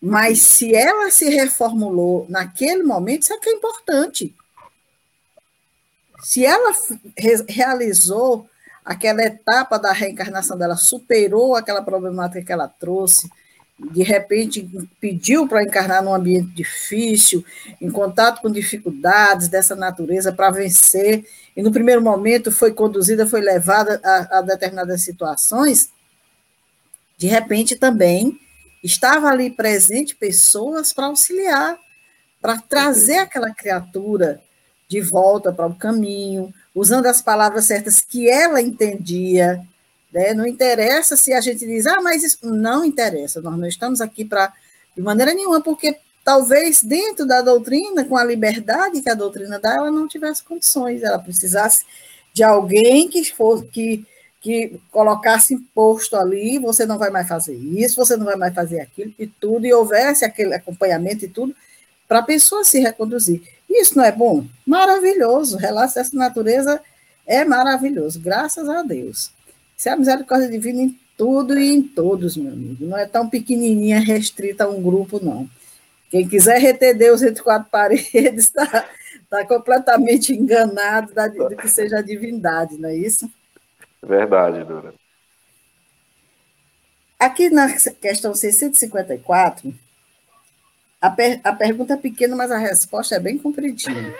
mas 0.02 0.40
se 0.40 0.76
ela 0.76 1.10
se 1.10 1.30
reformulou 1.30 2.26
naquele 2.30 2.84
momento, 2.84 3.24
isso 3.24 3.34
é 3.34 3.38
que 3.38 3.50
é 3.50 3.54
importante. 3.54 4.36
Se 6.22 6.46
ela 6.46 6.72
re 7.18 7.46
realizou 7.50 8.48
aquela 8.86 9.24
etapa 9.24 9.78
da 9.78 9.92
reencarnação 9.92 10.58
dela, 10.58 10.76
superou 10.76 11.56
aquela 11.56 11.82
problemática 11.82 12.44
que 12.44 12.52
ela 12.52 12.68
trouxe, 12.68 13.30
de 13.90 14.04
repente 14.04 14.70
pediu 15.00 15.48
para 15.48 15.64
encarnar 15.64 16.04
num 16.04 16.14
ambiente 16.14 16.50
difícil, 16.50 17.44
em 17.82 17.90
contato 17.90 18.42
com 18.42 18.52
dificuldades 18.52 19.48
dessa 19.48 19.76
natureza 19.76 20.32
para 20.32 20.52
vencer, 20.52 21.26
e 21.56 21.64
no 21.64 21.72
primeiro 21.72 22.02
momento 22.02 22.52
foi 22.52 22.74
conduzida, 22.74 23.28
foi 23.28 23.42
levada 23.42 24.00
a, 24.04 24.40
a 24.40 24.42
determinadas 24.42 25.02
situações, 25.02 25.90
de 27.18 27.28
repente 27.28 27.76
também 27.76 28.40
estava 28.84 29.28
ali 29.28 29.50
presente 29.50 30.16
pessoas 30.16 30.94
para 30.94 31.08
auxiliar, 31.08 31.78
para 32.42 32.58
trazer 32.58 33.18
aquela 33.18 33.54
criatura 33.54 34.42
de 34.88 35.00
volta 35.00 35.54
para 35.54 35.68
o 35.68 35.76
caminho, 35.76 36.54
usando 36.74 37.06
as 37.06 37.22
palavras 37.22 37.66
certas 37.66 38.02
que 38.02 38.30
ela 38.30 38.62
entendia. 38.62 39.66
Né? 40.12 40.34
Não 40.34 40.46
interessa 40.46 41.16
se 41.16 41.34
a 41.34 41.42
gente 41.42 41.66
diz, 41.66 41.86
ah, 41.88 42.02
mas 42.02 42.24
isso 42.24 42.40
não 42.44 42.84
interessa, 42.84 43.42
nós 43.42 43.58
não 43.58 43.68
estamos 43.68 44.02
aqui 44.02 44.26
para, 44.26 44.52
de 44.96 45.02
maneira 45.02 45.34
nenhuma, 45.34 45.62
porque 45.62 45.98
talvez 46.24 46.84
dentro 46.84 47.26
da 47.26 47.42
doutrina, 47.42 48.06
com 48.06 48.18
a 48.18 48.24
liberdade 48.24 49.02
que 49.02 49.10
a 49.10 49.16
doutrina 49.16 49.60
dá, 49.60 49.76
ela 49.76 49.92
não 49.92 50.08
tivesse 50.08 50.44
condições, 50.44 51.02
ela 51.02 51.20
precisasse 51.20 51.86
de 52.34 52.44
alguém 52.44 53.08
que 53.08 53.24
fosse, 53.34 53.66
que 53.66 54.06
que 54.42 54.82
colocasse 54.90 55.54
imposto 55.54 56.18
ali, 56.18 56.58
você 56.58 56.84
não 56.84 56.98
vai 56.98 57.12
mais 57.12 57.28
fazer 57.28 57.56
isso, 57.56 57.96
você 57.96 58.18
não 58.18 58.26
vai 58.26 58.36
mais 58.36 58.54
fazer 58.54 58.80
aquilo, 58.80 59.14
e 59.18 59.28
tudo, 59.28 59.68
e 59.68 59.74
houvesse 59.74 60.26
aquele 60.26 60.56
acompanhamento 60.56 61.24
e 61.24 61.28
tudo, 61.28 61.56
para 62.08 62.20
a 62.20 62.24
pessoa 62.24 62.64
se 62.64 62.80
reconduzir. 62.80 63.44
Isso 63.70 63.96
não 63.96 64.04
é 64.04 64.12
bom? 64.12 64.44
Maravilhoso, 64.66 65.58
relato 65.58 65.94
dessa 65.94 66.18
natureza 66.18 66.82
é 67.28 67.46
maravilhoso, 67.46 68.20
graças 68.20 68.68
a 68.68 68.82
Deus. 68.82 69.32
Isso 69.82 69.90
é 69.90 69.94
a 69.94 69.98
misericórdia 69.98 70.48
divina 70.48 70.84
em 70.84 71.00
tudo 71.18 71.58
e 71.58 71.74
em 71.74 71.82
todos, 71.82 72.38
meu 72.38 72.54
amigo. 72.54 72.86
Não 72.86 72.96
é 72.96 73.08
tão 73.08 73.28
pequenininha, 73.28 74.00
restrita 74.00 74.66
a 74.66 74.70
um 74.70 74.80
grupo, 74.80 75.20
não. 75.20 75.50
Quem 76.12 76.28
quiser 76.28 76.60
reter 76.60 76.96
Deus 76.96 77.24
entre 77.24 77.42
quatro 77.42 77.68
paredes 77.72 78.46
está 78.46 78.88
tá 79.28 79.44
completamente 79.44 80.34
enganado 80.34 81.12
da, 81.16 81.28
do 81.28 81.58
que 81.58 81.68
seja 81.68 81.98
a 81.98 82.02
divindade, 82.04 82.78
não 82.78 82.90
é 82.90 82.96
isso? 82.96 83.28
Verdade, 84.04 84.64
Dora. 84.66 84.94
Aqui 87.20 87.50
na 87.50 87.74
questão 87.74 88.36
654, 88.36 89.74
a, 91.02 91.10
per, 91.10 91.42
a 91.44 91.54
pergunta 91.54 91.96
é 91.96 91.98
pequena, 91.98 92.36
mas 92.36 92.52
a 92.52 92.58
resposta 92.60 93.16
é 93.16 93.20
bem 93.20 93.36
compridinha. 93.36 94.14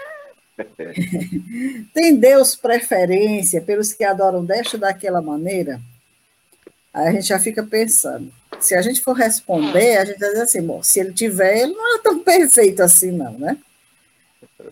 Tem 1.94 2.16
Deus 2.16 2.54
preferência 2.54 3.60
pelos 3.60 3.92
que 3.92 4.04
adoram 4.04 4.44
desta 4.44 4.76
daquela 4.76 5.22
maneira? 5.22 5.80
Aí 6.92 7.08
a 7.08 7.12
gente 7.12 7.28
já 7.28 7.38
fica 7.38 7.62
pensando. 7.62 8.32
Se 8.60 8.74
a 8.74 8.82
gente 8.82 9.00
for 9.00 9.14
responder, 9.14 9.96
a 9.96 10.04
gente 10.04 10.18
vai 10.18 10.28
dizer 10.28 10.42
assim, 10.42 10.62
bom, 10.62 10.82
se 10.82 11.00
ele 11.00 11.12
tiver, 11.12 11.62
ele 11.62 11.72
não 11.72 11.96
é 11.96 11.98
tão 12.02 12.18
perfeito 12.18 12.82
assim, 12.82 13.10
não, 13.10 13.38
né? 13.38 13.56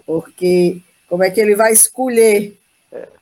Porque 0.04 0.80
como 1.08 1.24
é 1.24 1.30
que 1.30 1.40
ele 1.40 1.56
vai 1.56 1.72
escolher 1.72 2.56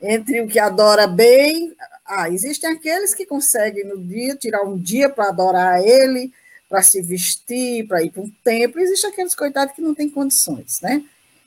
entre 0.02 0.40
o 0.40 0.48
que 0.48 0.58
adora 0.58 1.06
bem? 1.06 1.74
Ah, 2.04 2.28
existem 2.28 2.70
aqueles 2.70 3.14
que 3.14 3.24
conseguem 3.24 3.84
no 3.84 3.98
dia 3.98 4.34
tirar 4.34 4.62
um 4.62 4.76
dia 4.76 5.08
para 5.08 5.28
adorar 5.28 5.80
ele, 5.82 6.32
para 6.68 6.82
se 6.82 7.00
vestir, 7.00 7.86
para 7.86 8.02
ir 8.02 8.10
para 8.10 8.22
um 8.22 8.30
templo. 8.42 8.80
Existem 8.80 9.10
aqueles 9.10 9.34
coitados 9.34 9.74
que 9.74 9.80
não 9.80 9.94
têm 9.94 10.10
condições, 10.10 10.80
né? 10.82 11.04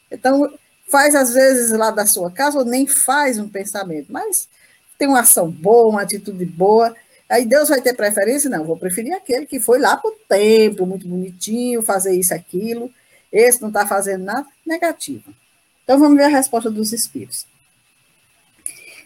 Então, 0.09 0.51
faz 0.91 1.15
às 1.15 1.33
vezes 1.33 1.71
lá 1.71 1.89
da 1.89 2.05
sua 2.05 2.29
casa, 2.29 2.59
ou 2.59 2.65
nem 2.65 2.85
faz 2.85 3.39
um 3.39 3.47
pensamento, 3.47 4.11
mas 4.11 4.47
tem 4.97 5.07
uma 5.07 5.21
ação 5.21 5.49
boa, 5.49 5.89
uma 5.89 6.01
atitude 6.01 6.45
boa. 6.45 6.93
Aí 7.29 7.45
Deus 7.45 7.69
vai 7.69 7.81
ter 7.81 7.95
preferência? 7.95 8.49
Não, 8.49 8.65
vou 8.65 8.77
preferir 8.77 9.13
aquele 9.13 9.45
que 9.45 9.59
foi 9.59 9.79
lá 9.79 9.95
para 9.95 10.11
o 10.11 10.15
templo, 10.27 10.85
muito 10.85 11.07
bonitinho, 11.07 11.81
fazer 11.81 12.13
isso, 12.13 12.33
aquilo. 12.33 12.91
Esse 13.31 13.61
não 13.61 13.69
está 13.69 13.87
fazendo 13.87 14.25
nada 14.25 14.45
negativo. 14.65 15.33
Então 15.83 15.97
vamos 15.97 16.17
ver 16.17 16.25
a 16.25 16.27
resposta 16.27 16.69
dos 16.69 16.91
espíritos. 16.91 17.47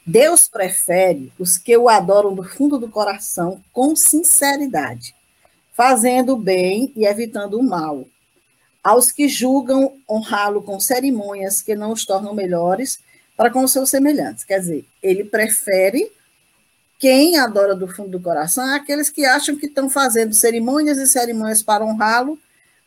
Deus 0.05 0.47
prefere 0.47 1.31
os 1.39 1.57
que 1.57 1.77
o 1.77 1.88
adoram 1.88 2.33
do 2.33 2.43
fundo 2.43 2.79
do 2.79 2.89
coração 2.89 3.63
com 3.71 3.95
sinceridade, 3.95 5.15
fazendo 5.73 6.33
o 6.33 6.38
bem 6.38 6.91
e 6.95 7.05
evitando 7.05 7.59
o 7.59 7.63
mal. 7.63 8.05
Aos 8.86 9.11
que 9.11 9.27
julgam 9.27 9.97
honrá-lo 10.07 10.61
com 10.61 10.79
cerimônias 10.79 11.59
que 11.59 11.73
não 11.73 11.91
os 11.91 12.05
tornam 12.05 12.36
melhores 12.36 12.99
para 13.36 13.49
com 13.49 13.63
os 13.63 13.71
seus 13.71 13.89
semelhantes. 13.89 14.43
Quer 14.43 14.59
dizer, 14.59 14.86
ele 15.01 15.23
prefere 15.23 16.11
quem 16.99 17.36
adora 17.36 17.73
do 17.75 17.88
fundo 17.88 18.11
do 18.11 18.21
coração, 18.21 18.63
aqueles 18.75 19.09
que 19.09 19.25
acham 19.25 19.55
que 19.55 19.65
estão 19.65 19.89
fazendo 19.89 20.36
cerimônias 20.36 20.99
e 20.99 21.07
cerimônias 21.07 21.63
para 21.63 21.83
honrá-lo, 21.83 22.38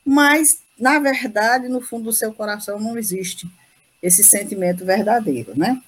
mas, 0.04 0.60
na 0.78 1.00
verdade, 1.00 1.68
no 1.68 1.80
fundo 1.80 2.04
do 2.04 2.12
seu 2.12 2.32
coração 2.32 2.78
não 2.78 2.96
existe 2.96 3.50
esse 4.00 4.22
sentimento 4.22 4.84
verdadeiro, 4.84 5.52
né? 5.56 5.82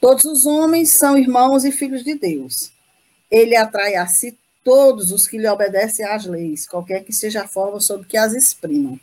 Todos 0.00 0.24
os 0.24 0.46
homens 0.46 0.90
são 0.92 1.18
irmãos 1.18 1.66
e 1.66 1.70
filhos 1.70 2.02
de 2.02 2.14
Deus. 2.14 2.72
Ele 3.30 3.54
atrai 3.54 3.94
a 3.96 4.06
si 4.06 4.38
todos 4.64 5.12
os 5.12 5.28
que 5.28 5.36
lhe 5.36 5.46
obedecem 5.46 6.06
às 6.06 6.24
leis, 6.24 6.66
qualquer 6.66 7.04
que 7.04 7.12
seja 7.12 7.42
a 7.42 7.46
forma 7.46 7.78
sob 7.78 8.06
que 8.06 8.16
as 8.16 8.32
exprimam. 8.32 8.98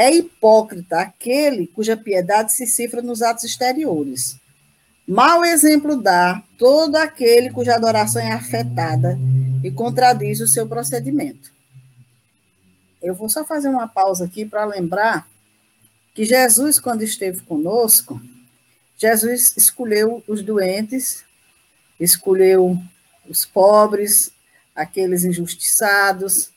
É 0.00 0.10
hipócrita 0.10 0.98
aquele 0.98 1.66
cuja 1.66 1.94
piedade 1.94 2.54
se 2.54 2.66
cifra 2.66 3.02
nos 3.02 3.20
atos 3.20 3.44
exteriores. 3.44 4.40
Mau 5.06 5.44
exemplo 5.44 5.94
dá 6.00 6.42
todo 6.56 6.96
aquele 6.96 7.50
cuja 7.50 7.74
adoração 7.74 8.22
é 8.22 8.32
afetada 8.32 9.18
e 9.62 9.70
contradiz 9.70 10.40
o 10.40 10.46
seu 10.46 10.66
procedimento. 10.66 11.52
Eu 13.02 13.14
vou 13.14 13.28
só 13.28 13.44
fazer 13.44 13.68
uma 13.68 13.86
pausa 13.86 14.24
aqui 14.24 14.46
para 14.46 14.64
lembrar 14.64 15.28
que 16.14 16.24
Jesus, 16.24 16.80
quando 16.80 17.02
esteve 17.02 17.42
conosco, 17.42 18.18
Jesus 18.96 19.52
escolheu 19.54 20.24
os 20.26 20.40
doentes, 20.40 21.24
escolheu 22.00 22.74
os 23.28 23.44
pobres, 23.44 24.32
aqueles 24.74 25.24
injustiçados. 25.24 26.50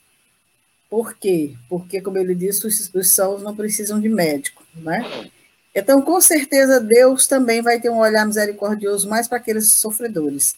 Por 0.93 1.15
quê? 1.15 1.55
Porque, 1.67 1.99
como 1.99 2.19
ele 2.19 2.35
disse, 2.35 2.67
os, 2.67 2.93
os 2.93 3.11
sãos 3.13 3.41
não 3.41 3.55
precisam 3.55 3.99
de 3.99 4.07
médico, 4.07 4.63
né? 4.75 5.27
Então, 5.73 5.99
com 6.03 6.21
certeza, 6.21 6.79
Deus 6.79 7.25
também 7.25 7.63
vai 7.63 7.81
ter 7.81 7.89
um 7.89 7.97
olhar 7.97 8.23
misericordioso 8.27 9.09
mais 9.09 9.27
para 9.27 9.39
aqueles 9.39 9.73
sofredores, 9.73 10.55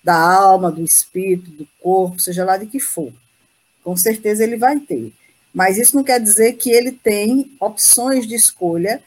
da 0.00 0.14
alma, 0.14 0.70
do 0.70 0.84
espírito, 0.84 1.50
do 1.50 1.66
corpo, 1.80 2.20
seja 2.20 2.44
lá 2.44 2.56
de 2.56 2.66
que 2.66 2.78
for. 2.78 3.12
Com 3.82 3.96
certeza 3.96 4.44
ele 4.44 4.56
vai 4.56 4.78
ter. 4.78 5.12
Mas 5.52 5.76
isso 5.76 5.96
não 5.96 6.04
quer 6.04 6.20
dizer 6.20 6.52
que 6.52 6.70
ele 6.70 6.92
tem 6.92 7.50
opções 7.58 8.24
de 8.24 8.36
escolha 8.36 9.02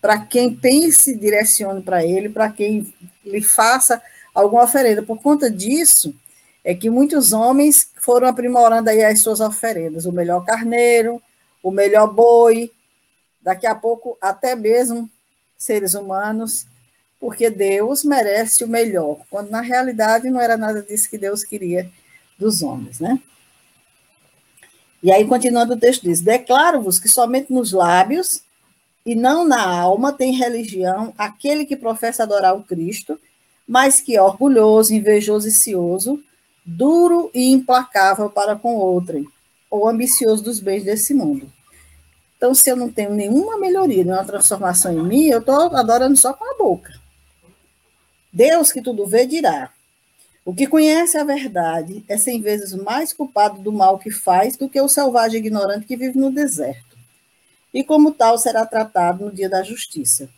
para 0.00 0.24
quem 0.24 0.54
pense, 0.54 1.18
direcione 1.18 1.82
para 1.82 2.06
ele, 2.06 2.28
para 2.28 2.48
quem 2.48 2.94
lhe 3.26 3.42
faça 3.42 4.00
alguma 4.32 4.62
oferenda. 4.62 5.02
Por 5.02 5.20
conta 5.20 5.50
disso, 5.50 6.14
é 6.64 6.74
que 6.74 6.88
muitos 6.88 7.32
homens 7.32 7.90
foram 7.96 8.28
aprimorando 8.28 8.90
aí 8.90 9.02
as 9.02 9.20
suas 9.20 9.40
oferendas, 9.40 10.06
o 10.06 10.12
melhor 10.12 10.44
carneiro, 10.44 11.20
o 11.62 11.70
melhor 11.70 12.12
boi, 12.12 12.70
daqui 13.40 13.66
a 13.66 13.74
pouco 13.74 14.16
até 14.20 14.54
mesmo 14.54 15.10
seres 15.58 15.94
humanos, 15.94 16.66
porque 17.18 17.50
Deus 17.50 18.04
merece 18.04 18.64
o 18.64 18.68
melhor, 18.68 19.18
quando 19.30 19.50
na 19.50 19.60
realidade 19.60 20.30
não 20.30 20.40
era 20.40 20.56
nada 20.56 20.82
disso 20.82 21.08
que 21.08 21.18
Deus 21.18 21.44
queria 21.44 21.90
dos 22.38 22.62
homens, 22.62 22.98
né? 22.98 23.20
E 25.02 25.10
aí, 25.10 25.26
continuando 25.26 25.74
o 25.74 25.78
texto 25.78 26.02
diz: 26.02 26.20
Declaro-vos 26.20 26.98
que 26.98 27.08
somente 27.08 27.52
nos 27.52 27.72
lábios 27.72 28.42
e 29.04 29.16
não 29.16 29.44
na 29.44 29.64
alma 29.64 30.12
tem 30.12 30.32
religião 30.32 31.12
aquele 31.18 31.64
que 31.64 31.76
professa 31.76 32.22
adorar 32.22 32.56
o 32.56 32.62
Cristo, 32.62 33.18
mas 33.66 34.00
que 34.00 34.16
é 34.16 34.22
orgulhoso, 34.22 34.94
invejoso 34.94 35.48
e 35.48 35.50
cioso, 35.50 36.22
duro 36.64 37.30
e 37.34 37.52
implacável 37.52 38.30
para 38.30 38.56
com 38.56 38.76
outrem, 38.76 39.26
ou 39.70 39.88
ambicioso 39.88 40.42
dos 40.42 40.60
bens 40.60 40.84
desse 40.84 41.14
mundo. 41.14 41.50
Então, 42.36 42.54
se 42.54 42.68
eu 42.68 42.76
não 42.76 42.90
tenho 42.90 43.14
nenhuma 43.14 43.58
melhoria, 43.58 44.04
nenhuma 44.04 44.24
transformação 44.24 44.92
em 44.92 45.02
mim, 45.02 45.26
eu 45.26 45.38
estou 45.38 45.54
adorando 45.54 46.16
só 46.16 46.32
com 46.32 46.44
a 46.44 46.56
boca. 46.56 46.92
Deus 48.32 48.72
que 48.72 48.82
tudo 48.82 49.06
vê 49.06 49.26
dirá: 49.26 49.72
o 50.44 50.52
que 50.52 50.66
conhece 50.66 51.16
a 51.16 51.22
verdade 51.22 52.04
é 52.08 52.16
cem 52.16 52.40
vezes 52.40 52.74
mais 52.74 53.12
culpado 53.12 53.60
do 53.60 53.72
mal 53.72 53.96
que 53.96 54.10
faz 54.10 54.56
do 54.56 54.68
que 54.68 54.80
o 54.80 54.88
selvagem 54.88 55.38
ignorante 55.38 55.86
que 55.86 55.96
vive 55.96 56.18
no 56.18 56.32
deserto. 56.32 56.96
E 57.72 57.84
como 57.84 58.10
tal 58.10 58.36
será 58.36 58.66
tratado 58.66 59.26
no 59.26 59.32
dia 59.32 59.48
da 59.48 59.62
justiça. 59.62 60.28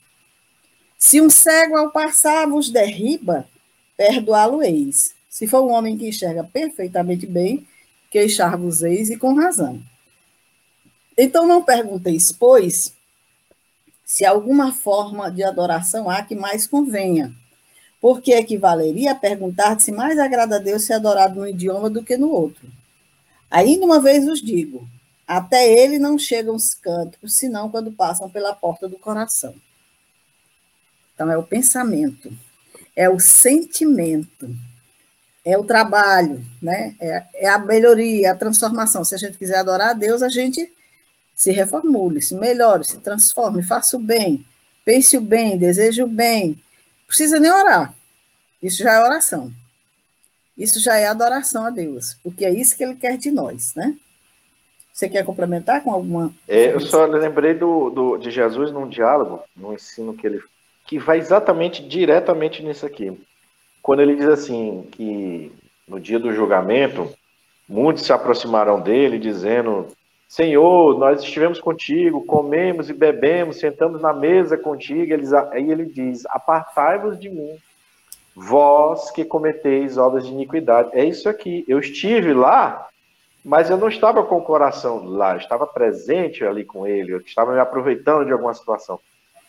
Se 0.98 1.20
um 1.22 1.30
cego 1.30 1.76
ao 1.76 1.90
passar 1.90 2.46
vos 2.46 2.70
derriba, 2.70 3.48
perdoá-lo-eis. 3.96 5.14
Se 5.34 5.48
for 5.48 5.62
um 5.62 5.72
homem 5.72 5.98
que 5.98 6.06
enxerga 6.06 6.44
perfeitamente 6.44 7.26
bem, 7.26 7.66
queixar-vos-eis 8.08 9.10
e 9.10 9.16
com 9.16 9.34
razão. 9.34 9.82
Então 11.18 11.44
não 11.44 11.60
pergunteis, 11.60 12.30
pois, 12.30 12.94
se 14.04 14.24
alguma 14.24 14.72
forma 14.72 15.32
de 15.32 15.42
adoração 15.42 16.08
há 16.08 16.22
que 16.22 16.36
mais 16.36 16.68
convenha 16.68 17.34
porque 18.00 18.32
equivaleria 18.32 19.10
a 19.10 19.16
perguntar 19.16 19.80
se 19.80 19.90
mais 19.90 20.20
agrada 20.20 20.54
a 20.54 20.60
Deus 20.60 20.84
ser 20.84 20.92
adorado 20.92 21.40
num 21.40 21.48
idioma 21.48 21.90
do 21.90 22.04
que 22.04 22.16
no 22.16 22.30
outro. 22.30 22.70
Ainda 23.50 23.84
uma 23.84 24.00
vez 24.00 24.28
os 24.28 24.40
digo, 24.40 24.88
até 25.26 25.68
ele 25.68 25.98
não 25.98 26.16
chegam 26.16 26.54
os 26.54 26.74
cânticos, 26.74 27.34
senão 27.34 27.70
quando 27.70 27.90
passam 27.90 28.30
pela 28.30 28.54
porta 28.54 28.86
do 28.86 28.98
coração. 28.98 29.52
Então, 31.12 31.28
é 31.28 31.36
o 31.36 31.42
pensamento, 31.42 32.30
é 32.94 33.10
o 33.10 33.18
sentimento, 33.18 34.54
é 35.44 35.58
o 35.58 35.64
trabalho, 35.64 36.44
né? 36.62 36.94
é, 36.98 37.24
é 37.34 37.48
a 37.48 37.58
melhoria, 37.58 38.32
a 38.32 38.36
transformação. 38.36 39.04
Se 39.04 39.14
a 39.14 39.18
gente 39.18 39.36
quiser 39.36 39.58
adorar 39.58 39.90
a 39.90 39.92
Deus, 39.92 40.22
a 40.22 40.28
gente 40.28 40.72
se 41.34 41.50
reformule, 41.52 42.22
se 42.22 42.34
melhore, 42.34 42.84
se 42.84 42.98
transforme, 42.98 43.62
faça 43.62 43.96
o 43.96 44.00
bem, 44.00 44.44
pense 44.84 45.16
o 45.16 45.20
bem, 45.20 45.58
deseje 45.58 46.02
o 46.02 46.06
bem, 46.06 46.58
precisa 47.06 47.38
nem 47.38 47.50
orar. 47.50 47.94
Isso 48.62 48.78
já 48.82 48.94
é 48.94 49.04
oração. 49.04 49.52
Isso 50.56 50.80
já 50.80 50.96
é 50.96 51.06
adoração 51.06 51.66
a 51.66 51.70
Deus, 51.70 52.16
porque 52.22 52.44
é 52.44 52.50
isso 52.50 52.76
que 52.76 52.84
ele 52.84 52.94
quer 52.94 53.18
de 53.18 53.30
nós, 53.30 53.74
né? 53.74 53.96
Você 54.92 55.08
quer 55.08 55.24
complementar 55.24 55.82
com 55.82 55.92
alguma? 55.92 56.32
É, 56.46 56.72
eu 56.72 56.78
só 56.78 57.04
lembrei 57.04 57.52
do, 57.52 57.90
do, 57.90 58.16
de 58.16 58.30
Jesus 58.30 58.70
num 58.70 58.88
diálogo, 58.88 59.42
no 59.56 59.74
ensino 59.74 60.14
que 60.14 60.24
ele. 60.24 60.40
que 60.86 61.00
vai 61.00 61.18
exatamente 61.18 61.82
diretamente 61.82 62.62
nisso 62.62 62.86
aqui. 62.86 63.12
Quando 63.84 64.00
ele 64.00 64.16
diz 64.16 64.28
assim, 64.28 64.88
que 64.92 65.52
no 65.86 66.00
dia 66.00 66.18
do 66.18 66.32
julgamento, 66.32 67.12
muitos 67.68 68.06
se 68.06 68.14
aproximaram 68.14 68.80
dele, 68.80 69.18
dizendo: 69.18 69.88
Senhor, 70.26 70.98
nós 70.98 71.22
estivemos 71.22 71.60
contigo, 71.60 72.24
comemos 72.24 72.88
e 72.88 72.94
bebemos, 72.94 73.58
sentamos 73.60 74.00
na 74.00 74.14
mesa 74.14 74.56
contigo. 74.56 75.12
Eles, 75.12 75.34
aí 75.34 75.70
ele 75.70 75.84
diz: 75.84 76.24
Apartai-vos 76.30 77.20
de 77.20 77.28
mim, 77.28 77.58
vós 78.34 79.10
que 79.10 79.22
cometeis 79.22 79.98
obras 79.98 80.24
de 80.24 80.32
iniquidade. 80.32 80.88
É 80.94 81.04
isso 81.04 81.28
aqui. 81.28 81.62
Eu 81.68 81.78
estive 81.78 82.32
lá, 82.32 82.88
mas 83.44 83.68
eu 83.68 83.76
não 83.76 83.88
estava 83.88 84.24
com 84.24 84.38
o 84.38 84.44
coração 84.44 85.04
lá, 85.04 85.34
eu 85.34 85.40
estava 85.40 85.66
presente 85.66 86.42
ali 86.42 86.64
com 86.64 86.86
ele, 86.86 87.12
eu 87.12 87.18
estava 87.18 87.52
me 87.52 87.60
aproveitando 87.60 88.24
de 88.24 88.32
alguma 88.32 88.54
situação. 88.54 88.98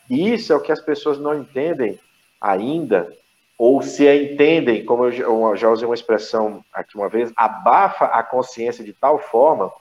E 0.09 0.33
isso 0.33 0.51
é 0.51 0.57
o 0.57 0.61
que 0.61 0.73
as 0.73 0.81
pessoas 0.81 1.17
não 1.17 1.39
entendem 1.39 1.97
ainda, 2.41 3.15
ou 3.57 3.81
se 3.81 4.05
entendem, 4.13 4.83
como 4.83 5.05
eu 5.05 5.55
já 5.55 5.69
usei 5.69 5.87
uma 5.87 5.95
expressão 5.95 6.63
aqui 6.73 6.97
uma 6.97 7.07
vez, 7.07 7.31
abafa 7.35 8.05
a 8.05 8.21
consciência 8.21 8.83
de 8.83 8.93
tal 8.93 9.17
forma 9.17 9.71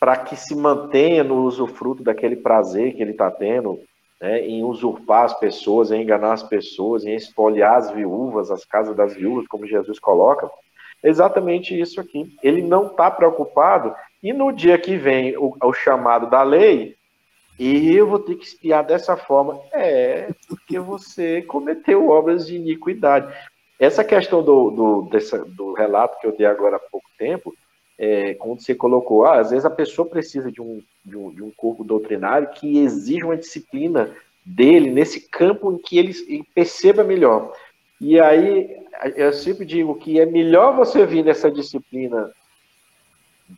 para 0.00 0.16
que 0.16 0.36
se 0.36 0.54
mantenha 0.54 1.24
no 1.24 1.42
usufruto 1.42 2.02
daquele 2.02 2.36
prazer 2.36 2.94
que 2.94 3.02
ele 3.02 3.12
está 3.12 3.30
tendo 3.30 3.80
né, 4.20 4.40
em 4.40 4.64
usurpar 4.64 5.24
as 5.24 5.38
pessoas, 5.38 5.90
em 5.90 6.02
enganar 6.02 6.32
as 6.32 6.42
pessoas, 6.42 7.04
em 7.04 7.14
espoliar 7.14 7.76
as 7.76 7.90
viúvas, 7.90 8.50
as 8.50 8.64
casas 8.64 8.96
das 8.96 9.14
viúvas, 9.14 9.46
como 9.46 9.66
Jesus 9.66 9.98
coloca. 9.98 10.50
Exatamente 11.02 11.78
isso 11.78 12.00
aqui. 12.00 12.36
Ele 12.42 12.62
não 12.62 12.88
está 12.88 13.10
preocupado, 13.10 13.94
e 14.22 14.32
no 14.32 14.52
dia 14.52 14.76
que 14.78 14.96
vem 14.96 15.36
o, 15.36 15.56
o 15.62 15.72
chamado 15.72 16.28
da 16.28 16.42
lei, 16.42 16.96
e 17.58 17.94
eu 17.96 18.06
vou 18.06 18.20
ter 18.20 18.36
que 18.36 18.44
espiar 18.44 18.84
dessa 18.84 19.16
forma. 19.16 19.60
É, 19.72 20.30
porque 20.46 20.78
você 20.78 21.42
cometeu 21.42 22.08
obras 22.08 22.46
de 22.46 22.56
iniquidade. 22.56 23.34
Essa 23.78 24.04
questão 24.04 24.42
do, 24.42 24.70
do, 24.70 25.02
dessa, 25.10 25.44
do 25.44 25.72
relato 25.72 26.18
que 26.20 26.26
eu 26.26 26.36
dei 26.36 26.46
agora 26.46 26.76
há 26.76 26.80
pouco 26.80 27.08
tempo, 27.18 27.54
é, 27.98 28.34
quando 28.34 28.60
você 28.60 28.74
colocou, 28.74 29.24
ah, 29.24 29.40
às 29.40 29.50
vezes 29.50 29.64
a 29.64 29.70
pessoa 29.70 30.08
precisa 30.08 30.52
de 30.52 30.62
um, 30.62 30.80
de 31.04 31.16
um, 31.16 31.30
de 31.30 31.42
um 31.42 31.50
corpo 31.50 31.82
doutrinário 31.82 32.50
que 32.50 32.78
exija 32.78 33.24
uma 33.24 33.36
disciplina 33.36 34.14
dele 34.44 34.90
nesse 34.90 35.28
campo 35.28 35.72
em 35.72 35.78
que 35.78 35.98
ele 35.98 36.14
perceba 36.54 37.02
melhor. 37.02 37.52
E 38.00 38.20
aí 38.20 38.76
eu 39.16 39.32
sempre 39.32 39.64
digo 39.64 39.96
que 39.96 40.20
é 40.20 40.26
melhor 40.26 40.76
você 40.76 41.04
vir 41.04 41.24
nessa 41.24 41.50
disciplina 41.50 42.30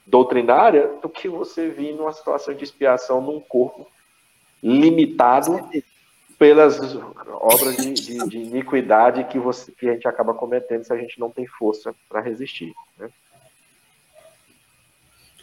doutrinária 0.06 0.88
do 1.02 1.08
que 1.08 1.28
você 1.28 1.68
vir 1.68 1.94
numa 1.94 2.12
situação 2.12 2.54
de 2.54 2.64
expiação 2.64 3.20
num 3.20 3.40
corpo 3.40 3.86
limitado 4.62 5.58
pelas 6.38 6.78
obras 7.28 7.76
de, 7.76 7.92
de, 7.92 8.28
de 8.28 8.38
iniquidade 8.38 9.24
que, 9.24 9.38
você, 9.38 9.70
que 9.72 9.88
a 9.88 9.92
gente 9.92 10.08
acaba 10.08 10.32
cometendo 10.32 10.84
se 10.84 10.92
a 10.92 10.96
gente 10.96 11.18
não 11.20 11.30
tem 11.30 11.46
força 11.46 11.94
para 12.08 12.20
resistir. 12.20 12.72
Né? 12.98 13.10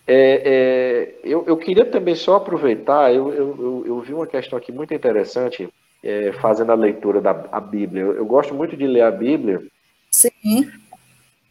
É, 0.07 0.41
é, 0.45 1.15
eu, 1.23 1.43
eu, 1.45 1.57
queria 1.57 1.85
também 1.85 2.15
só 2.15 2.37
aproveitar, 2.37 3.13
eu, 3.13 3.33
eu, 3.33 3.83
eu, 3.85 3.99
vi 3.99 4.13
uma 4.13 4.25
questão 4.25 4.57
aqui 4.57 4.71
muito 4.71 4.93
interessante, 4.93 5.67
é, 6.01 6.31
fazendo 6.31 6.71
a 6.71 6.75
leitura 6.75 7.19
da 7.19 7.45
a 7.51 7.59
Bíblia. 7.59 8.03
Eu, 8.03 8.25
gosto 8.25 8.53
muito 8.55 8.77
de 8.77 8.87
ler 8.87 9.01
a 9.01 9.11
Bíblia. 9.11 9.61
Sim. 10.09 10.71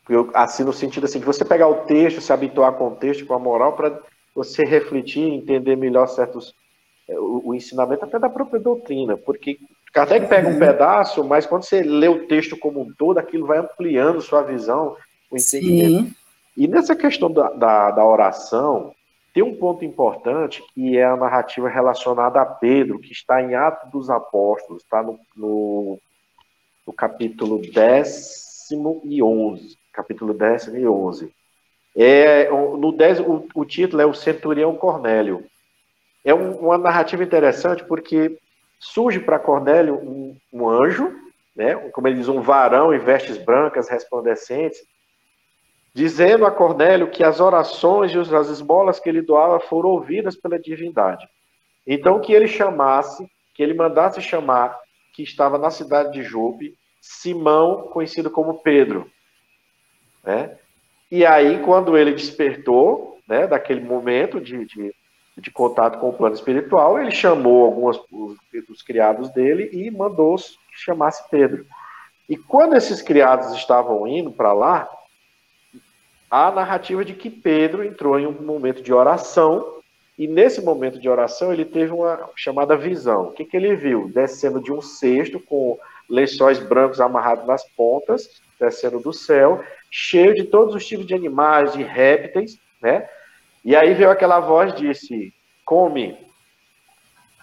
Eu, 0.09 0.31
assim, 0.35 0.63
no 0.63 0.73
sentido 0.73 1.05
assim, 1.05 1.19
de 1.19 1.25
você 1.25 1.45
pegar 1.45 1.69
o 1.69 1.85
texto, 1.85 2.21
se 2.21 2.33
habituar 2.33 2.73
com 2.75 2.89
o 2.89 2.97
texto, 2.97 3.27
com 3.27 3.35
a 3.35 3.39
moral, 3.39 3.73
para 3.73 4.01
você 4.35 4.65
refletir, 4.65 5.23
entender 5.23 5.77
melhor 5.77 6.07
certos. 6.07 6.55
É, 7.09 7.19
o, 7.19 7.43
o, 7.47 7.55
ensinamento 7.55 8.05
até 8.05 8.19
da 8.19 8.29
própria 8.29 8.59
doutrina, 8.59 9.17
porque 9.17 9.59
Kardec 9.93 10.27
pega 10.27 10.49
um 10.49 10.59
pedaço, 10.59 11.23
mas 11.25 11.47
quando 11.47 11.63
você 11.63 11.81
lê 11.81 12.09
o 12.09 12.27
texto 12.27 12.57
como 12.57 12.83
um 12.83 12.93
todo, 12.99 13.19
aquilo 13.19 13.47
vai 13.47 13.59
ampliando 13.59 14.21
sua 14.21 14.43
visão, 14.43 14.97
o 15.31 15.37
entendimento. 15.37 16.09
Sim. 16.09 16.15
E 16.57 16.67
nessa 16.67 16.97
questão 16.97 17.31
da, 17.31 17.51
da, 17.51 17.91
da, 17.93 18.05
oração, 18.05 18.93
tem 19.33 19.43
um 19.43 19.55
ponto 19.55 19.85
importante 19.85 20.63
que 20.75 20.97
é 20.97 21.05
a 21.05 21.17
narrativa 21.17 21.69
relacionada 21.69 22.41
a 22.41 22.47
Pedro, 22.47 22.99
que 22.99 23.13
está 23.13 23.43
em 23.43 23.55
Atos 23.55 23.91
dos 23.91 24.11
Apóstolos, 24.11 24.83
está 24.83 25.03
no, 25.03 25.19
no, 25.37 25.99
no 26.87 26.93
capítulo 26.93 27.61
décimo 27.73 29.01
e 29.05 29.23
onze. 29.23 29.77
Capítulo 29.97 30.35
décimo 30.35 30.77
e 30.77 30.87
onze. 30.87 31.33
É, 31.97 32.51
no 32.51 32.93
dez, 32.93 33.19
o, 33.19 33.49
o, 33.55 33.65
título 33.65 34.03
é 34.03 34.07
O 34.07 34.13
Centurião 34.13 34.77
Cornélio. 34.77 35.47
É 36.23 36.35
um, 36.35 36.55
uma 36.57 36.77
narrativa 36.77 37.25
interessante 37.25 37.83
porque 37.85 38.39
surge 38.79 39.19
para 39.19 39.39
Cornélio 39.39 39.95
um, 39.95 40.37
um 40.53 40.69
anjo, 40.69 41.11
né, 41.57 41.75
como 41.93 42.07
ele 42.07 42.19
diz, 42.19 42.29
um 42.29 42.43
varão 42.43 42.93
em 42.93 42.99
vestes 42.99 43.39
brancas 43.39 43.89
resplandecentes, 43.89 44.79
dizendo 45.95 46.45
a 46.45 46.51
Cornélio 46.51 47.11
que 47.11 47.25
as 47.25 47.41
orações 47.41 48.13
e 48.13 48.19
as 48.19 48.49
esmolas 48.51 49.01
que 49.01 49.09
ele 49.09 49.23
doava 49.23 49.59
foram 49.59 49.89
ouvidas 49.89 50.37
pela 50.37 50.59
divindade. 50.59 51.27
Então 51.87 52.21
que 52.21 52.35
ele 52.35 52.49
chamasse, 52.49 53.27
que 53.55 53.63
ele 53.63 53.73
mandasse 53.73 54.21
chamar, 54.21 54.79
que 55.15 55.23
estava 55.23 55.57
na 55.57 55.71
cidade 55.71 56.13
de 56.13 56.23
Jope, 56.23 56.77
Simão, 57.01 57.89
conhecido 57.89 58.31
como 58.31 58.61
Pedro. 58.61 59.11
Né? 60.27 60.57
E 61.11 61.25
aí, 61.25 61.63
quando 61.63 61.97
ele 61.97 62.13
despertou, 62.13 63.19
né, 63.29 63.47
daquele 63.47 63.81
momento 63.81 64.41
de, 64.41 64.65
de, 64.65 64.93
de 65.39 65.51
contato 65.53 66.01
com 66.01 66.09
o 66.09 66.13
plano 66.13 66.35
espiritual, 66.35 66.99
ele 67.01 67.13
chamou 67.13 67.65
alguns 67.65 67.99
dos 68.69 68.83
criados 68.83 69.31
dele 69.31 69.71
e 69.73 69.89
mandou 69.91 70.37
que 70.37 70.77
chamasse 70.77 71.23
Pedro. 71.31 71.65
E 72.29 72.37
quando 72.37 72.75
esses 72.75 73.01
criados 73.01 73.55
estavam 73.55 74.07
indo 74.07 74.33
para 74.33 74.53
lá, 74.53 74.91
a 76.29 76.51
narrativa 76.51 77.05
de 77.05 77.15
que 77.15 77.31
Pedro 77.31 77.85
entrou 77.85 78.19
em 78.19 78.27
um 78.27 78.33
momento 78.33 78.83
de 78.83 78.93
oração 78.93 79.77
e 80.19 80.27
nesse 80.27 80.61
momento 80.61 80.99
de 80.99 81.09
oração 81.09 81.53
ele 81.53 81.65
teve 81.65 81.93
uma 81.93 82.29
chamada 82.35 82.77
visão. 82.77 83.29
O 83.29 83.33
que, 83.33 83.45
que 83.45 83.57
ele 83.57 83.77
viu? 83.77 84.11
Descendo 84.13 84.61
de 84.61 84.73
um 84.73 84.83
cesto 84.83 85.39
com 85.39 85.79
lençóis 86.09 86.59
brancos 86.59 87.01
amarrados 87.01 87.47
nas 87.47 87.63
pontas, 87.77 88.41
descendo 88.59 89.01
do 89.01 89.13
céu, 89.13 89.65
cheio 89.91 90.35
de 90.35 90.45
todos 90.45 90.75
os 90.75 90.87
tipos 90.87 91.07
de 91.07 91.15
animais, 91.15 91.73
de 91.73 91.83
répteis, 91.83 92.59
né? 92.81 93.09
E 93.65 93.75
aí 93.75 93.95
veio 93.95 94.11
aquela 94.11 94.41
voz 94.41 94.75
disse: 94.75 95.33
"Come". 95.65 96.17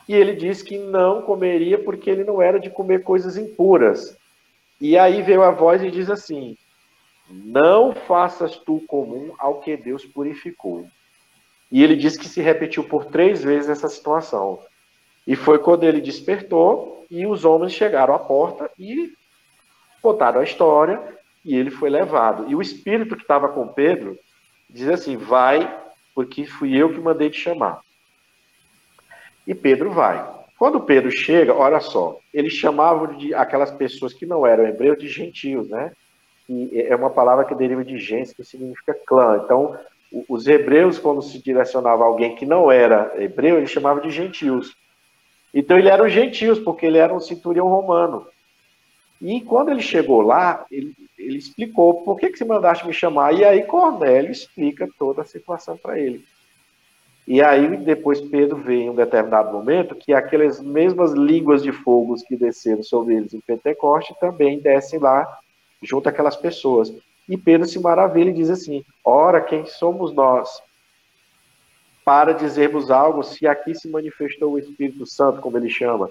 E 0.08 0.14
ele 0.14 0.34
disse 0.34 0.64
que 0.64 0.78
não 0.78 1.22
comeria 1.22 1.78
porque 1.78 2.10
ele 2.10 2.24
não 2.24 2.42
era 2.42 2.60
de 2.60 2.70
comer 2.70 3.04
coisas 3.04 3.38
impuras. 3.38 4.18
E 4.80 4.98
aí 4.98 5.22
veio 5.22 5.44
a 5.44 5.52
voz 5.52 5.82
e 5.82 5.90
diz 5.90 6.10
assim: 6.10 6.58
não 7.30 7.94
faças 7.94 8.58
tu 8.58 8.82
comum 8.88 9.34
ao 9.40 9.62
que 9.62 9.78
Deus 9.78 10.06
purificou. 10.06 10.86
E 11.72 11.82
ele 11.82 11.96
diz 11.96 12.18
que 12.18 12.28
se 12.28 12.42
repetiu 12.42 12.84
por 12.84 13.06
três 13.06 13.44
vezes 13.44 13.70
essa 13.70 13.88
situação. 13.88 14.60
E 15.26 15.36
foi 15.36 15.58
quando 15.58 15.84
ele 15.84 16.02
despertou 16.02 17.06
e 17.10 17.26
os 17.26 17.46
homens 17.46 17.74
chegaram 17.74 18.14
à 18.14 18.20
porta 18.20 18.70
e 18.78 19.14
contaram 20.04 20.42
a 20.42 20.44
história 20.44 21.02
e 21.44 21.56
ele 21.56 21.72
foi 21.72 21.90
levado. 21.90 22.46
E 22.50 22.56
o 22.56 22.62
espírito 22.62 23.16
que 23.16 23.24
estava 23.24 23.48
com 23.48 23.68
Pedro 23.68 24.20
diz 24.70 24.88
assim: 24.90 25.18
Vai, 25.18 25.74
porque 26.14 26.46
fui 26.46 26.76
eu 26.76 26.94
que 26.94 27.00
mandei 27.00 27.30
te 27.30 27.40
chamar. 27.40 27.82
E 29.48 29.56
Pedro 29.56 29.92
vai. 29.92 30.24
Quando 30.60 30.82
Pedro 30.82 31.12
chega, 31.12 31.54
olha 31.54 31.80
só, 31.80 32.18
eles 32.34 32.54
chamavam 32.54 33.18
de 33.18 33.34
aquelas 33.34 33.72
pessoas 33.72 34.14
que 34.14 34.26
não 34.26 34.46
eram 34.46 34.68
hebreus 34.68 34.98
de 34.98 35.08
gentios, 35.08 35.68
né? 35.68 35.92
que 36.46 36.70
é 36.88 36.96
uma 36.96 37.10
palavra 37.10 37.46
que 37.46 37.56
deriva 37.56 37.84
de 37.84 37.98
gens, 37.98 38.34
que 38.34 38.44
significa 38.44 38.94
clã. 39.06 39.42
Então, 39.44 39.78
os 40.30 40.48
hebreus, 40.48 41.00
quando 41.00 41.22
se 41.22 41.42
direcionava 41.42 42.04
a 42.04 42.08
alguém 42.08 42.36
que 42.36 42.46
não 42.46 42.72
era 42.72 43.12
hebreu, 43.18 43.58
ele 43.58 43.68
chamava 43.68 44.02
de 44.02 44.10
gentios. 44.10 44.76
Então, 45.54 45.78
ele 45.78 45.90
era 45.90 46.04
um 46.04 46.10
gentios, 46.10 46.60
porque 46.60 46.86
ele 46.86 46.98
era 46.98 47.14
um 47.14 47.20
centurião 47.20 47.68
romano. 47.68 48.28
E 49.24 49.40
quando 49.40 49.70
ele 49.70 49.82
chegou 49.82 50.22
lá, 50.22 50.66
ele, 50.70 50.94
ele 51.18 51.38
explicou 51.38 52.04
por 52.04 52.20
que, 52.20 52.30
que 52.30 52.38
você 52.38 52.44
mandaste 52.44 52.86
me 52.86 52.92
chamar. 52.92 53.34
E 53.34 53.46
aí 53.46 53.64
Cornélio 53.64 54.30
explica 54.30 54.86
toda 55.00 55.22
a 55.22 55.26
situação 55.26 55.78
para 55.78 55.98
ele. 55.98 56.26
E 57.26 57.42
aí 57.42 57.78
depois 57.78 58.20
Pedro 58.20 58.58
vê 58.58 58.82
em 58.82 58.90
um 58.90 58.96
determinado 58.96 59.54
momento 59.54 59.96
que 59.96 60.14
aquelas 60.14 60.60
mesmas 60.60 61.14
línguas 61.14 61.64
de 61.64 61.72
fogo 61.72 62.16
que 62.28 62.36
desceram 62.36 62.84
sobre 62.84 63.16
eles 63.16 63.34
em 63.34 63.40
Pentecoste 63.40 64.14
também 64.20 64.60
descem 64.60 65.00
lá 65.00 65.26
junto 65.82 66.10
àquelas 66.10 66.36
pessoas. 66.36 66.94
E 67.30 67.38
Pedro 67.38 67.66
se 67.66 67.80
maravilha 67.80 68.30
e 68.30 68.34
diz 68.34 68.50
assim: 68.50 68.84
Ora, 69.06 69.40
quem 69.40 69.66
somos 69.66 70.14
nós 70.14 70.62
para 72.04 72.34
dizermos 72.34 72.92
algo 72.92 73.24
se 73.24 73.48
aqui 73.48 73.74
se 73.74 73.88
manifestou 73.88 74.52
o 74.52 74.60
Espírito 74.60 75.06
Santo, 75.06 75.40
como 75.40 75.58
ele 75.58 75.70
chama? 75.70 76.10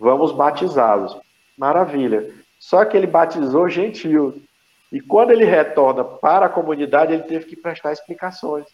Vamos 0.00 0.32
batizá-los. 0.32 1.14
Maravilha. 1.58 2.42
Só 2.64 2.82
que 2.86 2.96
ele 2.96 3.06
batizou 3.06 3.68
gentios. 3.68 4.36
E 4.90 4.98
quando 4.98 5.32
ele 5.32 5.44
retorna 5.44 6.02
para 6.02 6.46
a 6.46 6.48
comunidade, 6.48 7.12
ele 7.12 7.24
teve 7.24 7.44
que 7.44 7.56
prestar 7.56 7.92
explicações. 7.92 8.64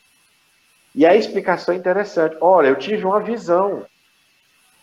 E 0.95 1.05
a 1.05 1.16
explicação 1.16 1.74
é 1.74 1.76
interessante. 1.76 2.36
Olha, 2.41 2.68
eu 2.68 2.76
tive 2.76 3.05
uma 3.05 3.18
visão. 3.18 3.84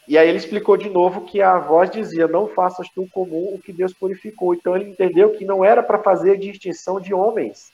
E 0.09 0.17
aí 0.17 0.27
ele 0.27 0.37
explicou 0.37 0.75
de 0.75 0.89
novo 0.89 1.21
que 1.21 1.41
a 1.41 1.57
voz 1.57 1.89
dizia: 1.89 2.27
Não 2.27 2.49
faças 2.49 2.89
tu 2.89 3.07
comum 3.09 3.53
o 3.53 3.59
que 3.59 3.71
Deus 3.71 3.93
purificou. 3.93 4.53
Então 4.53 4.75
ele 4.75 4.89
entendeu 4.89 5.29
que 5.37 5.45
não 5.45 5.63
era 5.63 5.81
para 5.81 5.99
fazer 5.99 6.37
distinção 6.37 6.99
de 6.99 7.13
homens, 7.13 7.71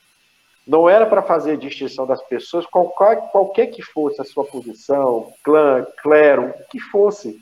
não 0.67 0.87
era 0.87 1.07
para 1.07 1.23
fazer 1.23 1.57
distinção 1.57 2.05
das 2.05 2.21
pessoas, 2.21 2.67
qualquer, 2.67 3.21
qualquer 3.31 3.67
que 3.67 3.81
fosse 3.81 4.21
a 4.21 4.23
sua 4.23 4.45
posição, 4.45 5.33
clã, 5.43 5.83
clero, 6.03 6.49
o 6.49 6.69
que 6.69 6.79
fosse. 6.79 7.39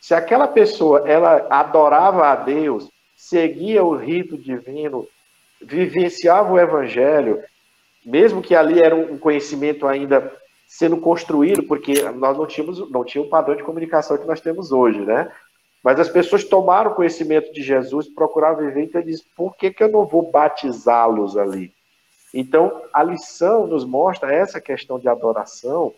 Se 0.00 0.12
aquela 0.12 0.48
pessoa 0.48 1.08
ela 1.08 1.46
adorava 1.48 2.26
a 2.26 2.34
Deus, 2.34 2.90
seguia 3.18 3.82
o 3.82 3.96
rito 3.96 4.38
divino, 4.38 5.08
vivenciava 5.60 6.52
o 6.52 6.58
evangelho, 6.58 7.42
mesmo 8.06 8.40
que 8.40 8.54
ali 8.54 8.80
era 8.80 8.94
um 8.94 9.18
conhecimento 9.18 9.88
ainda 9.88 10.32
sendo 10.68 10.98
construído, 10.98 11.64
porque 11.64 12.00
nós 12.12 12.38
não 12.38 12.46
tínhamos, 12.46 12.90
não 12.92 13.04
tínhamos 13.04 13.26
o 13.26 13.30
padrão 13.30 13.56
de 13.56 13.64
comunicação 13.64 14.16
que 14.16 14.26
nós 14.26 14.40
temos 14.40 14.70
hoje, 14.70 15.00
né? 15.00 15.30
Mas 15.82 15.98
as 15.98 16.08
pessoas 16.08 16.44
tomaram 16.44 16.94
conhecimento 16.94 17.52
de 17.52 17.60
Jesus, 17.60 18.06
procuraram 18.06 18.58
viver, 18.58 18.84
então 18.84 19.02
diz, 19.02 19.20
por 19.36 19.56
que, 19.56 19.72
que 19.72 19.82
eu 19.82 19.90
não 19.90 20.06
vou 20.06 20.30
batizá-los 20.30 21.36
ali? 21.36 21.72
Então, 22.32 22.82
a 22.92 23.02
lição 23.02 23.66
nos 23.66 23.84
mostra 23.84 24.32
essa 24.32 24.60
questão 24.60 24.98
de 24.98 25.08
adoração, 25.08 25.92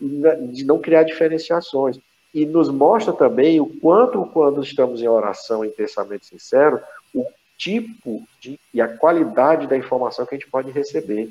de 0.00 0.64
não 0.64 0.78
criar 0.78 1.02
diferenciações. 1.02 1.98
E 2.36 2.44
nos 2.44 2.68
mostra 2.68 3.14
também 3.14 3.58
o 3.58 3.66
quanto, 3.66 4.26
quando 4.26 4.62
estamos 4.62 5.00
em 5.00 5.08
oração 5.08 5.64
em 5.64 5.70
pensamento 5.70 6.26
sincero, 6.26 6.78
o 7.14 7.24
tipo 7.56 8.22
de, 8.38 8.60
e 8.74 8.78
a 8.78 8.94
qualidade 8.94 9.66
da 9.66 9.74
informação 9.74 10.26
que 10.26 10.34
a 10.34 10.38
gente 10.38 10.50
pode 10.50 10.70
receber. 10.70 11.30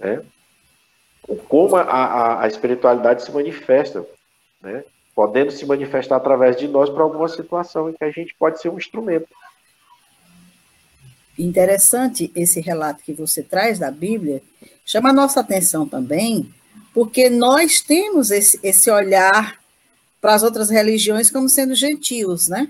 Né? 0.00 0.20
Como 1.48 1.76
a, 1.76 1.82
a, 1.82 2.42
a 2.42 2.48
espiritualidade 2.48 3.22
se 3.22 3.30
manifesta, 3.30 4.04
né? 4.60 4.82
podendo 5.14 5.52
se 5.52 5.64
manifestar 5.64 6.16
através 6.16 6.56
de 6.56 6.66
nós 6.66 6.90
para 6.90 7.04
alguma 7.04 7.28
situação 7.28 7.88
em 7.88 7.92
que 7.92 8.02
a 8.02 8.10
gente 8.10 8.34
pode 8.34 8.60
ser 8.60 8.70
um 8.70 8.78
instrumento. 8.78 9.28
Interessante 11.38 12.32
esse 12.34 12.60
relato 12.60 13.04
que 13.04 13.12
você 13.12 13.40
traz 13.40 13.78
da 13.78 13.92
Bíblia, 13.92 14.42
chama 14.84 15.10
a 15.10 15.14
nossa 15.14 15.38
atenção 15.38 15.86
também, 15.86 16.52
porque 16.92 17.30
nós 17.30 17.80
temos 17.80 18.32
esse, 18.32 18.58
esse 18.64 18.90
olhar 18.90 19.61
para 20.22 20.34
as 20.34 20.44
outras 20.44 20.70
religiões 20.70 21.30
como 21.30 21.48
sendo 21.48 21.74
gentios, 21.74 22.48
né? 22.48 22.68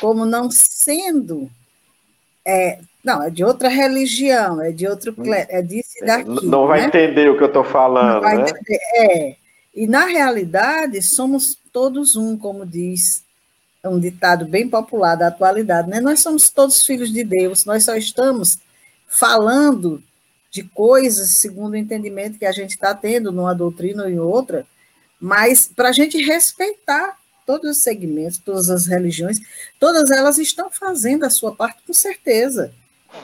Como 0.00 0.24
não 0.24 0.50
sendo. 0.50 1.50
É, 2.44 2.78
não, 3.04 3.22
é 3.22 3.28
de 3.28 3.44
outra 3.44 3.68
religião, 3.68 4.62
é 4.62 4.72
de 4.72 4.88
outro 4.88 5.12
clero, 5.12 5.46
é 5.50 5.60
disso 5.60 5.90
e 6.00 6.06
daqui. 6.06 6.46
Não 6.46 6.66
vai 6.66 6.80
né? 6.80 6.86
entender 6.86 7.30
o 7.30 7.36
que 7.36 7.42
eu 7.42 7.48
estou 7.48 7.64
falando, 7.64 8.22
né? 8.22 8.34
Entender, 8.34 8.80
é. 8.96 9.36
E 9.74 9.86
na 9.86 10.06
realidade, 10.06 11.02
somos 11.02 11.58
todos 11.70 12.16
um, 12.16 12.36
como 12.36 12.64
diz 12.64 13.22
é 13.82 13.88
um 13.88 14.00
ditado 14.00 14.46
bem 14.46 14.66
popular 14.66 15.14
da 15.14 15.26
atualidade, 15.26 15.90
né? 15.90 16.00
Nós 16.00 16.20
somos 16.20 16.48
todos 16.48 16.80
filhos 16.80 17.12
de 17.12 17.22
Deus, 17.22 17.66
nós 17.66 17.84
só 17.84 17.94
estamos 17.94 18.58
falando 19.06 20.02
de 20.50 20.62
coisas 20.62 21.36
segundo 21.36 21.74
o 21.74 21.76
entendimento 21.76 22.38
que 22.38 22.46
a 22.46 22.52
gente 22.52 22.70
está 22.70 22.94
tendo 22.94 23.30
numa 23.30 23.54
doutrina 23.54 24.04
ou 24.04 24.08
em 24.08 24.18
outra, 24.18 24.66
mas 25.24 25.66
para 25.66 25.88
a 25.88 25.92
gente 25.92 26.22
respeitar 26.22 27.16
todos 27.46 27.70
os 27.70 27.82
segmentos, 27.82 28.36
todas 28.36 28.68
as 28.68 28.84
religiões, 28.84 29.40
todas 29.80 30.10
elas 30.10 30.36
estão 30.36 30.70
fazendo 30.70 31.24
a 31.24 31.30
sua 31.30 31.56
parte 31.56 31.80
com 31.86 31.94
certeza. 31.94 32.74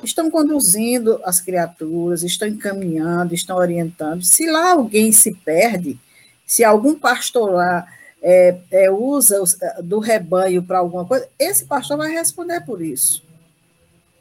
Estão 0.03 0.31
conduzindo 0.31 1.21
as 1.25 1.43
criaturas, 1.43 2.23
estão 2.23 2.49
encaminhando, 2.49 3.35
estão 3.35 3.59
orientando. 3.59 4.23
Se 4.23 4.51
lá 4.51 4.71
alguém 4.71 5.13
se 5.13 5.35
perde, 5.45 6.01
se 6.47 6.65
algum 6.65 6.95
pastor 6.95 7.51
lá 7.51 7.87
é, 8.23 8.57
é, 8.71 8.91
usa 8.91 9.45
do 9.83 9.99
rebanho 9.99 10.63
para 10.63 10.79
alguma 10.79 11.05
coisa, 11.05 11.29
esse 11.39 11.67
pastor 11.67 11.99
vai 11.99 12.13
responder 12.13 12.63
por 12.63 12.81
isso. 12.81 13.23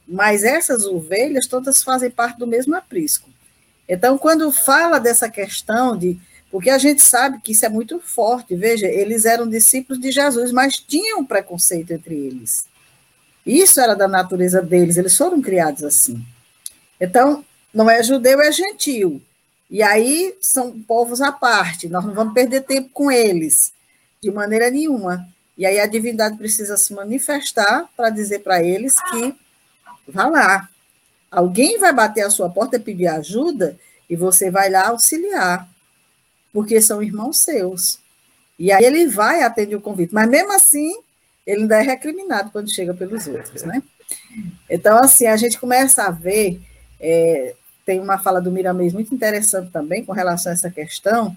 Mas 0.06 0.44
essas 0.44 0.84
ovelhas 0.84 1.48
todas 1.48 1.82
fazem 1.82 2.12
parte 2.12 2.40
do 2.40 2.48
mesmo 2.48 2.76
aprisco. 2.76 3.30
Então, 3.88 4.18
quando 4.18 4.52
fala 4.52 5.00
dessa 5.00 5.30
questão 5.30 5.96
de. 5.96 6.20
Porque 6.52 6.70
a 6.70 6.78
gente 6.78 7.02
sabe 7.02 7.40
que 7.42 7.52
isso 7.52 7.66
é 7.66 7.70
muito 7.70 8.00
forte, 8.00 8.56
veja, 8.56 8.88
eles 8.88 9.26
eram 9.26 9.48
discípulos 9.48 10.02
de 10.02 10.12
Jesus, 10.12 10.52
mas 10.52 10.76
tinham 10.78 11.24
preconceito 11.24 11.92
entre 11.92 12.16
eles. 12.16 12.66
Isso 13.46 13.80
era 13.80 13.96
da 13.96 14.08
natureza 14.08 14.62
deles, 14.62 14.98
eles 14.98 15.16
foram 15.16 15.42
criados 15.42 15.84
assim. 15.84 16.24
Então, 17.00 17.46
não 17.74 17.90
é 17.90 18.02
judeu, 18.02 18.42
é 18.42 18.52
gentil. 18.52 19.22
E 19.70 19.84
aí 19.84 20.36
são 20.42 20.80
povos 20.82 21.22
à 21.22 21.32
parte, 21.32 21.88
nós 21.88 22.04
não 22.04 22.14
vamos 22.14 22.34
perder 22.34 22.62
tempo 22.62 22.90
com 22.92 23.12
eles 23.12 23.72
de 24.22 24.32
maneira 24.32 24.70
nenhuma. 24.72 25.28
E 25.58 25.66
aí 25.66 25.80
a 25.80 25.86
divindade 25.86 26.38
precisa 26.38 26.78
se 26.78 26.94
manifestar 26.94 27.88
para 27.96 28.10
dizer 28.10 28.40
para 28.40 28.64
eles 28.64 28.94
que 29.12 29.36
vá 30.08 30.28
lá. 30.28 30.70
Alguém 31.30 31.78
vai 31.78 31.94
bater 31.94 32.22
a 32.22 32.30
sua 32.30 32.50
porta 32.50 32.78
e 32.78 32.80
pedir 32.80 33.08
ajuda 33.08 33.78
e 34.10 34.16
você 34.16 34.50
vai 34.50 34.70
lá 34.70 34.88
auxiliar, 34.88 35.70
porque 36.54 36.82
são 36.82 37.02
irmãos 37.02 37.40
seus. 37.40 38.00
E 38.58 38.72
aí 38.72 38.84
ele 38.84 39.08
vai 39.08 39.42
atender 39.44 39.76
o 39.76 39.82
convite, 39.82 40.14
mas 40.14 40.30
mesmo 40.30 40.52
assim 40.54 40.94
ele 41.46 41.62
ainda 41.62 41.78
é 41.78 41.82
recriminado 41.82 42.52
quando 42.52 42.70
chega 42.72 42.94
pelos 42.94 43.26
outros, 43.28 43.64
né? 43.64 43.82
Então, 44.70 44.98
assim, 45.00 45.26
a 45.26 45.36
gente 45.36 45.60
começa 45.60 46.04
a 46.04 46.12
ver, 46.12 46.62
é, 47.00 47.56
tem 47.86 48.00
uma 48.00 48.20
fala 48.20 48.40
do 48.40 48.52
Miramês 48.52 48.94
muito 48.94 49.14
interessante 49.14 49.72
também 49.72 50.06
com 50.06 50.12
relação 50.12 50.52
a 50.52 50.56
essa 50.56 50.70
questão, 50.70 51.36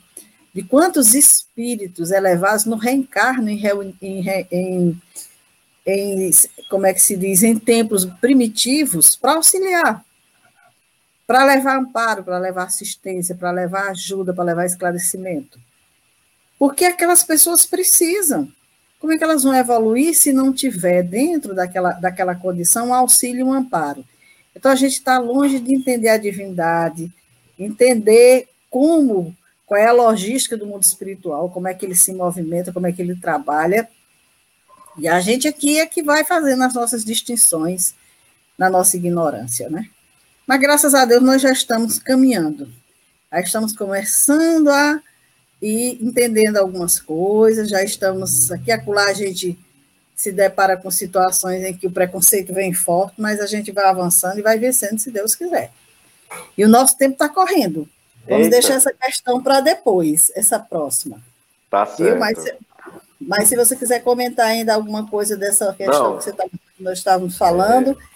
de 0.54 0.62
quantos 0.62 1.14
espíritos 1.14 2.10
elevados 2.10 2.66
não 2.66 2.76
reencarnam 2.76 3.48
em, 3.48 3.96
em, 4.02 4.28
em, 4.50 5.02
em, 5.86 6.30
como 6.68 6.86
é 6.86 6.92
que 6.92 7.00
se 7.00 7.16
diz, 7.16 7.42
em 7.42 7.58
templos 7.58 8.04
primitivos 8.20 9.16
para 9.16 9.36
auxiliar, 9.36 10.04
para 11.26 11.44
levar 11.44 11.78
amparo, 11.78 12.24
para 12.24 12.38
levar 12.38 12.64
assistência, 12.64 13.34
para 13.34 13.50
levar 13.50 13.90
ajuda, 13.90 14.34
para 14.34 14.44
levar 14.44 14.66
esclarecimento. 14.66 15.58
Porque 16.58 16.84
aquelas 16.84 17.24
pessoas 17.24 17.66
precisam. 17.66 18.50
Como 19.00 19.12
é 19.12 19.18
que 19.18 19.24
elas 19.24 19.42
vão 19.42 19.54
evoluir 19.54 20.14
se 20.14 20.32
não 20.32 20.52
tiver 20.52 21.02
dentro 21.02 21.54
daquela, 21.54 21.92
daquela 21.92 22.34
condição 22.34 22.88
um 22.88 22.94
auxílio 22.94 23.40
e 23.40 23.44
um 23.44 23.52
amparo? 23.52 24.04
Então 24.54 24.70
a 24.70 24.76
gente 24.76 24.92
está 24.92 25.18
longe 25.18 25.58
de 25.58 25.74
entender 25.74 26.08
a 26.08 26.16
divindade, 26.16 27.12
entender 27.58 28.48
como 28.70 29.36
qual 29.66 29.80
é 29.80 29.86
a 29.86 29.92
logística 29.92 30.56
do 30.56 30.66
mundo 30.66 30.82
espiritual, 30.82 31.50
como 31.50 31.66
é 31.66 31.74
que 31.74 31.84
ele 31.84 31.94
se 31.94 32.12
movimenta, 32.12 32.72
como 32.72 32.86
é 32.86 32.92
que 32.92 33.02
ele 33.02 33.16
trabalha. 33.16 33.88
E 34.98 35.08
a 35.08 35.18
gente 35.20 35.48
aqui 35.48 35.80
é 35.80 35.86
que 35.86 36.02
vai 36.02 36.24
fazendo 36.24 36.62
as 36.62 36.74
nossas 36.74 37.04
distinções 37.04 37.94
na 38.56 38.68
nossa 38.68 38.96
ignorância, 38.96 39.70
né? 39.70 39.88
Mas 40.46 40.60
graças 40.60 40.94
a 40.94 41.04
Deus 41.04 41.22
nós 41.22 41.40
já 41.40 41.52
estamos 41.52 41.98
caminhando. 41.98 42.68
Já 43.30 43.40
estamos 43.40 43.76
começando 43.76 44.68
a 44.68 45.00
ir 45.60 45.98
entendendo 46.02 46.56
algumas 46.56 46.98
coisas, 46.98 47.68
já 47.68 47.82
estamos 47.82 48.50
aqui 48.50 48.72
acolá 48.72 49.06
a 49.06 49.14
gente 49.14 49.58
se 50.14 50.30
depara 50.30 50.76
com 50.76 50.90
situações 50.90 51.64
em 51.64 51.74
que 51.74 51.86
o 51.86 51.90
preconceito 51.90 52.52
vem 52.52 52.72
forte, 52.72 53.14
mas 53.20 53.40
a 53.40 53.46
gente 53.46 53.72
vai 53.72 53.84
avançando 53.86 54.38
e 54.38 54.42
vai 54.42 54.58
vencendo 54.58 54.98
se 54.98 55.10
Deus 55.10 55.34
quiser. 55.34 55.72
E 56.56 56.64
o 56.64 56.68
nosso 56.68 56.96
tempo 56.96 57.14
está 57.14 57.28
correndo. 57.28 57.88
Vamos 58.28 58.46
Eita. 58.46 58.60
deixar 58.60 58.74
essa 58.74 58.92
questão 58.92 59.42
para 59.42 59.60
depois, 59.60 60.30
essa 60.36 60.58
próxima. 60.58 61.20
Tá 61.68 61.86
certo. 61.86 62.18
Mas, 62.18 62.38
mas, 63.20 63.48
se 63.48 63.56
você 63.56 63.74
quiser 63.74 64.00
comentar 64.00 64.46
ainda 64.46 64.74
alguma 64.74 65.08
coisa 65.08 65.36
dessa 65.36 65.72
questão 65.74 66.10
Não. 66.10 66.18
que 66.18 66.24
você 66.24 66.32
tá, 66.32 66.44
nós 66.78 66.98
estávamos 66.98 67.36
falando, 67.36 67.90
é. 67.90 68.11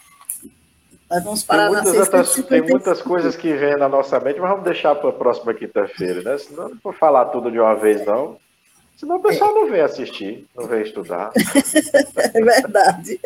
Nós 1.08 1.22
vamos 1.22 1.44
parar 1.44 1.66
tem 1.66 1.74
muitas, 1.74 1.96
outras, 1.96 2.46
tem 2.46 2.62
muitas 2.62 3.02
coisas 3.02 3.36
que 3.36 3.52
vêm 3.54 3.76
na 3.76 3.88
nossa 3.88 4.18
mente, 4.18 4.40
mas 4.40 4.50
vamos 4.50 4.64
deixar 4.64 4.94
para 4.96 5.10
a 5.10 5.12
próxima 5.12 5.54
quinta-feira, 5.54 6.22
né? 6.22 6.38
Senão 6.38 6.68
não 6.68 6.78
vou 6.82 6.92
falar 6.92 7.26
tudo 7.26 7.50
de 7.50 7.58
uma 7.58 7.74
vez, 7.74 8.04
não. 8.04 8.36
Senão 8.96 9.16
o 9.16 9.22
pessoal 9.22 9.50
é. 9.50 9.54
não 9.54 9.70
vem 9.70 9.80
assistir, 9.80 10.46
não 10.56 10.66
vem 10.66 10.82
estudar. 10.82 11.30
é 12.34 12.40
verdade. 12.40 13.20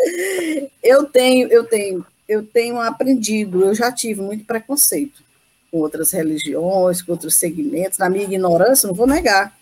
Eu 0.83 1.05
tenho, 1.07 1.49
eu 1.49 1.65
tenho, 1.65 2.05
eu 2.29 2.45
tenho 2.45 2.81
aprendido, 2.81 3.65
eu 3.65 3.75
já 3.75 3.91
tive 3.91 4.21
muito 4.21 4.45
preconceito 4.45 5.23
com 5.71 5.79
outras 5.79 6.11
religiões, 6.11 7.01
com 7.01 7.13
outros 7.13 7.37
segmentos, 7.37 7.99
na 7.99 8.11
minha 8.11 8.25
ignorância, 8.25 8.89
não 8.89 8.95
vou 8.95 9.07
negar. 9.07 9.57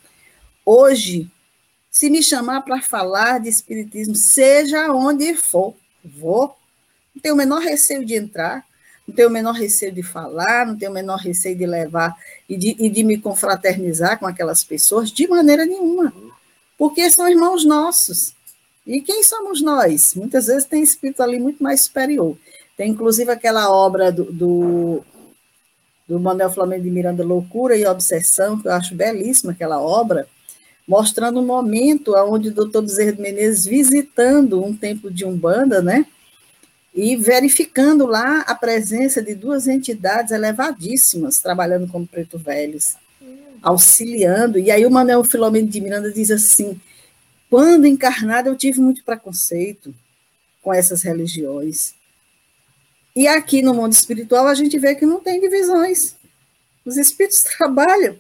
Hoje, 0.65 1.31
se 1.91 2.09
me 2.09 2.23
chamar 2.23 2.63
para 2.63 2.81
falar 2.81 3.39
de 3.39 3.49
espiritismo, 3.49 4.15
seja 4.15 4.91
onde 4.93 5.35
for, 5.35 5.75
vou. 6.03 6.58
Não 7.19 7.23
tenho 7.23 7.35
o 7.35 7.39
menor 7.39 7.61
receio 7.61 8.05
de 8.07 8.15
entrar, 8.15 8.65
não 9.07 9.13
tenho 9.13 9.29
o 9.29 9.33
menor 9.33 9.53
receio 9.53 9.91
de 9.91 10.05
falar, 10.05 10.65
não 10.65 10.79
tenho 10.79 10.93
o 10.93 10.95
menor 10.95 11.17
receio 11.17 11.59
de 11.59 11.67
levar 11.67 12.17
e 12.49 12.57
de, 12.57 12.77
e 12.79 12.89
de 12.89 13.03
me 13.03 13.19
confraternizar 13.19 14.21
com 14.21 14.27
aquelas 14.27 14.63
pessoas, 14.63 15.11
de 15.11 15.27
maneira 15.27 15.67
nenhuma. 15.67 16.13
Porque 16.79 17.11
são 17.11 17.29
irmãos 17.29 17.65
nossos. 17.65 18.37
E 18.87 19.01
quem 19.01 19.25
somos 19.25 19.61
nós? 19.61 20.15
Muitas 20.15 20.47
vezes 20.47 20.65
tem 20.65 20.81
espírito 20.81 21.21
ali 21.21 21.41
muito 21.41 21.61
mais 21.61 21.81
superior. 21.81 22.39
Tem 22.77 22.89
inclusive 22.89 23.33
aquela 23.33 23.69
obra 23.69 24.13
do, 24.13 24.33
do 24.33 25.05
do 26.07 26.21
Manuel 26.21 26.51
Flamengo 26.51 26.85
de 26.85 26.91
Miranda, 26.91 27.23
Loucura 27.23 27.77
e 27.77 27.85
Obsessão, 27.85 28.59
que 28.59 28.69
eu 28.69 28.73
acho 28.73 28.95
belíssima 28.95 29.53
aquela 29.53 29.79
obra, 29.79 30.27
mostrando 30.87 31.41
um 31.41 31.45
momento 31.45 32.15
onde 32.17 32.49
o 32.49 32.55
doutor 32.55 32.81
Bezerra 32.81 33.13
de 33.13 33.21
Menezes 33.21 33.67
visitando 33.67 34.65
um 34.65 34.75
templo 34.75 35.11
de 35.11 35.27
Umbanda, 35.27 35.83
né, 35.83 36.07
e 36.95 37.17
verificando 37.17 38.07
lá 38.07 38.41
a 38.41 38.55
presença 38.55 39.23
de 39.23 39.35
duas 39.35 39.67
entidades 39.67 40.33
elevadíssimas, 40.33 41.39
trabalhando 41.39 41.87
como 41.89 42.07
preto 42.07 42.39
velhos, 42.39 42.97
auxiliando, 43.63 44.59
e 44.59 44.71
aí 44.71 44.87
o 44.87 44.91
Manuel 44.91 45.25
Filomeno 45.25 45.69
de 45.69 45.81
Miranda 45.81 46.13
diz 46.13 46.31
assim, 46.31 46.81
quando 47.51 47.87
encarnado 47.87 48.49
eu 48.49 48.57
tive 48.57 48.81
muito 48.81 49.05
preconceito 49.05 49.95
com 50.63 50.73
essas 50.73 51.03
religiões, 51.03 51.95
e 53.15 53.27
aqui 53.27 53.63
no 53.63 53.75
mundo 53.75 53.93
espiritual 53.93 54.47
a 54.47 54.55
gente 54.55 54.79
vê 54.79 54.95
que 54.95 55.05
não 55.05 55.19
tem 55.19 55.41
divisões. 55.41 56.15
Os 56.85 56.97
espíritos 56.97 57.43
trabalham, 57.59 58.17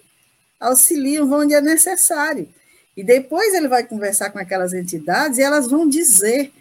auxiliam, 0.58 1.28
vão 1.28 1.42
onde 1.42 1.54
é 1.54 1.60
necessário. 1.60 2.48
E 2.96 3.04
depois 3.04 3.54
ele 3.54 3.68
vai 3.68 3.84
conversar 3.86 4.30
com 4.30 4.40
aquelas 4.40 4.72
entidades 4.72 5.38
e 5.38 5.42
elas 5.42 5.68
vão 5.68 5.88
dizer 5.88 6.52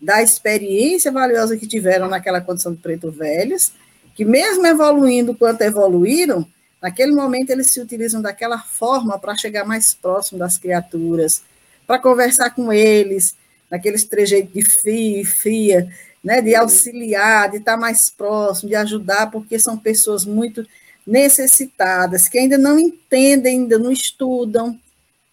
da 0.00 0.22
experiência 0.22 1.10
valiosa 1.10 1.56
que 1.56 1.66
tiveram 1.66 2.08
naquela 2.08 2.40
condição 2.40 2.72
de 2.72 2.78
preto 2.78 3.10
velhos, 3.10 3.72
que 4.14 4.24
mesmo 4.24 4.66
evoluindo 4.66 5.34
quanto 5.34 5.62
evoluíram, 5.62 6.46
Naquele 6.80 7.12
momento, 7.12 7.50
eles 7.50 7.68
se 7.68 7.80
utilizam 7.80 8.22
daquela 8.22 8.58
forma 8.58 9.18
para 9.18 9.36
chegar 9.36 9.64
mais 9.64 9.94
próximo 9.94 10.38
das 10.38 10.56
criaturas, 10.56 11.42
para 11.86 11.98
conversar 11.98 12.50
com 12.50 12.72
eles, 12.72 13.34
naqueles 13.70 14.04
trejeitos 14.04 14.52
de 14.52 14.64
fia, 14.64 15.24
fia, 15.26 15.92
né, 16.22 16.40
de 16.40 16.54
auxiliar, 16.54 17.50
de 17.50 17.56
estar 17.58 17.76
mais 17.76 18.10
próximo, 18.10 18.68
de 18.68 18.76
ajudar, 18.76 19.30
porque 19.30 19.58
são 19.58 19.76
pessoas 19.76 20.24
muito 20.24 20.66
necessitadas, 21.06 22.28
que 22.28 22.38
ainda 22.38 22.56
não 22.56 22.78
entendem, 22.78 23.60
ainda 23.60 23.78
não 23.78 23.90
estudam. 23.90 24.78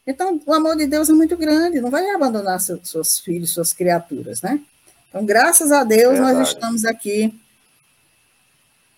Então, 0.05 0.39
o 0.45 0.53
amor 0.53 0.75
de 0.75 0.85
Deus 0.85 1.09
é 1.09 1.13
muito 1.13 1.35
grande, 1.35 1.81
não 1.81 1.89
vai 1.89 2.07
abandonar 2.11 2.59
seus, 2.59 2.89
seus 2.89 3.19
filhos, 3.19 3.51
suas 3.53 3.73
criaturas, 3.73 4.41
né? 4.41 4.61
Então, 5.09 5.25
graças 5.25 5.71
a 5.71 5.83
Deus, 5.83 6.19
nós 6.19 6.49
estamos 6.49 6.85
aqui 6.85 7.33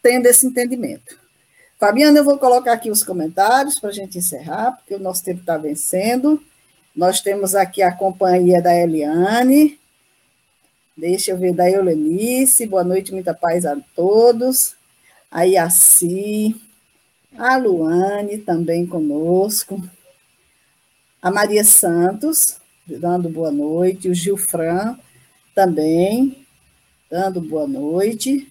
tendo 0.01 0.25
esse 0.25 0.45
entendimento. 0.45 1.17
Fabiana, 1.79 2.17
eu 2.17 2.23
vou 2.23 2.37
colocar 2.37 2.73
aqui 2.73 2.89
os 2.89 3.03
comentários 3.03 3.79
para 3.79 3.89
a 3.89 3.93
gente 3.93 4.17
encerrar, 4.17 4.71
porque 4.71 4.95
o 4.95 4.99
nosso 4.99 5.23
tempo 5.23 5.41
está 5.41 5.57
vencendo. 5.57 6.43
Nós 6.95 7.21
temos 7.21 7.53
aqui 7.53 7.83
a 7.83 7.91
companhia 7.91 8.61
da 8.61 8.75
Eliane. 8.75 9.79
Deixa 10.97 11.31
eu 11.31 11.37
ver, 11.37 11.53
da 11.53 11.69
Eulenice. 11.69 12.65
Boa 12.65 12.83
noite, 12.83 13.13
muita 13.13 13.33
paz 13.33 13.65
a 13.65 13.77
todos. 13.95 14.75
A 15.29 15.43
Iaci, 15.43 16.59
a 17.37 17.57
Luane 17.57 18.39
também 18.39 18.87
conosco. 18.87 19.79
A 21.27 21.29
Maria 21.29 21.65
Santos, 21.65 22.55
dando 22.87 23.27
boa 23.27 23.51
noite. 23.51 24.07
O 24.07 24.13
Gilfran 24.13 24.97
também, 25.53 26.47
dando 27.11 27.41
boa 27.41 27.67
noite. 27.67 28.49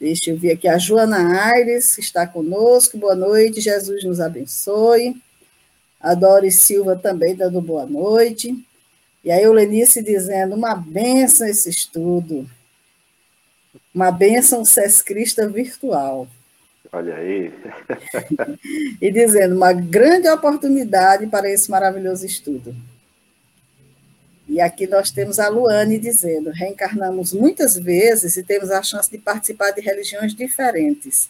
Deixa 0.00 0.30
eu 0.30 0.36
ver 0.36 0.54
aqui, 0.54 0.66
a 0.66 0.78
Joana 0.78 1.44
Aires 1.44 1.96
está 1.96 2.26
conosco, 2.26 2.98
boa 2.98 3.14
noite, 3.14 3.60
Jesus 3.60 4.02
nos 4.02 4.18
abençoe. 4.18 5.14
A 6.00 6.12
Doris 6.12 6.58
Silva 6.58 6.96
também 6.96 7.36
dando 7.36 7.60
boa 7.60 7.86
noite. 7.86 8.66
E 9.22 9.30
a 9.30 9.40
Eulenice 9.40 10.02
dizendo, 10.02 10.56
uma 10.56 10.74
benção 10.74 11.46
esse 11.46 11.70
estudo. 11.70 12.50
Uma 13.94 14.10
benção 14.10 14.64
sescrista 14.64 15.48
virtual. 15.48 16.26
Olha 16.92 17.14
aí. 17.16 17.52
e 19.00 19.10
dizendo, 19.10 19.56
uma 19.56 19.72
grande 19.72 20.28
oportunidade 20.28 21.26
para 21.26 21.50
esse 21.50 21.70
maravilhoso 21.70 22.24
estudo. 22.24 22.74
E 24.48 24.60
aqui 24.60 24.86
nós 24.86 25.10
temos 25.10 25.38
a 25.38 25.48
Luane 25.48 25.98
dizendo: 25.98 26.50
reencarnamos 26.50 27.32
muitas 27.32 27.76
vezes 27.76 28.36
e 28.36 28.42
temos 28.42 28.70
a 28.70 28.82
chance 28.82 29.10
de 29.10 29.18
participar 29.18 29.72
de 29.72 29.80
religiões 29.80 30.34
diferentes. 30.34 31.28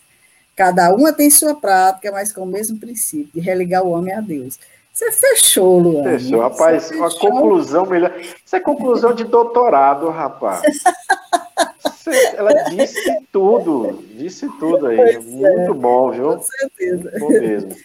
Cada 0.55 0.95
uma 0.95 1.13
tem 1.13 1.31
sua 1.31 1.55
prática, 1.55 2.11
mas 2.13 2.33
com 2.33 2.43
o 2.43 2.47
mesmo 2.47 2.79
princípio, 2.79 3.31
de 3.35 3.41
religar 3.41 3.85
o 3.85 3.91
homem 3.91 4.15
a 4.15 4.21
Deus. 4.21 4.59
Você 4.93 5.13
fechou, 5.13 5.79
Luane. 5.79 6.19
Fechou, 6.19 6.41
rapaz. 6.41 6.91
Uma 6.91 7.15
conclusão 7.15 7.85
melhor. 7.85 8.19
Isso 8.19 8.57
é 8.57 8.61
conclusão 8.61 9.15
de 9.15 9.25
doutorado, 9.25 10.09
rapaz. 10.09 10.63
ela 12.11 12.53
disse 12.71 13.21
tudo, 13.33 14.03
disse 14.15 14.49
tudo 14.59 14.87
aí. 14.87 14.97
Pois 14.97 15.17
é. 15.17 15.21
Muito 15.21 15.73
é, 15.73 15.75
bom, 15.75 16.11
viu? 16.11 16.37
Com 16.37 16.43
certeza. 16.43 17.11
Muito 17.11 17.19
bom 17.19 17.29
mesmo. 17.29 17.77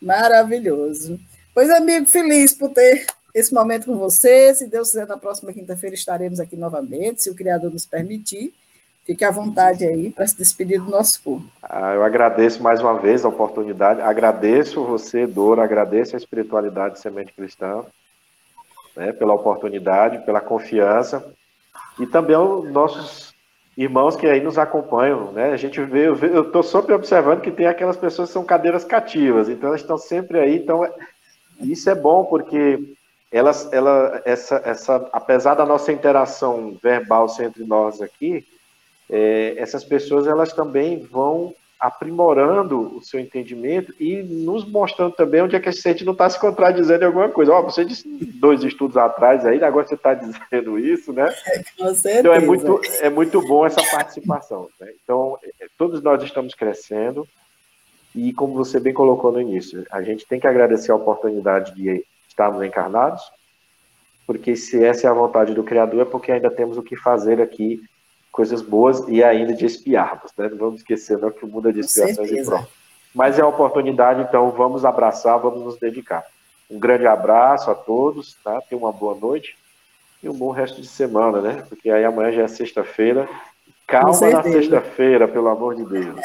Maravilhoso. 0.00 1.18
Pois, 1.54 1.68
amigo, 1.70 2.06
feliz 2.06 2.52
por 2.52 2.70
ter 2.70 3.06
esse 3.34 3.52
momento 3.52 3.86
com 3.86 3.96
você. 3.96 4.54
Se 4.54 4.66
Deus 4.66 4.88
quiser, 4.88 5.06
na 5.06 5.16
próxima 5.16 5.52
quinta-feira 5.52 5.94
estaremos 5.94 6.40
aqui 6.40 6.56
novamente, 6.56 7.22
se 7.22 7.30
o 7.30 7.34
Criador 7.34 7.70
nos 7.70 7.86
permitir. 7.86 8.54
Fique 9.04 9.24
à 9.24 9.30
vontade 9.30 9.84
aí 9.84 10.10
para 10.10 10.26
se 10.26 10.36
despedir 10.36 10.80
do 10.80 10.90
nosso 10.90 11.20
povo. 11.22 11.44
Ah, 11.62 11.94
eu 11.94 12.04
agradeço 12.04 12.62
mais 12.62 12.80
uma 12.80 12.98
vez 12.98 13.24
a 13.24 13.28
oportunidade, 13.28 14.00
agradeço 14.00 14.84
você, 14.84 15.26
Dora, 15.26 15.64
agradeço 15.64 16.14
a 16.14 16.18
espiritualidade 16.18 17.00
Semente 17.00 17.32
Cristã, 17.32 17.82
né, 18.94 19.12
pela 19.12 19.34
oportunidade, 19.34 20.24
pela 20.24 20.40
confiança, 20.40 21.24
e 21.98 22.06
também 22.06 22.36
os 22.36 22.70
nossos 22.70 23.29
irmãos 23.76 24.16
que 24.16 24.26
aí 24.26 24.40
nos 24.40 24.58
acompanham, 24.58 25.32
né? 25.32 25.52
A 25.52 25.56
gente 25.56 25.80
vê, 25.82 26.08
eu 26.08 26.42
estou 26.42 26.62
sempre 26.62 26.94
observando 26.94 27.40
que 27.40 27.50
tem 27.50 27.66
aquelas 27.66 27.96
pessoas 27.96 28.28
que 28.28 28.32
são 28.32 28.44
cadeiras 28.44 28.84
cativas, 28.84 29.48
então 29.48 29.68
elas 29.68 29.80
estão 29.80 29.96
sempre 29.96 30.38
aí, 30.38 30.56
então 30.56 30.86
isso 31.60 31.88
é 31.88 31.94
bom 31.94 32.24
porque 32.24 32.94
elas, 33.30 33.72
ela, 33.72 34.20
essa, 34.24 34.60
essa, 34.64 35.08
apesar 35.12 35.54
da 35.54 35.64
nossa 35.64 35.92
interação 35.92 36.76
verbal 36.82 37.26
entre 37.40 37.64
nós 37.64 38.02
aqui, 38.02 38.44
é, 39.08 39.54
essas 39.56 39.84
pessoas 39.84 40.26
elas 40.26 40.52
também 40.52 40.98
vão 40.98 41.54
aprimorando 41.80 42.94
o 42.98 43.02
seu 43.02 43.18
entendimento 43.18 43.94
e 43.98 44.22
nos 44.22 44.68
mostrando 44.68 45.12
também 45.12 45.40
onde 45.40 45.56
é 45.56 45.60
que 45.60 45.70
a 45.70 45.72
gente 45.72 46.04
não 46.04 46.12
está 46.12 46.28
se 46.28 46.38
contradizendo 46.38 47.02
em 47.02 47.06
alguma 47.06 47.30
coisa. 47.30 47.52
Ó, 47.52 47.60
oh, 47.60 47.62
você 47.62 47.86
disse 47.86 48.06
dois 48.06 48.62
estudos 48.62 48.98
atrás 48.98 49.46
aí, 49.46 49.64
agora 49.64 49.86
você 49.86 49.94
está 49.94 50.12
dizendo 50.14 50.78
isso, 50.78 51.10
né? 51.12 51.34
Com 51.78 51.94
certeza. 51.94 52.20
Então 52.20 52.34
é 52.34 52.40
muito, 52.40 52.80
é 53.00 53.08
muito 53.08 53.40
bom 53.40 53.64
essa 53.64 53.82
participação. 53.90 54.68
Né? 54.78 54.92
Então, 55.02 55.38
é, 55.58 55.66
todos 55.78 56.02
nós 56.02 56.22
estamos 56.22 56.54
crescendo 56.54 57.26
e, 58.14 58.32
como 58.34 58.52
você 58.52 58.78
bem 58.78 58.92
colocou 58.92 59.32
no 59.32 59.40
início, 59.40 59.86
a 59.90 60.02
gente 60.02 60.26
tem 60.26 60.38
que 60.38 60.46
agradecer 60.46 60.92
a 60.92 60.96
oportunidade 60.96 61.74
de 61.74 62.04
estarmos 62.28 62.62
encarnados, 62.62 63.22
porque 64.26 64.54
se 64.54 64.84
essa 64.84 65.06
é 65.06 65.10
a 65.10 65.14
vontade 65.14 65.54
do 65.54 65.64
Criador, 65.64 66.02
é 66.02 66.04
porque 66.04 66.30
ainda 66.30 66.50
temos 66.50 66.76
o 66.76 66.82
que 66.82 66.94
fazer 66.94 67.40
aqui, 67.40 67.80
coisas 68.30 68.62
boas 68.62 69.06
e 69.08 69.22
ainda 69.22 69.52
de 69.52 69.66
espiarmos, 69.66 70.32
né? 70.36 70.48
Não 70.48 70.56
vamos 70.56 70.80
esquecer 70.80 71.18
não, 71.18 71.30
que 71.30 71.44
o 71.44 71.48
mundo 71.48 71.68
é 71.68 71.72
de 71.72 71.80
expiações 71.80 72.30
e 72.30 72.44
pronto. 72.44 72.68
Mas 73.14 73.38
é 73.38 73.42
a 73.42 73.46
oportunidade, 73.46 74.22
então 74.22 74.50
vamos 74.50 74.84
abraçar, 74.84 75.38
vamos 75.38 75.64
nos 75.64 75.78
dedicar. 75.78 76.24
Um 76.70 76.78
grande 76.78 77.06
abraço 77.06 77.70
a 77.70 77.74
todos, 77.74 78.36
tá? 78.44 78.60
Tenham 78.68 78.84
uma 78.84 78.92
boa 78.92 79.16
noite 79.16 79.56
e 80.22 80.28
um 80.28 80.34
bom 80.34 80.50
resto 80.50 80.80
de 80.80 80.86
semana, 80.86 81.40
né? 81.40 81.64
Porque 81.68 81.90
aí 81.90 82.04
amanhã 82.04 82.30
já 82.30 82.42
é 82.42 82.48
sexta-feira 82.48 83.28
Calma 83.90 84.30
na 84.30 84.42
sexta-feira, 84.44 85.26
pelo 85.26 85.48
amor 85.48 85.74
de 85.74 85.84
Deus. 85.84 86.20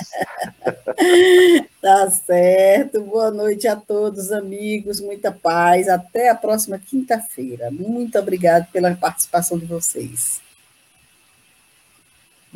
tá 1.82 2.12
certo. 2.12 3.01
Boa 3.01 3.32
noite 3.32 3.68
a 3.68 3.76
todos, 3.76 4.32
amigos. 4.32 5.01
Muita 5.01 5.32
paz. 5.32 5.89
Até 5.89 6.30
a 6.30 6.36
próxima 6.36 6.78
quinta-feira. 6.78 7.72
Muito 7.72 8.20
obrigado 8.20 8.68
pela 8.72 8.93
participação 8.93 9.58
de 9.58 9.66
vocês. 9.66 10.45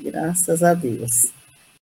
Graças 0.04 0.64
a 0.64 0.74
Deus. 0.74 1.39